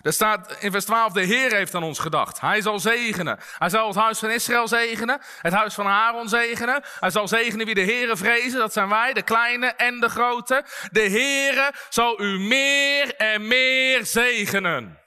Er 0.09 0.15
staat 0.15 0.57
in 0.61 0.71
vers 0.71 0.85
12, 0.85 1.13
de 1.13 1.21
Heer 1.21 1.53
heeft 1.53 1.75
aan 1.75 1.83
ons 1.83 1.99
gedacht. 1.99 2.41
Hij 2.41 2.61
zal 2.61 2.79
zegenen. 2.79 3.39
Hij 3.59 3.69
zal 3.69 3.87
het 3.87 3.97
huis 3.97 4.19
van 4.19 4.31
Israël 4.31 4.69
zegenen. 4.69 5.21
Het 5.43 5.53
huis 5.53 5.75
van 5.75 5.87
Aaron 5.87 6.29
zegenen. 6.29 6.83
Hij 7.01 7.11
zal 7.11 7.29
zegenen 7.29 7.67
wie 7.67 7.75
de 7.75 7.85
Heere 7.85 8.17
vrezen. 8.17 8.59
Dat 8.59 8.73
zijn 8.73 8.89
wij, 8.89 9.13
de 9.13 9.23
kleine 9.23 9.67
en 9.67 10.01
de 10.01 10.09
grote. 10.09 10.65
De 10.91 11.01
Heere 11.01 11.73
zal 11.89 12.21
u 12.21 12.39
meer 12.39 13.15
en 13.15 13.47
meer 13.47 14.07
zegenen. 14.07 14.99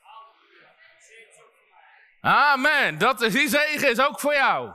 Amen. 2.22 2.98
Dat, 2.98 3.20
die 3.20 3.50
zegen 3.50 3.90
is 3.90 4.00
ook 4.00 4.20
voor 4.20 4.34
jou. 4.34 4.72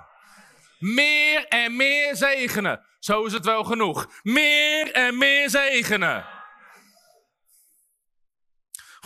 Meer 0.78 1.46
en 1.48 1.76
meer 1.76 2.16
zegenen. 2.16 2.86
Zo 2.98 3.24
is 3.24 3.32
het 3.32 3.44
wel 3.44 3.64
genoeg. 3.64 4.06
Meer 4.22 4.92
en 4.92 5.18
meer 5.18 5.50
zegenen. 5.50 6.35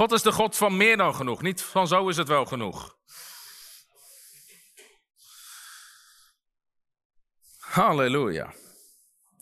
God 0.01 0.13
is 0.13 0.23
de 0.23 0.33
God 0.33 0.57
van 0.57 0.77
meer 0.77 0.97
dan 0.97 1.15
genoeg, 1.15 1.43
niet 1.43 1.63
van 1.63 1.89
zo 1.89 2.09
is 2.09 2.17
het 2.17 2.29
wel 2.29 2.45
genoeg. 2.45 2.97
Halleluja. 7.59 8.53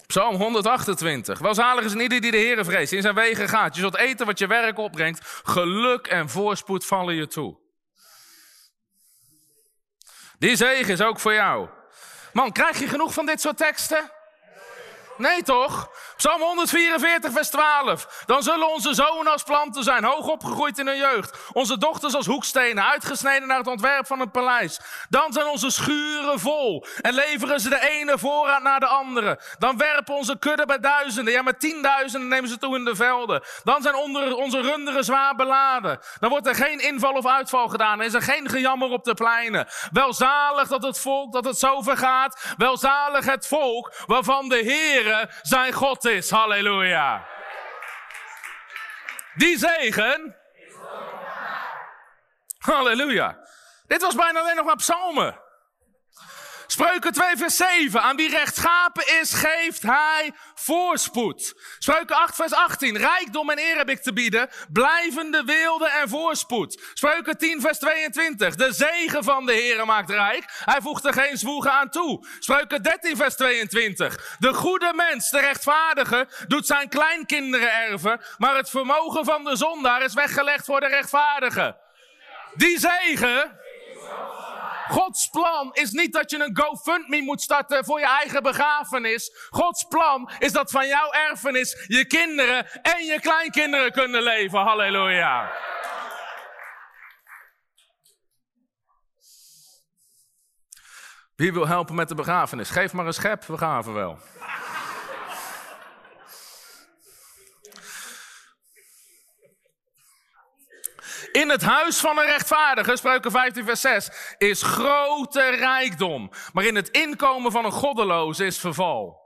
Psalm 0.07 0.37
128. 0.37 1.39
Welzalig 1.39 1.85
is 1.85 1.95
ieder 1.95 2.21
die 2.21 2.31
de 2.31 2.37
Heer 2.37 2.65
vreest, 2.65 2.93
in 2.93 3.03
zijn 3.03 3.15
wegen 3.15 3.49
gaat. 3.49 3.75
Je 3.75 3.81
zult 3.81 3.97
eten 3.97 4.27
wat 4.27 4.39
je 4.39 4.47
werk 4.47 4.79
opbrengt. 4.79 5.21
Geluk 5.43 6.07
en 6.07 6.29
voorspoed 6.29 6.87
vallen 6.87 7.15
je 7.15 7.27
toe. 7.27 7.59
Die 10.39 10.57
zegen 10.57 10.93
is 10.93 11.01
ook 11.01 11.21
voor 11.21 11.35
jou. 11.35 11.69
Man, 12.33 12.53
krijg 12.53 12.79
je 12.79 12.89
genoeg 12.89 13.13
van 13.13 13.27
dit 13.27 13.41
soort 13.41 13.57
teksten? 13.57 14.11
Nee 15.19 15.43
toch? 15.43 15.91
Psalm 16.17 16.41
144, 16.41 17.33
vers 17.33 17.49
12. 17.49 18.23
Dan 18.27 18.43
zullen 18.43 18.73
onze 18.73 18.95
zonen 18.95 19.33
als 19.33 19.43
planten 19.43 19.83
zijn, 19.83 20.05
hoog 20.05 20.27
opgegroeid 20.27 20.79
in 20.79 20.87
hun 20.87 20.97
jeugd. 20.97 21.39
Onze 21.53 21.79
dochters 21.79 22.15
als 22.15 22.27
hoekstenen, 22.27 22.85
uitgesneden 22.85 23.49
naar 23.49 23.59
het 23.59 23.67
ontwerp 23.67 24.07
van 24.07 24.21
het 24.21 24.33
paleis. 24.33 24.81
Dan 25.09 25.33
zijn 25.33 25.47
onze 25.47 25.71
schuren 25.71 26.41
vol 26.41 26.87
en 27.01 27.15
leveren 27.15 27.61
ze 27.61 27.69
de 27.69 27.89
ene 27.89 28.19
voorraad 28.19 28.63
naar 28.63 28.81
de 28.81 28.87
andere. 28.87 29.41
Dan 29.59 29.77
werpen 29.77 30.15
onze 30.15 30.39
kudden 30.39 30.67
bij 30.67 30.79
duizenden, 30.79 31.33
ja 31.33 31.43
met 31.43 31.61
tienduizenden 31.61 32.29
nemen 32.29 32.49
ze 32.49 32.59
toe 32.59 32.77
in 32.77 32.85
de 32.85 32.97
velden. 32.97 33.43
Dan 33.65 33.83
zijn 33.83 33.95
onder, 33.95 34.37
onze 34.37 34.61
runderen 34.61 35.05
zwaar 35.05 35.35
beladen. 35.35 36.01
Dan 36.21 36.31
wordt 36.31 36.47
er 36.47 36.55
geen 36.55 36.81
inval 36.81 37.13
of 37.13 37.27
uitval 37.27 37.69
gedaan. 37.69 38.03
is 38.03 38.15
er 38.15 38.23
geen 38.23 38.49
gejammer 38.49 38.91
op 38.91 39.05
de 39.05 39.15
pleinen. 39.15 39.67
Welzalig 39.93 40.69
dat 40.69 40.83
het 40.83 40.99
volk 41.01 41.33
dat 41.33 41.45
het 41.45 41.59
zo 41.59 41.83
vergaat. 41.83 42.55
Welzalig 42.57 43.25
het 43.25 43.47
volk 43.47 43.93
waarvan 44.07 44.49
de 44.49 44.59
Zijn 45.43 45.73
God 45.73 46.05
is. 46.05 46.31
Halleluja. 46.31 47.27
Die 49.35 49.59
zegen. 49.59 50.37
Halleluja. 52.59 53.39
Dit 53.87 54.03
was 54.03 54.15
bijna 54.15 54.41
alleen 54.41 54.57
nog 54.57 54.65
maar 54.65 54.77
psalmen. 54.77 55.41
Spreuken 56.71 57.13
2 57.13 57.37
vers 57.37 57.57
7. 57.57 58.03
Aan 58.03 58.17
wie 58.17 58.31
rechtschapen 58.31 59.21
is, 59.21 59.33
geeft 59.33 59.83
hij 59.83 60.33
voorspoed. 60.55 61.55
Spreuken 61.79 62.17
8 62.17 62.35
vers 62.35 62.53
18. 62.53 62.97
Rijkdom 62.97 63.51
en 63.51 63.59
eer 63.59 63.77
heb 63.77 63.89
ik 63.89 64.03
te 64.03 64.13
bieden. 64.13 64.49
Blijvende 64.73 65.45
weelde 65.45 65.89
en 65.89 66.09
voorspoed. 66.09 66.83
Spreuken 66.95 67.39
10 67.39 67.61
vers 67.61 67.79
22. 67.79 68.55
De 68.55 68.73
zegen 68.73 69.25
van 69.25 69.47
de 69.47 69.53
Heer 69.53 69.87
maakt 69.87 70.11
rijk. 70.11 70.45
Hij 70.65 70.81
voegt 70.81 71.05
er 71.05 71.13
geen 71.13 71.39
zwoegen 71.39 71.73
aan 71.73 71.91
toe. 71.91 72.27
Spreuken 72.39 72.83
13 72.83 73.17
vers 73.17 73.37
22. 73.37 74.37
De 74.39 74.55
goede 74.55 74.93
mens, 74.95 75.31
de 75.31 75.41
rechtvaardige, 75.41 76.29
doet 76.49 76.67
zijn 76.67 76.89
kleinkinderen 76.89 77.73
erven. 77.73 78.21
Maar 78.39 78.57
het 78.57 78.71
vermogen 78.71 79.25
van 79.25 79.45
de 79.45 79.57
zondaar 79.57 80.03
is 80.03 80.15
weggelegd 80.15 80.65
voor 80.65 80.81
de 80.81 80.89
rechtvaardige. 80.89 81.77
Die 82.55 82.79
zegen 82.79 83.59
Gods 84.89 85.29
plan 85.29 85.71
is 85.73 85.91
niet 85.91 86.13
dat 86.13 86.31
je 86.31 86.45
een 86.45 86.57
GoFundMe 86.57 87.23
moet 87.23 87.43
starten 87.43 87.85
voor 87.85 87.99
je 87.99 88.07
eigen 88.07 88.43
begrafenis. 88.43 89.49
Gods 89.51 89.85
plan 89.85 90.31
is 90.39 90.53
dat 90.53 90.71
van 90.71 90.87
jouw 90.87 91.13
erfenis 91.13 91.85
je 91.87 92.07
kinderen 92.07 92.67
en 92.83 93.05
je 93.05 93.21
kleinkinderen 93.21 93.93
kunnen 93.93 94.23
leven. 94.23 94.59
Halleluja. 94.59 95.51
Wie 101.37 101.53
wil 101.53 101.67
helpen 101.67 101.95
met 101.95 102.09
de 102.09 102.15
begrafenis? 102.15 102.71
Geef 102.71 102.93
maar 102.93 103.07
een 103.07 103.13
schep, 103.13 103.45
we 103.45 103.59
gaven 103.59 103.95
wel. 103.95 104.19
In 111.39 111.49
het 111.49 111.63
huis 111.63 111.99
van 111.99 112.19
een 112.19 112.25
rechtvaardige, 112.25 112.97
spreuken 112.97 113.31
15 113.31 113.65
vers 113.65 113.81
6, 113.81 114.11
is 114.39 114.63
grote 114.63 115.49
rijkdom. 115.49 116.31
Maar 116.53 116.65
in 116.65 116.75
het 116.75 116.89
inkomen 116.89 117.53
van 117.53 117.65
een 117.65 117.73
goddeloze 117.73 118.47
is 118.47 118.59
verval. 118.59 119.21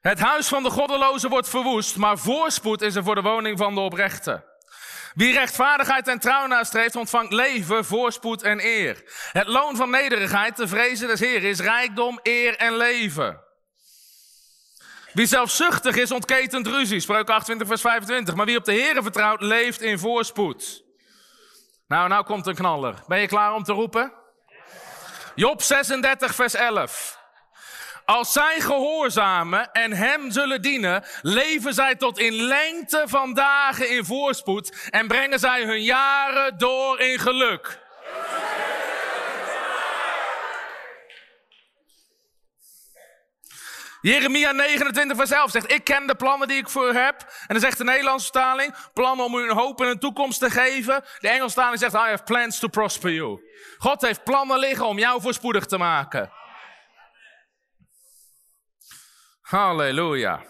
Het 0.00 0.18
huis 0.20 0.48
van 0.48 0.62
de 0.62 0.70
goddeloze 0.70 1.28
wordt 1.28 1.48
verwoest, 1.48 1.96
maar 1.96 2.18
voorspoed 2.18 2.82
is 2.82 2.94
er 2.94 3.04
voor 3.04 3.14
de 3.14 3.22
woning 3.22 3.58
van 3.58 3.74
de 3.74 3.80
oprechte. 3.80 4.44
Wie 5.14 5.32
rechtvaardigheid 5.32 6.08
en 6.08 6.18
trouw 6.18 6.46
nastreeft, 6.46 6.96
ontvangt 6.96 7.32
leven, 7.32 7.84
voorspoed 7.84 8.42
en 8.42 8.60
eer. 8.64 9.02
Het 9.32 9.46
loon 9.46 9.76
van 9.76 9.90
nederigheid, 9.90 10.56
de 10.56 10.68
vrezen 10.68 11.08
des 11.08 11.20
Heer, 11.20 11.44
is 11.44 11.60
rijkdom, 11.60 12.20
eer 12.22 12.56
en 12.56 12.76
leven. 12.76 13.40
Wie 15.12 15.26
zelfzuchtig 15.26 15.96
is, 15.96 16.10
ontketent 16.10 16.66
ruzie. 16.66 17.00
Spreuk 17.00 17.30
28, 17.30 17.66
vers 17.68 17.80
25. 17.80 18.34
Maar 18.34 18.46
wie 18.46 18.56
op 18.56 18.64
de 18.64 18.72
Heeren 18.72 19.02
vertrouwt, 19.02 19.40
leeft 19.40 19.80
in 19.80 19.98
voorspoed. 19.98 20.82
Nou, 21.88 22.08
nou 22.08 22.24
komt 22.24 22.46
een 22.46 22.54
knaller. 22.54 22.94
Ben 23.06 23.20
je 23.20 23.26
klaar 23.26 23.54
om 23.54 23.62
te 23.62 23.72
roepen? 23.72 24.12
Job 25.34 25.62
36, 25.62 26.34
vers 26.34 26.54
11. 26.54 27.20
Als 28.04 28.32
zij 28.32 28.60
gehoorzamen 28.60 29.72
en 29.72 29.92
hem 29.92 30.30
zullen 30.30 30.62
dienen, 30.62 31.04
leven 31.22 31.74
zij 31.74 31.94
tot 31.94 32.18
in 32.18 32.32
lengte 32.32 33.02
van 33.06 33.34
dagen 33.34 33.90
in 33.90 34.04
voorspoed 34.04 34.88
en 34.90 35.08
brengen 35.08 35.38
zij 35.38 35.64
hun 35.64 35.82
jaren 35.82 36.58
door 36.58 37.00
in 37.00 37.18
geluk. 37.18 37.80
Jeremia 44.02 44.52
29 44.52 45.16
vers 45.16 45.30
11 45.30 45.50
zegt, 45.50 45.72
ik 45.72 45.84
ken 45.84 46.06
de 46.06 46.14
plannen 46.14 46.48
die 46.48 46.56
ik 46.56 46.68
voor 46.68 46.92
heb. 46.92 47.20
En 47.20 47.46
dan 47.46 47.60
zegt 47.60 47.78
de 47.78 47.84
Nederlandse 47.84 48.30
vertaling, 48.32 48.74
plannen 48.92 49.24
om 49.24 49.34
u 49.34 49.50
een 49.50 49.56
hoop 49.56 49.80
en 49.80 49.88
een 49.88 49.98
toekomst 49.98 50.40
te 50.40 50.50
geven. 50.50 51.04
De 51.18 51.28
Engelse 51.28 51.54
vertaling 51.54 51.78
zegt, 51.78 51.94
I 51.94 51.96
have 51.96 52.22
plans 52.22 52.58
to 52.58 52.68
prosper 52.68 53.10
you. 53.10 53.40
God 53.78 54.00
heeft 54.00 54.24
plannen 54.24 54.58
liggen 54.58 54.86
om 54.86 54.98
jou 54.98 55.20
voorspoedig 55.20 55.66
te 55.66 55.78
maken. 55.78 56.32
Halleluja. 59.40 60.42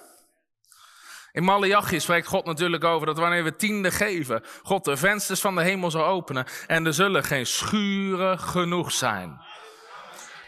In 1.32 1.44
Malachi 1.44 2.00
spreekt 2.00 2.26
God 2.26 2.44
natuurlijk 2.44 2.84
over 2.84 3.07
dat 3.07 3.18
wanneer 3.18 3.44
we 3.44 3.57
tiende 3.57 3.90
geven, 3.90 4.44
God 4.62 4.84
de 4.84 4.96
vensters 4.96 5.40
van 5.40 5.55
de 5.55 5.62
hemel 5.62 5.90
zal 5.90 6.05
openen 6.05 6.46
en 6.66 6.86
er 6.86 6.94
zullen 6.94 7.24
geen 7.24 7.46
schuren 7.46 8.38
genoeg 8.38 8.92
zijn. 8.92 9.40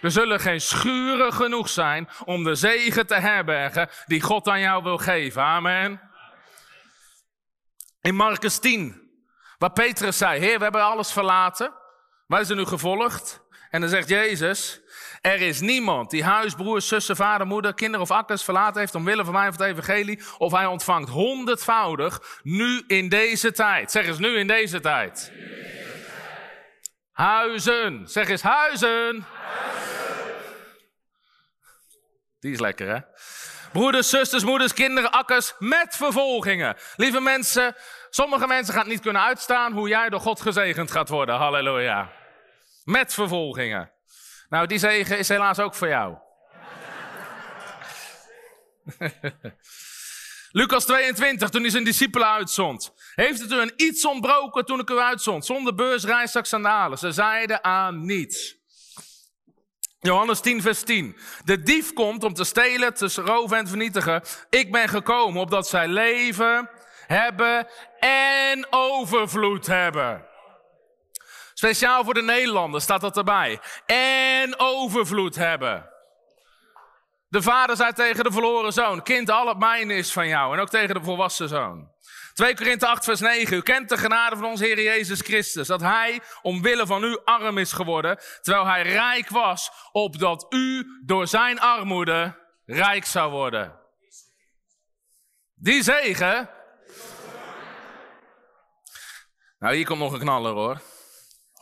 Er 0.05 0.11
zullen 0.11 0.41
geen 0.41 0.61
schuren 0.61 1.33
genoeg 1.33 1.69
zijn 1.69 2.09
om 2.25 2.45
de 2.45 2.55
zegen 2.55 3.07
te 3.07 3.15
herbergen 3.15 3.89
die 4.07 4.21
God 4.21 4.49
aan 4.49 4.61
jou 4.61 4.83
wil 4.83 4.99
geven. 4.99 5.43
Amen. 5.43 6.01
In 8.01 8.15
Marcus 8.15 8.59
10, 8.59 9.11
waar 9.59 9.73
Petrus 9.73 10.19
zei, 10.19 10.41
Heer, 10.41 10.57
we 10.57 10.63
hebben 10.63 10.83
alles 10.83 11.13
verlaten. 11.13 11.73
Wij 12.27 12.45
zijn 12.45 12.59
u 12.59 12.65
gevolgd. 12.65 13.43
En 13.71 13.81
dan 13.81 13.91
zegt 13.91 14.09
Jezus, 14.09 14.81
er 15.21 15.41
is 15.41 15.61
niemand 15.61 16.11
die 16.11 16.25
huis, 16.25 16.55
broers, 16.55 16.89
zussen, 16.89 17.17
vader, 17.17 17.47
moeder, 17.47 17.75
kinderen 17.75 18.07
of 18.07 18.11
akkers 18.11 18.45
verlaten 18.45 18.81
heeft 18.81 18.95
omwille 18.95 19.25
van 19.25 19.33
mij 19.33 19.49
of 19.49 19.59
het 19.59 19.67
evangelie. 19.67 20.23
Of 20.39 20.53
hij 20.53 20.67
ontvangt 20.67 21.09
honderdvoudig 21.09 22.41
nu 22.43 22.85
in 22.87 23.09
deze 23.09 23.53
tijd. 23.53 23.91
Zeg 23.91 24.07
eens 24.07 24.19
nu 24.19 24.37
in 24.37 24.47
deze 24.47 24.81
tijd. 24.81 25.33
Huizen. 27.15 28.09
Zeg 28.09 28.29
eens 28.29 28.43
huizen. 28.43 29.27
Die 32.41 32.53
is 32.53 32.61
lekker, 32.61 32.89
hè? 32.89 33.01
Broeders, 33.73 34.09
zusters, 34.09 34.45
moeders, 34.45 34.73
kinderen, 34.73 35.11
akkers 35.11 35.55
met 35.59 35.97
vervolgingen. 35.97 36.77
Lieve 36.97 37.21
mensen, 37.21 37.75
sommige 38.11 38.47
mensen 38.47 38.75
gaan 38.75 38.89
niet 38.89 39.01
kunnen 39.01 39.23
uitstaan 39.23 39.73
hoe 39.73 39.89
jij 39.89 40.09
door 40.09 40.21
God 40.21 40.41
gezegend 40.41 40.91
gaat 40.91 41.09
worden. 41.09 41.35
Halleluja. 41.35 42.11
Met 42.85 43.15
vervolgingen. 43.15 43.93
Nou, 44.49 44.67
die 44.67 44.79
zegen 44.79 45.19
is 45.19 45.29
helaas 45.29 45.59
ook 45.59 45.75
voor 45.75 45.89
jou. 45.89 46.17
Lucas 50.57 50.85
22, 50.85 51.49
toen 51.49 51.61
hij 51.61 51.71
zijn 51.71 51.85
discipelen 51.85 52.29
uitzond. 52.29 52.93
Heeft 53.15 53.41
het 53.41 53.51
een 53.51 53.73
iets 53.77 54.07
ontbroken 54.07 54.65
toen 54.65 54.81
ik 54.81 54.91
u 54.91 54.99
uitzond? 54.99 55.45
Zonder 55.45 55.75
beurs, 55.75 56.05
reiszak, 56.05 56.47
sandalen. 56.47 56.99
Ze 56.99 57.13
zeiden 57.13 57.65
aan 57.65 58.05
niets. 58.05 58.57
Johannes 60.01 60.41
10, 60.41 60.63
vers 60.63 60.83
10. 60.83 61.17
De 61.45 61.63
dief 61.63 61.93
komt 61.93 62.25
om 62.25 62.35
te 62.35 62.45
stelen, 62.45 62.95
te 62.95 63.13
roven 63.15 63.57
en 63.57 63.69
vernietigen. 63.69 64.23
Ik 64.51 64.73
ben 64.73 64.89
gekomen 64.89 65.41
opdat 65.41 65.69
zij 65.69 65.89
leven, 65.89 66.71
hebben 67.07 67.69
en 68.01 68.67
overvloed 68.71 69.67
hebben. 69.67 70.27
Speciaal 71.55 72.05
voor 72.05 72.15
de 72.15 72.23
Nederlanders 72.23 72.85
staat 72.85 73.01
dat 73.01 73.17
erbij. 73.17 73.61
En 73.87 74.59
overvloed 74.59 75.35
hebben. 75.35 75.94
De 77.35 77.43
vader 77.43 77.77
zei 77.77 77.93
tegen 77.93 78.25
de 78.25 78.33
verloren 78.33 78.73
zoon: 78.73 79.03
Kind, 79.03 79.31
al 79.31 79.49
het 79.49 79.91
is 79.91 80.13
van 80.13 80.29
jou. 80.29 80.55
En 80.55 80.61
ook 80.61 80.69
tegen 80.69 80.95
de 80.95 81.03
volwassen 81.03 81.49
zoon. 81.49 81.91
2 82.33 82.55
Korinthe 82.55 82.87
8, 82.87 83.05
vers 83.05 83.21
9. 83.21 83.57
U 83.57 83.63
kent 83.63 83.89
de 83.89 83.97
genade 83.97 84.37
van 84.37 84.45
onze 84.45 84.65
Heer 84.65 84.83
Jezus 84.83 85.21
Christus. 85.21 85.67
Dat 85.67 85.81
Hij 85.81 86.21
omwille 86.43 86.87
van 86.87 87.05
u 87.05 87.19
arm 87.25 87.59
is 87.59 87.73
geworden. 87.73 88.19
Terwijl 88.41 88.67
Hij 88.67 88.83
rijk 88.83 89.29
was. 89.29 89.71
Opdat 89.93 90.47
u 90.49 90.87
door 91.05 91.27
zijn 91.27 91.61
armoede 91.61 92.39
rijk 92.65 93.05
zou 93.05 93.31
worden. 93.31 93.81
Die 95.55 95.83
zegen. 95.83 96.51
Nou, 99.59 99.75
hier 99.75 99.87
komt 99.87 99.99
nog 99.99 100.13
een 100.13 100.21
knaller 100.21 100.53
hoor. 100.53 100.81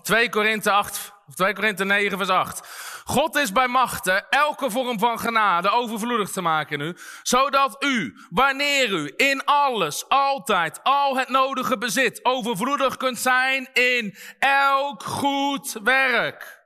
2 0.02 0.28
Korinthe 0.28 0.70
8, 0.70 1.12
2 1.34 1.54
Korinthe 1.54 1.84
9, 1.84 2.16
vers 2.16 2.30
8. 2.30 2.90
God 3.04 3.36
is 3.36 3.52
bij 3.52 3.68
machten 3.68 4.30
elke 4.30 4.70
vorm 4.70 4.98
van 4.98 5.18
genade 5.18 5.70
overvloedig 5.70 6.30
te 6.30 6.40
maken 6.40 6.80
in 6.80 6.86
u, 6.86 6.96
zodat 7.22 7.84
u, 7.84 8.16
wanneer 8.30 8.90
u 8.90 9.12
in 9.16 9.44
alles, 9.44 10.08
altijd, 10.08 10.80
al 10.82 11.16
het 11.16 11.28
nodige 11.28 11.78
bezit, 11.78 12.24
overvloedig 12.24 12.96
kunt 12.96 13.18
zijn 13.18 13.68
in 13.72 14.16
elk 14.38 15.02
goed 15.02 15.76
werk. 15.84 16.60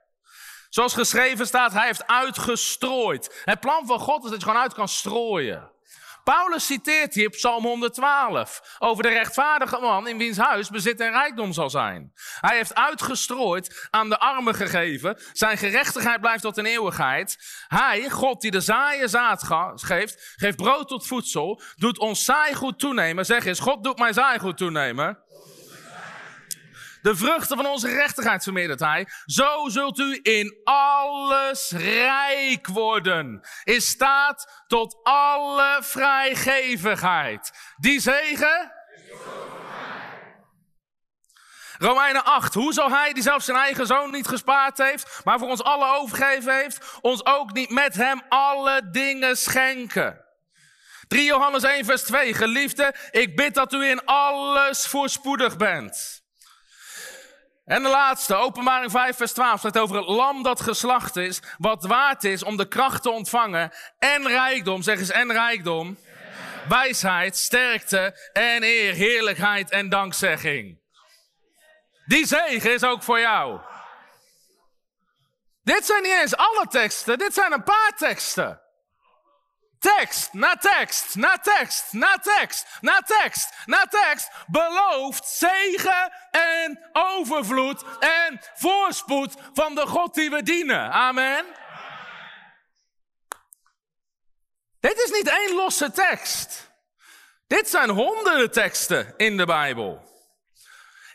Zoals 0.69 0.93
geschreven 0.93 1.47
staat, 1.47 1.73
hij 1.73 1.85
heeft 1.85 2.07
uitgestrooid. 2.07 3.41
Het 3.45 3.59
plan 3.59 3.85
van 3.85 3.99
God 3.99 4.23
is 4.23 4.29
dat 4.29 4.39
je 4.39 4.45
gewoon 4.45 4.61
uit 4.61 4.73
kan 4.73 4.87
strooien. 4.87 5.71
Paulus 6.33 6.65
citeert 6.65 7.13
hier 7.13 7.29
Psalm 7.29 7.63
112 7.63 8.75
over 8.79 9.03
de 9.03 9.09
rechtvaardige 9.09 9.79
man 9.79 10.07
in 10.07 10.17
wiens 10.17 10.37
huis 10.37 10.69
bezit 10.69 10.99
en 10.99 11.11
rijkdom 11.11 11.53
zal 11.53 11.69
zijn. 11.69 12.11
Hij 12.39 12.55
heeft 12.55 12.75
uitgestrooid, 12.75 13.87
aan 13.89 14.09
de 14.09 14.19
armen 14.19 14.55
gegeven. 14.55 15.19
Zijn 15.33 15.57
gerechtigheid 15.57 16.21
blijft 16.21 16.41
tot 16.41 16.57
in 16.57 16.65
eeuwigheid. 16.65 17.37
Hij, 17.67 18.09
God 18.09 18.41
die 18.41 18.51
de 18.51 18.61
zaaien 18.61 19.09
zaad 19.09 19.43
geeft, 19.75 20.33
geeft 20.35 20.57
brood 20.57 20.87
tot 20.87 21.07
voedsel, 21.07 21.61
doet 21.75 21.99
ons 21.99 22.25
zaaigoed 22.25 22.79
toenemen. 22.79 23.25
Zeg 23.25 23.45
eens, 23.45 23.59
God 23.59 23.83
doet 23.83 23.97
mij 23.97 24.13
zaaigoed 24.13 24.57
toenemen. 24.57 25.19
De 27.01 27.15
vruchten 27.15 27.57
van 27.57 27.65
onze 27.65 27.87
gerechtigheid 27.87 28.43
vermeerdert 28.43 28.79
hij. 28.79 29.07
Zo 29.25 29.69
zult 29.69 29.99
u 29.99 30.19
in 30.23 30.57
alles 30.63 31.71
rijk 31.71 32.67
worden. 32.67 33.47
In 33.63 33.81
staat 33.81 34.63
tot 34.67 34.97
alle 35.03 35.77
vrijgevigheid. 35.81 37.51
Die 37.77 37.99
zegen. 37.99 38.71
Romeinen 41.77 42.23
8. 42.23 42.53
Hoe 42.53 42.73
zal 42.73 42.91
hij, 42.91 43.13
die 43.13 43.23
zelfs 43.23 43.45
zijn 43.45 43.57
eigen 43.57 43.85
zoon 43.85 44.11
niet 44.11 44.27
gespaard 44.27 44.77
heeft, 44.77 45.21
maar 45.23 45.39
voor 45.39 45.49
ons 45.49 45.63
alle 45.63 45.95
overgegeven 45.95 46.55
heeft, 46.55 46.97
ons 47.01 47.25
ook 47.25 47.53
niet 47.53 47.69
met 47.69 47.93
hem 47.93 48.21
alle 48.29 48.89
dingen 48.91 49.37
schenken? 49.37 50.25
3 51.07 51.23
Johannes 51.23 51.63
1, 51.63 51.85
vers 51.85 52.03
2. 52.03 52.33
Geliefde, 52.33 52.95
ik 53.11 53.35
bid 53.35 53.53
dat 53.53 53.73
u 53.73 53.85
in 53.85 54.05
alles 54.05 54.87
voorspoedig 54.87 55.57
bent. 55.57 56.25
En 57.67 57.83
de 57.83 57.89
laatste, 57.89 58.35
openbaring 58.35 58.91
5 58.91 59.17
vers 59.17 59.31
12, 59.31 59.59
staat 59.59 59.77
over 59.77 59.95
het 59.95 60.07
lam 60.07 60.43
dat 60.43 60.61
geslacht 60.61 61.15
is, 61.15 61.41
wat 61.57 61.83
waard 61.83 62.23
is 62.23 62.43
om 62.43 62.57
de 62.57 62.67
kracht 62.67 63.01
te 63.01 63.09
ontvangen 63.09 63.71
en 63.99 64.27
rijkdom, 64.27 64.81
zeg 64.81 64.99
eens 64.99 65.11
en 65.11 65.31
rijkdom, 65.31 65.97
wijsheid, 66.69 67.37
sterkte 67.37 68.29
en 68.33 68.63
eer, 68.63 68.93
heerlijkheid 68.93 69.69
en 69.69 69.89
dankzegging. 69.89 70.79
Die 72.05 72.25
zegen 72.25 72.73
is 72.73 72.83
ook 72.83 73.03
voor 73.03 73.19
jou. 73.19 73.59
Dit 75.63 75.85
zijn 75.85 76.03
niet 76.03 76.19
eens 76.21 76.35
alle 76.35 76.65
teksten, 76.69 77.17
dit 77.17 77.33
zijn 77.33 77.51
een 77.51 77.63
paar 77.63 77.93
teksten. 77.97 78.61
Tekst 79.79 80.33
na 80.33 80.55
tekst, 80.55 81.15
na 81.15 81.37
tekst, 81.37 81.93
na 81.93 82.17
tekst, 82.17 82.67
na 82.81 83.01
tekst, 83.01 83.53
na 83.65 83.85
tekst 83.85 84.31
belooft 84.47 85.27
zegen 85.27 86.13
en 86.31 86.89
overvloed 86.93 87.83
en 87.99 88.41
voorspoed 88.53 89.33
van 89.53 89.75
de 89.75 89.87
God 89.87 90.13
die 90.13 90.29
we 90.29 90.43
dienen. 90.43 90.91
Amen. 90.91 91.45
Dit 94.79 94.97
is 94.97 95.11
niet 95.11 95.27
één 95.27 95.55
losse 95.55 95.91
tekst. 95.91 96.71
Dit 97.47 97.69
zijn 97.69 97.89
honderden 97.89 98.51
teksten 98.51 99.13
in 99.17 99.37
de 99.37 99.45
Bijbel. 99.45 100.05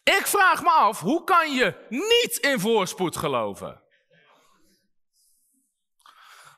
Ik 0.04 0.26
vraag 0.26 0.62
me 0.62 0.70
af, 0.70 1.00
hoe 1.00 1.24
kan 1.24 1.54
je 1.54 1.86
niet 1.88 2.36
in 2.36 2.60
voorspoed 2.60 3.16
geloven? 3.16 3.81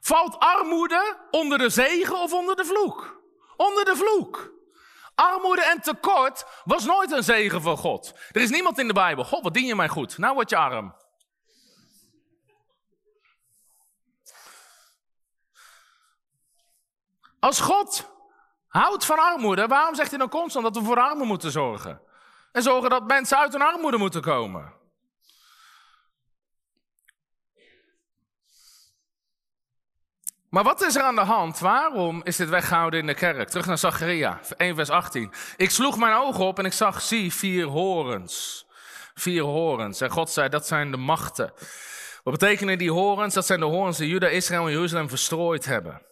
Valt 0.05 0.39
armoede 0.39 1.17
onder 1.31 1.59
de 1.59 1.69
zegen 1.69 2.19
of 2.19 2.33
onder 2.33 2.57
de 2.57 2.65
vloek? 2.65 3.23
Onder 3.57 3.85
de 3.85 3.97
vloek. 3.97 4.53
Armoede 5.15 5.65
en 5.65 5.81
tekort 5.81 6.45
was 6.65 6.85
nooit 6.85 7.13
een 7.13 7.23
zegen 7.23 7.63
van 7.63 7.77
God. 7.77 8.13
Er 8.31 8.41
is 8.41 8.51
niemand 8.51 8.79
in 8.79 8.87
de 8.87 8.93
Bijbel. 8.93 9.25
God, 9.25 9.43
wat 9.43 9.55
dien 9.55 9.67
je 9.67 9.75
mij 9.75 9.89
goed? 9.89 10.19
Nou 10.19 10.35
word 10.35 10.51
je 10.51 10.57
arm. 10.57 10.95
Als 17.41 17.61
God 17.61 18.11
houdt 18.69 19.05
van 19.05 19.19
armoede, 19.19 19.67
waarom 19.67 19.95
zegt 19.95 20.11
hij 20.11 20.19
dan 20.19 20.29
constant 20.29 20.65
dat 20.65 20.77
we 20.77 20.85
voor 20.85 21.01
armen 21.01 21.27
moeten 21.27 21.51
zorgen? 21.51 22.01
En 22.53 22.63
zorgen 22.63 22.91
dat 22.91 23.07
mensen 23.07 23.39
uit 23.39 23.53
hun 23.53 23.63
armoede 23.63 23.99
moeten 23.99 24.23
komen? 24.23 24.74
Maar 30.55 30.65
wat 30.65 30.83
is 30.83 30.97
er 30.97 31.03
aan 31.03 31.15
de 31.15 31.21
hand? 31.21 31.59
Waarom 31.59 32.21
is 32.25 32.37
dit 32.37 32.49
weggehouden 32.49 33.01
in 33.01 33.07
de 33.07 33.15
kerk? 33.15 33.49
Terug 33.49 33.67
naar 33.67 33.79
Zacharia, 33.79 34.41
1 34.57 34.75
vers 34.75 34.91
18. 34.91 35.33
Ik 35.57 35.71
sloeg 35.71 35.99
mijn 35.99 36.15
ogen 36.15 36.45
op 36.45 36.59
en 36.59 36.65
ik 36.65 36.73
zag, 36.73 37.03
zie, 37.03 37.33
vier 37.33 37.67
horens. 37.67 38.67
Vier 39.15 39.43
horens. 39.43 40.01
En 40.01 40.11
God 40.11 40.31
zei, 40.31 40.49
dat 40.49 40.67
zijn 40.67 40.91
de 40.91 40.97
machten. 40.97 41.53
Wat 42.23 42.39
betekenen 42.39 42.79
die 42.79 42.93
horens? 42.93 43.35
Dat 43.35 43.47
zijn 43.47 43.61
de 43.61 43.67
horens 43.67 43.97
die 43.97 44.09
Juda, 44.09 44.29
Israël 44.29 44.67
en 44.67 44.73
Jeruzalem 44.73 45.09
verstrooid 45.09 45.65
hebben. 45.65 46.03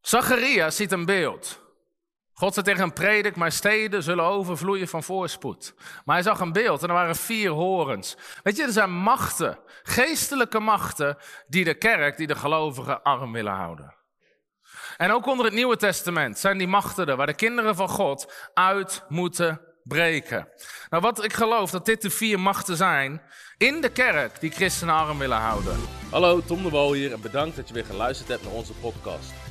Zacharia 0.00 0.70
ziet 0.70 0.92
een 0.92 1.04
beeld. 1.04 1.61
God 2.42 2.54
zei 2.54 2.66
tegen 2.66 2.82
een 2.82 2.92
predik, 2.92 3.36
maar 3.36 3.52
steden 3.52 4.02
zullen 4.02 4.24
overvloeien 4.24 4.88
van 4.88 5.02
voorspoed. 5.02 5.74
Maar 6.04 6.14
hij 6.14 6.24
zag 6.24 6.40
een 6.40 6.52
beeld 6.52 6.82
en 6.82 6.88
er 6.88 6.94
waren 6.94 7.16
vier 7.16 7.50
horens. 7.50 8.16
Weet 8.42 8.56
je, 8.56 8.62
er 8.62 8.72
zijn 8.72 8.92
machten, 8.92 9.58
geestelijke 9.82 10.58
machten, 10.60 11.16
die 11.46 11.64
de 11.64 11.74
kerk, 11.74 12.16
die 12.16 12.26
de 12.26 12.34
gelovigen 12.34 13.02
arm 13.02 13.32
willen 13.32 13.52
houden. 13.52 13.94
En 14.96 15.10
ook 15.10 15.26
onder 15.26 15.44
het 15.44 15.54
Nieuwe 15.54 15.76
Testament 15.76 16.38
zijn 16.38 16.58
die 16.58 16.66
machten 16.66 17.16
waar 17.16 17.26
de 17.26 17.34
kinderen 17.34 17.74
van 17.74 17.88
God 17.88 18.50
uit 18.54 19.04
moeten 19.08 19.60
breken. 19.82 20.48
Nou, 20.88 21.02
wat 21.02 21.24
ik 21.24 21.32
geloof 21.32 21.70
dat 21.70 21.86
dit 21.86 22.02
de 22.02 22.10
vier 22.10 22.40
machten 22.40 22.76
zijn 22.76 23.22
in 23.56 23.80
de 23.80 23.90
kerk 23.90 24.40
die 24.40 24.50
christenen 24.50 24.94
arm 24.94 25.18
willen 25.18 25.38
houden. 25.38 25.76
Hallo, 26.10 26.40
Tom 26.40 26.62
de 26.62 26.70
Wol 26.70 26.92
hier 26.92 27.12
en 27.12 27.20
bedankt 27.20 27.56
dat 27.56 27.68
je 27.68 27.74
weer 27.74 27.84
geluisterd 27.84 28.28
hebt 28.28 28.44
naar 28.44 28.52
onze 28.52 28.72
podcast. 28.72 29.41